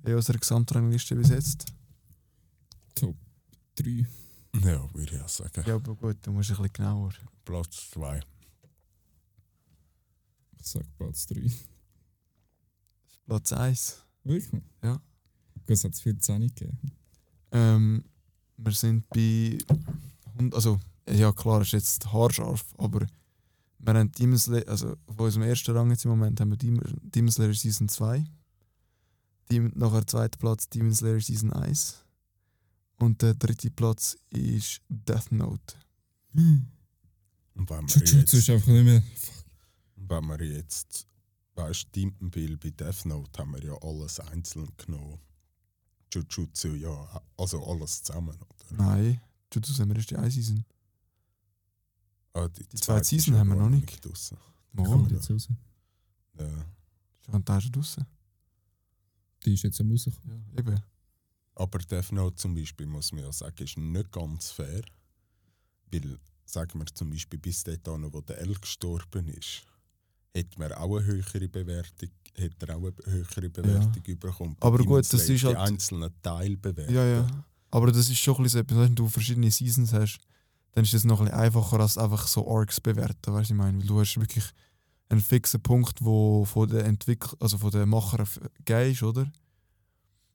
In 0.04 0.14
unserer 0.14 0.36
Gesamtrangliste 0.36 1.16
bis 1.16 1.30
jetzt? 1.30 1.64
Top 2.94 3.16
3. 3.76 4.06
Ja, 4.62 4.94
würde 4.94 5.14
ich 5.16 5.20
auch 5.20 5.28
sagen. 5.28 5.64
Ja, 5.66 5.74
aber 5.74 5.94
gut, 5.96 6.16
du 6.22 6.32
musst 6.32 6.50
ein 6.50 6.56
bisschen 6.56 6.72
genauer. 6.72 7.12
Platz 7.44 7.90
2. 7.90 8.20
Ich 10.60 10.66
sag 10.66 10.84
Platz 10.96 11.26
3. 11.26 11.50
Platz 13.26 13.52
1. 13.52 14.04
Wirklich? 14.22 14.62
Ja. 14.82 14.94
Gut, 15.54 15.70
Es 15.70 15.84
hat 15.84 15.96
viel 15.96 16.18
Zähne 16.18 16.46
gegeben. 16.46 16.78
Ähm, 17.52 18.04
wir 18.56 18.72
sind 18.72 19.08
bei. 19.10 19.58
Also, 20.52 20.80
ja 21.08 21.32
klar, 21.32 21.62
ist 21.62 21.72
jetzt 21.72 22.12
haarscharf, 22.12 22.64
aber 22.78 23.06
wir 23.78 23.94
haben 23.94 24.10
Demon 24.12 24.38
Slayer, 24.38 24.66
also 24.68 24.96
auf 25.06 25.18
unserem 25.18 25.42
ersten 25.46 25.76
Rang 25.76 25.90
jetzt 25.90 26.04
im 26.04 26.10
Moment 26.10 26.40
haben 26.40 26.50
wir 26.50 26.56
Demon 26.56 26.82
Demon 27.02 27.30
Slayer 27.30 27.54
Season 27.54 27.88
2. 27.88 28.24
Demon, 29.50 29.72
nachher 29.74 30.06
zweiter 30.06 30.38
Platz 30.38 30.68
Demon 30.68 30.94
Slayer 30.94 31.20
Season 31.20 31.52
1. 31.52 32.03
Und 32.98 33.20
der 33.22 33.34
dritte 33.34 33.70
Platz 33.70 34.16
ist 34.30 34.80
Death 34.88 35.32
Note. 35.32 35.74
Und 36.34 37.70
wenn 37.70 37.88
wir 37.88 37.96
Jujutsu 37.96 38.36
ist 38.36 38.46
jetzt, 38.48 38.50
einfach 38.50 38.68
nicht 38.72 38.84
mehr. 38.84 39.02
wenn 39.96 40.24
wir 40.26 40.42
jetzt 40.46 41.06
weißt, 41.54 41.92
Tintenbill 41.92 42.56
bei 42.56 42.70
Death 42.70 43.04
Note 43.06 43.38
haben 43.40 43.52
wir 43.54 43.64
ja 43.64 43.74
alles 43.82 44.20
einzeln 44.20 44.68
genommen. 44.76 45.18
Jujutsu, 46.12 46.68
ja, 46.74 47.22
also 47.36 47.64
alles 47.64 48.02
zusammen, 48.02 48.36
oder? 48.36 48.76
Nein, 48.76 49.20
Jujutsu 49.52 49.78
haben 49.80 49.88
wir 49.90 49.96
erst 49.96 50.10
die 50.10 50.16
eine 50.16 50.30
Season. 50.30 50.64
Ah, 52.32 52.48
die, 52.48 52.62
Die 52.62 52.68
zweite 52.76 52.82
zweite 52.82 53.00
ist 53.02 53.08
Season 53.10 53.34
ja 53.34 53.40
haben 53.40 53.48
wir 53.48 53.56
noch 53.56 53.70
nicht. 53.70 54.04
draussen. 54.04 54.38
Kommt 54.76 55.10
Mal, 55.10 55.12
jetzt 55.12 55.30
raus. 55.30 55.48
Ja. 56.38 57.38
da 57.38 57.60
schon 57.60 57.72
draussen. 57.72 58.06
Die 59.44 59.54
ist 59.54 59.62
jetzt 59.62 59.80
am 59.80 59.90
rausgekommen. 59.90 60.44
Ja, 60.52 60.58
eben. 60.60 60.80
Aber 61.56 61.78
Death 61.78 62.12
Note 62.12 62.36
zum 62.36 62.54
Beispiel, 62.54 62.86
muss 62.86 63.12
man 63.12 63.24
ja 63.24 63.32
sagen, 63.32 63.62
ist 63.62 63.76
nicht 63.78 64.10
ganz 64.10 64.50
fair. 64.50 64.82
Weil, 65.92 66.18
sagen 66.44 66.78
wir 66.80 66.86
zum 66.86 67.10
Beispiel, 67.10 67.38
bis 67.38 67.62
dort, 67.62 67.86
an, 67.88 68.12
wo 68.12 68.20
der 68.20 68.38
L 68.40 68.54
gestorben 68.60 69.28
ist, 69.28 69.62
hätte 70.34 70.58
man 70.58 70.72
auch 70.72 70.96
eine 70.96 71.06
höhere 71.06 71.48
Bewertung, 71.48 72.08
hätte 72.34 72.66
er 72.66 72.76
auch 72.76 72.82
eine 72.82 72.92
höhere 73.04 73.50
Bewertung 73.50 74.18
bekommen. 74.18 74.56
Aber 74.60 74.78
gut, 74.78 75.00
das 75.00 75.28
ist 75.28 75.42
die 75.42 75.46
halt- 75.46 75.56
einzelnen 75.58 76.10
Teilbewertungen. 76.22 76.94
Ja, 76.94 77.06
ja. 77.06 77.44
Aber 77.70 77.92
das 77.92 78.08
ist 78.08 78.18
schon 78.18 78.36
ein 78.36 78.42
bisschen 78.44 78.58
so 78.58 78.62
etwas, 78.62 78.78
wenn 78.78 78.94
du 78.94 79.08
verschiedene 79.08 79.50
Seasons 79.50 79.92
hast, 79.92 80.18
dann 80.72 80.84
ist 80.84 80.94
es 80.94 81.04
noch 81.04 81.20
ein 81.20 81.26
bisschen 81.26 81.40
einfacher 81.40 81.80
als 81.80 81.98
einfach 81.98 82.26
so 82.26 82.48
Arcs 82.48 82.80
bewerten, 82.80 83.32
weißt 83.32 83.50
du, 83.50 83.54
ich 83.54 83.58
meine, 83.58 83.78
weil 83.78 83.86
du 83.86 84.00
hast 84.00 84.18
wirklich 84.18 84.44
einen 85.08 85.20
fixen 85.20 85.62
Punkt, 85.62 86.04
wo 86.04 86.44
von 86.44 86.68
der 86.68 86.84
Entwickler, 86.84 87.36
also 87.40 87.58
von 87.58 87.70
den 87.70 87.88
Macher 87.88 88.24
gegeben 88.64 88.90
ist, 88.92 89.02
oder? 89.04 89.30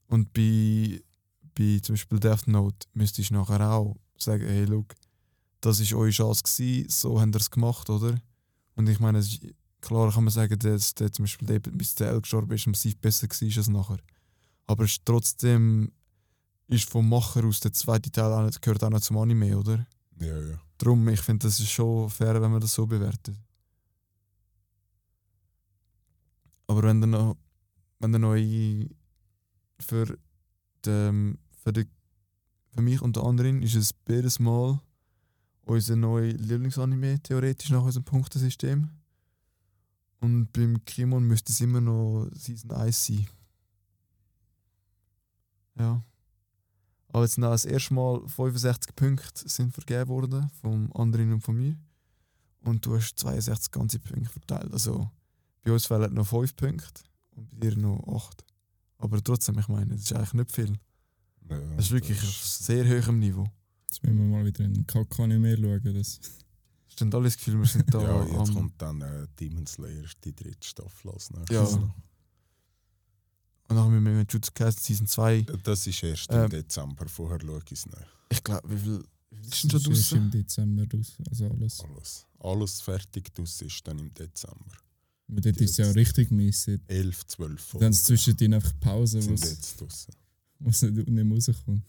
Und 0.08 0.32
bei, 0.34 1.02
bei 1.60 1.80
zum 1.82 1.94
Beispiel 1.94 2.20
Death 2.20 2.48
Note 2.48 2.88
müsstest 2.94 3.32
du 3.32 3.34
nachher 3.34 3.70
auch 3.70 3.98
sagen, 4.18 4.48
hey, 4.48 4.64
look, 4.64 4.96
das 5.60 5.82
ist 5.82 5.94
eure 5.94 6.10
Chance 6.10 6.44
gewesen, 6.44 6.90
so 6.90 7.20
habt 7.20 7.36
ihr 7.36 7.40
es 7.40 7.52
gemacht, 7.52 7.90
oder? 7.90 8.18
Und 8.76 8.88
ich 8.88 9.00
meine, 9.02 9.22
klar 9.82 10.12
kann 10.14 10.24
man 10.24 10.32
sagen, 10.32 10.58
dass 10.58 10.96
der 10.96 11.12
zum 11.12 11.24
Beispiel 11.24 11.48
der, 11.48 11.60
bis 11.60 11.96
der 11.96 12.12
L 12.12 12.22
gestorben 12.22 12.54
ist, 12.54 12.66
massiv 12.68 12.96
besser 12.98 13.28
war 13.28 13.58
als 13.58 13.68
nachher. 13.68 14.00
Aber 14.68 14.86
es 14.86 14.92
ist 14.94 15.06
trotzdem 15.06 15.92
ist 16.68 16.90
vom 16.90 17.10
Macher 17.10 17.44
aus 17.46 17.60
der 17.60 17.74
zweite 17.74 18.10
Teil 18.12 18.32
auch 18.32 18.46
nicht, 18.46 18.62
gehört 18.62 18.84
auch 18.84 18.90
noch 18.90 19.02
zum 19.02 19.18
Anime, 19.18 19.58
oder? 19.58 19.86
ja, 20.20 20.38
ja. 20.40 20.60
Darum, 20.78 21.10
ich 21.10 21.20
finde, 21.20 21.46
das 21.48 21.60
ist 21.60 21.72
schon 21.72 22.10
fair, 22.10 22.42
wenn 22.42 22.52
man 22.52 22.62
das 22.62 22.74
so 22.74 22.86
bewertet. 22.88 23.36
Aber 26.68 26.84
wenn 26.84 27.02
dann 27.02 27.10
noch, 27.10 27.36
wenn 28.00 28.12
noch 28.12 28.34
ein- 28.34 28.90
für, 29.80 30.18
den, 30.86 31.38
für, 31.64 31.74
den, 31.74 31.90
für 32.74 32.82
mich 32.82 33.02
und 33.02 33.16
den 33.16 33.24
anderen 33.24 33.62
ist 33.64 33.76
es 33.76 33.94
jedes 34.08 34.40
Mal 34.40 34.80
unser 35.70 35.96
neuer 35.96 36.34
Lieblingsanime, 36.34 37.22
theoretisch 37.22 37.70
nach 37.70 37.84
unserem 37.84 38.04
Punktesystem. 38.04 38.90
Und 40.20 40.52
beim 40.52 40.84
Kimon 40.86 41.24
müsste 41.24 41.52
es 41.52 41.62
immer 41.62 41.80
noch 41.80 42.28
Season 42.34 42.72
1 42.72 43.06
sein. 43.06 43.28
Ja. 45.78 46.04
Aber 47.10 47.24
jetzt 47.24 47.38
noch 47.38 47.52
das 47.52 47.66
erste 47.66 47.94
Mal 47.94 48.28
65 48.28 48.96
Punkte 48.96 49.48
sind 49.48 49.74
vergeben 49.74 50.10
worden 50.10 50.50
vom 50.62 50.92
anderen 50.94 51.34
und 51.34 51.42
von 51.42 51.56
mir. 51.56 51.78
Und 52.62 52.86
du 52.86 52.96
hast 52.96 53.18
62 53.18 53.72
ganze 53.72 54.00
Punkte 54.00 54.30
verteilt. 54.30 54.72
Also 54.74 55.10
bei 55.64 55.72
uns 55.72 55.86
fehlen 55.86 56.14
noch 56.14 56.28
5 56.28 56.56
Punkte 56.56 57.04
und 57.32 57.50
bei 57.50 57.70
dir 57.70 57.78
noch 57.78 58.06
8. 58.08 58.44
Aber 58.98 59.24
trotzdem, 59.24 59.58
ich 59.60 59.68
meine, 59.70 59.94
das 59.94 60.02
ist 60.02 60.14
eigentlich 60.14 60.34
nicht 60.34 60.52
viel. 60.52 60.78
Ja, 61.50 61.60
Das 61.76 61.86
ist 61.86 61.92
wirklich 61.92 62.18
auf 62.20 62.46
sehr 62.46 62.86
hohem 62.86 63.20
Niveau. 63.20 63.48
Jetzt 63.90 64.04
müssen 64.04 64.18
wir 64.20 64.26
mal 64.26 64.46
wieder 64.46 64.64
einen 64.64 64.86
Kack-Anime 64.86 65.58
schauen. 65.58 65.94
Das 65.96 66.20
Hast 66.90 67.02
du 67.14 67.18
alles 67.18 67.38
Gefühl, 67.38 67.60
wir 67.60 67.66
sind 67.66 67.86
da 67.94 68.02
Ja, 68.02 68.24
jetzt 68.26 68.50
am. 68.50 68.54
kommt 68.54 68.82
dann 68.82 69.02
äh, 69.02 69.28
Demon 69.40 69.66
Slayer, 69.66 70.04
die 70.24 70.36
dritte 70.36 70.68
Staffel 70.68 71.12
als 71.12 71.32
nächstes. 71.32 71.56
Ja. 71.56 71.64
Und 71.68 71.94
dann 73.76 73.78
haben 73.78 73.94
wir 73.94 74.02
mit 74.14 74.34
Jutsu 74.34 74.52
Kaisen 74.54 74.80
Season 74.82 75.08
2. 75.08 75.46
Das 75.64 75.86
ist 75.88 76.04
erst 76.04 76.28
Ähm, 76.32 76.46
im 76.46 76.50
Dezember, 76.50 77.08
vorher 77.08 77.40
schaue 77.40 77.62
ich 77.66 77.72
es 77.72 77.86
nicht. 77.86 77.98
Ich 78.30 78.44
glaube, 78.44 78.70
wie 78.70 78.78
viel, 78.78 79.04
ist 79.44 79.54
ist 79.54 79.64
denn 79.64 79.70
schon 79.72 79.84
draußen? 79.94 80.18
im 80.18 80.32
Dezember 80.32 80.84
raus. 80.98 81.14
Also 81.30 81.50
alles. 81.50 81.80
Alles. 81.82 82.26
Alles 82.40 82.82
fertig 82.82 83.34
draus 83.34 83.62
ist 83.62 83.88
dann 83.88 84.00
im 84.00 84.14
Dezember. 84.14 84.72
Aber 85.30 85.42
dort 85.42 85.58
ist 85.58 85.72
es 85.72 85.78
ja 85.78 85.92
richtig 85.92 86.32
mäßig. 86.32 86.82
11, 86.88 87.28
12 87.28 87.62
Folgen 87.62 87.84
Dann 87.84 87.94
zwischendrin 87.94 88.56
einfach 88.56 88.74
Pause, 88.80 89.22
sind 89.22 89.36
es 89.44 89.50
jetzt 89.52 89.80
draussen. 89.80 90.14
Wo 90.60 90.70
es 90.70 90.82
nicht, 90.82 91.08
nicht 91.08 91.48
rauskommt. 91.48 91.84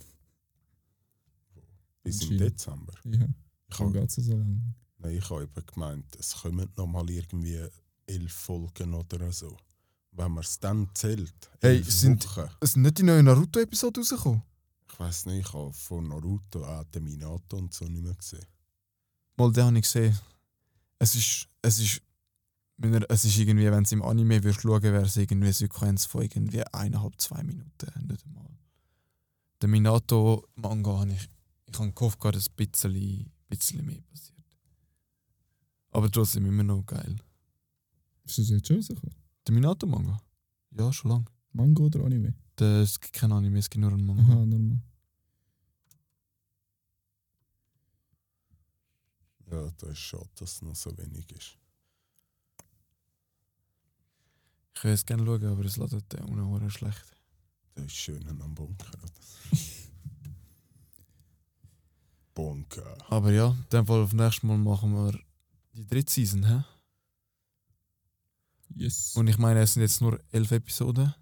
Bis 2.03 2.23
im. 2.23 2.39
Dezember. 2.39 2.95
Ja, 3.05 3.27
Ich 3.68 3.79
habe 3.79 3.93
geht 3.93 4.09
es 4.09 4.14
so 4.16 4.33
lange. 4.37 4.75
nein, 4.99 5.16
ich 5.16 5.31
habe 5.31 5.43
eben 5.43 5.66
gemeint, 5.66 6.16
es 6.18 6.35
kommen 6.35 6.68
noch 6.77 6.87
mal 6.87 7.09
irgendwie 7.11 7.66
11 8.07 8.33
Folgen 8.33 8.95
oder 8.95 9.31
so. 9.33 9.57
Wenn 10.12 10.33
man 10.33 10.43
es 10.43 10.59
dann 10.59 10.89
zählt, 10.95 11.33
Hey, 11.61 11.77
elf 11.77 11.91
sind- 11.91 12.25
Wochen. 12.37 12.51
Es 12.61 12.73
sind 12.73 12.83
nicht 12.83 12.99
die 12.99 13.03
neuen 13.05 13.25
Naruto-Episoden 13.27 14.03
rausgekommen. 14.03 14.43
Ich 14.93 14.99
weiß 14.99 15.27
nicht, 15.27 15.47
ich 15.47 15.53
habe 15.53 15.73
von 15.73 16.09
Naruto 16.09 16.64
auch 16.64 16.85
den 16.85 17.05
Minato 17.05 17.57
und 17.59 17.73
so 17.73 17.85
nicht 17.87 18.03
mehr 18.03 18.14
gesehen. 18.14 18.45
Mal 19.37 19.53
den 19.53 19.64
habe 19.64 19.77
ich 19.79 19.83
gesehen. 19.85 20.18
Es 20.99 21.14
ist, 21.14 21.49
es 21.62 21.79
ist, 21.79 22.03
wenn 22.77 22.95
er, 22.95 23.09
es 23.09 23.25
ist 23.25 23.39
irgendwie, 23.39 23.71
wenn 23.71 23.85
es 23.85 23.93
im 23.93 24.03
Anime 24.03 24.43
würdest 24.43 24.62
schauen, 24.62 24.83
wäre 24.83 25.03
es 25.03 25.16
irgendwie 25.16 25.47
eine 25.47 25.53
Sequenz 25.53 26.07
von 26.07 26.23
irgendwie 26.23 26.64
eineinhalb, 26.66 27.18
zwei 27.21 27.43
Minuten. 27.45 28.07
Nicht 28.09 28.25
einmal. 28.27 28.49
Der 29.61 29.69
Minato-Manga 29.69 31.01
habe 31.01 31.13
ich, 31.13 31.29
ich 31.67 31.79
habe 31.79 31.93
gehofft, 31.93 32.19
gerade 32.19 32.39
ein 32.39 32.45
bisschen, 32.57 33.31
bisschen 33.49 33.85
mehr 33.87 34.01
passiert. 34.03 34.39
Aber 35.91 36.11
trotzdem 36.11 36.47
immer 36.47 36.63
noch 36.63 36.85
geil. 36.87 37.17
Ist 38.25 38.39
das 38.39 38.49
jetzt 38.49 38.67
schon 38.69 38.77
rausgekommen? 38.77 39.15
Der 39.47 39.55
Minato-Manga? 39.55 40.21
Ja, 40.79 40.93
schon 40.93 41.11
lange. 41.11 41.25
Manga 41.53 41.83
oder 41.83 42.05
Anime? 42.05 42.35
Der- 42.59 42.81
Es 42.83 42.99
gibt 43.01 43.13
kein 43.13 43.33
Anime, 43.33 43.59
es 43.59 43.69
gibt 43.69 43.81
nur 43.81 43.93
einen 43.93 44.07
Manga. 44.07 44.23
Aha, 44.23 44.47
normal. 44.47 44.81
Ja, 49.51 49.71
das 49.79 49.91
ist 49.91 49.99
schade, 49.99 50.29
dass 50.37 50.53
es 50.53 50.63
noch 50.63 50.77
so 50.77 50.97
wenig 50.97 51.29
ist. 51.33 51.59
Ich 54.77 54.85
würde 54.85 54.95
es 54.95 55.05
gerne 55.05 55.25
schauen, 55.27 55.45
aber 55.45 55.65
es 55.65 55.77
lädt 55.77 56.13
den 56.13 56.21
unten 56.25 56.71
schlecht. 56.71 57.20
Das 57.81 57.93
ist 57.93 57.97
schön 57.97 58.28
am 58.28 58.55
Bunker. 58.55 58.91
Bunker. 62.35 62.99
Aber 63.09 63.33
ja, 63.33 63.49
in 63.49 63.66
dem 63.72 63.87
Fall 63.87 64.03
auf 64.03 64.12
nächstes 64.12 64.43
Mal 64.43 64.59
machen 64.59 64.93
wir 64.93 65.18
die 65.72 65.87
dritte 65.87 66.12
Season, 66.12 66.45
hä? 66.45 66.62
Yes. 68.74 69.16
Und 69.16 69.28
ich 69.28 69.39
meine, 69.39 69.61
es 69.61 69.74
sind 69.74 69.83
jetzt 69.83 70.03
nur 70.03 70.20
elf 70.31 70.51
Episoden. 70.51 71.14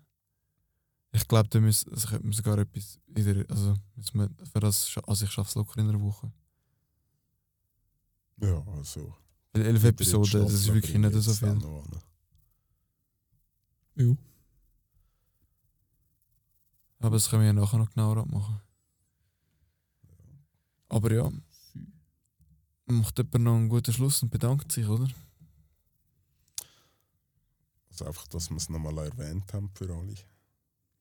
Ich 1.13 1.27
glaube, 1.29 1.49
da 1.49 1.61
müssen, 1.61 1.93
also 1.93 2.09
könnte 2.09 2.25
man 2.25 2.33
sogar 2.33 2.59
etwas 2.59 2.99
wieder, 3.07 3.45
also, 3.49 3.77
müssen 3.95 4.19
wir 4.19 4.47
für 4.53 4.61
das, 4.61 4.99
also 5.07 5.25
ich 5.25 5.31
schaffe 5.31 5.49
es 5.49 5.55
locker 5.55 5.81
in 5.81 5.89
einer 5.89 6.01
Woche. 6.01 6.33
Ja, 8.41 8.63
also. 8.77 9.15
Weil 9.53 9.63
elf 9.63 9.85
Episoden, 9.85 10.43
das 10.43 10.53
ist 10.53 10.67
wirklich 10.67 10.99
nicht 10.99 11.15
ich 11.15 11.23
so 11.23 11.35
viel. 11.35 11.59
ja. 13.95 14.17
Aber 17.01 17.17
das 17.17 17.31
können 17.31 17.43
wir 17.43 17.49
ja 17.49 17.53
nachher 17.53 17.79
noch 17.79 17.91
genauer 17.91 18.19
abmachen. 18.19 18.61
Aber 20.89 21.13
ja, 21.13 21.31
macht 22.87 23.19
jemand 23.19 23.45
noch 23.45 23.55
einen 23.55 23.69
guten 23.69 23.93
Schluss 23.93 24.21
und 24.23 24.31
bedankt 24.31 24.73
sich, 24.73 24.89
oder? 24.89 25.07
Also 27.91 28.07
einfach, 28.07 28.27
dass 28.29 28.49
wir 28.51 28.57
es 28.57 28.69
nochmal 28.69 28.99
erwähnt 28.99 29.53
haben 29.53 29.71
für 29.75 29.93
alle. 29.95 30.15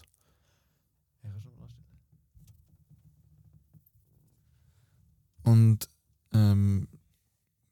Und 5.43 5.87
ähm, 6.33 6.89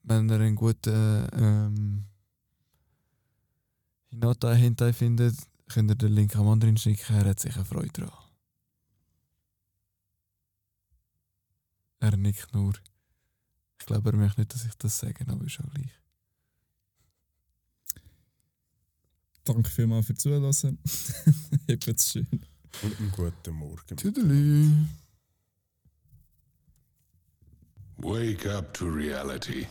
wenn 0.04 0.30
ihr 0.30 0.40
einen 0.40 0.56
guten 0.56 1.28
ähm, 1.34 2.06
Hinata 4.10 4.54
Hentai 4.54 4.94
findet, 4.94 5.36
könnt 5.68 5.92
ihr 5.92 5.96
den 5.96 6.14
Link 6.14 6.36
am 6.38 6.48
anderen 6.48 6.78
schicken. 6.78 7.16
Er 7.16 7.26
hat 7.26 7.40
sicher 7.42 7.66
Freude 7.66 7.90
dran. 7.90 8.12
Er 12.00 12.16
nickt 12.16 12.54
nur. 12.54 12.74
Ich 13.80 13.86
glaube, 13.86 14.12
er 14.12 14.16
möchte 14.16 14.40
nicht, 14.40 14.54
dass 14.54 14.66
ich 14.66 14.76
das 14.76 14.98
sage, 14.98 15.26
aber 15.28 15.44
ist 15.44 15.60
auch 15.60 15.70
gleich. 15.74 15.92
Danke 19.46 19.70
vielmals 19.70 20.08
für 20.08 20.16
Zuhören. 20.16 20.44
Habt's 21.70 22.12
schön. 22.12 22.28
Und 22.82 23.00
einen 23.00 23.12
guten 23.12 23.56
Morgen. 23.56 23.96
Tüdelü. 23.96 24.72
Wake 27.98 28.52
up 28.52 28.74
to 28.74 28.86
reality. 28.86 29.68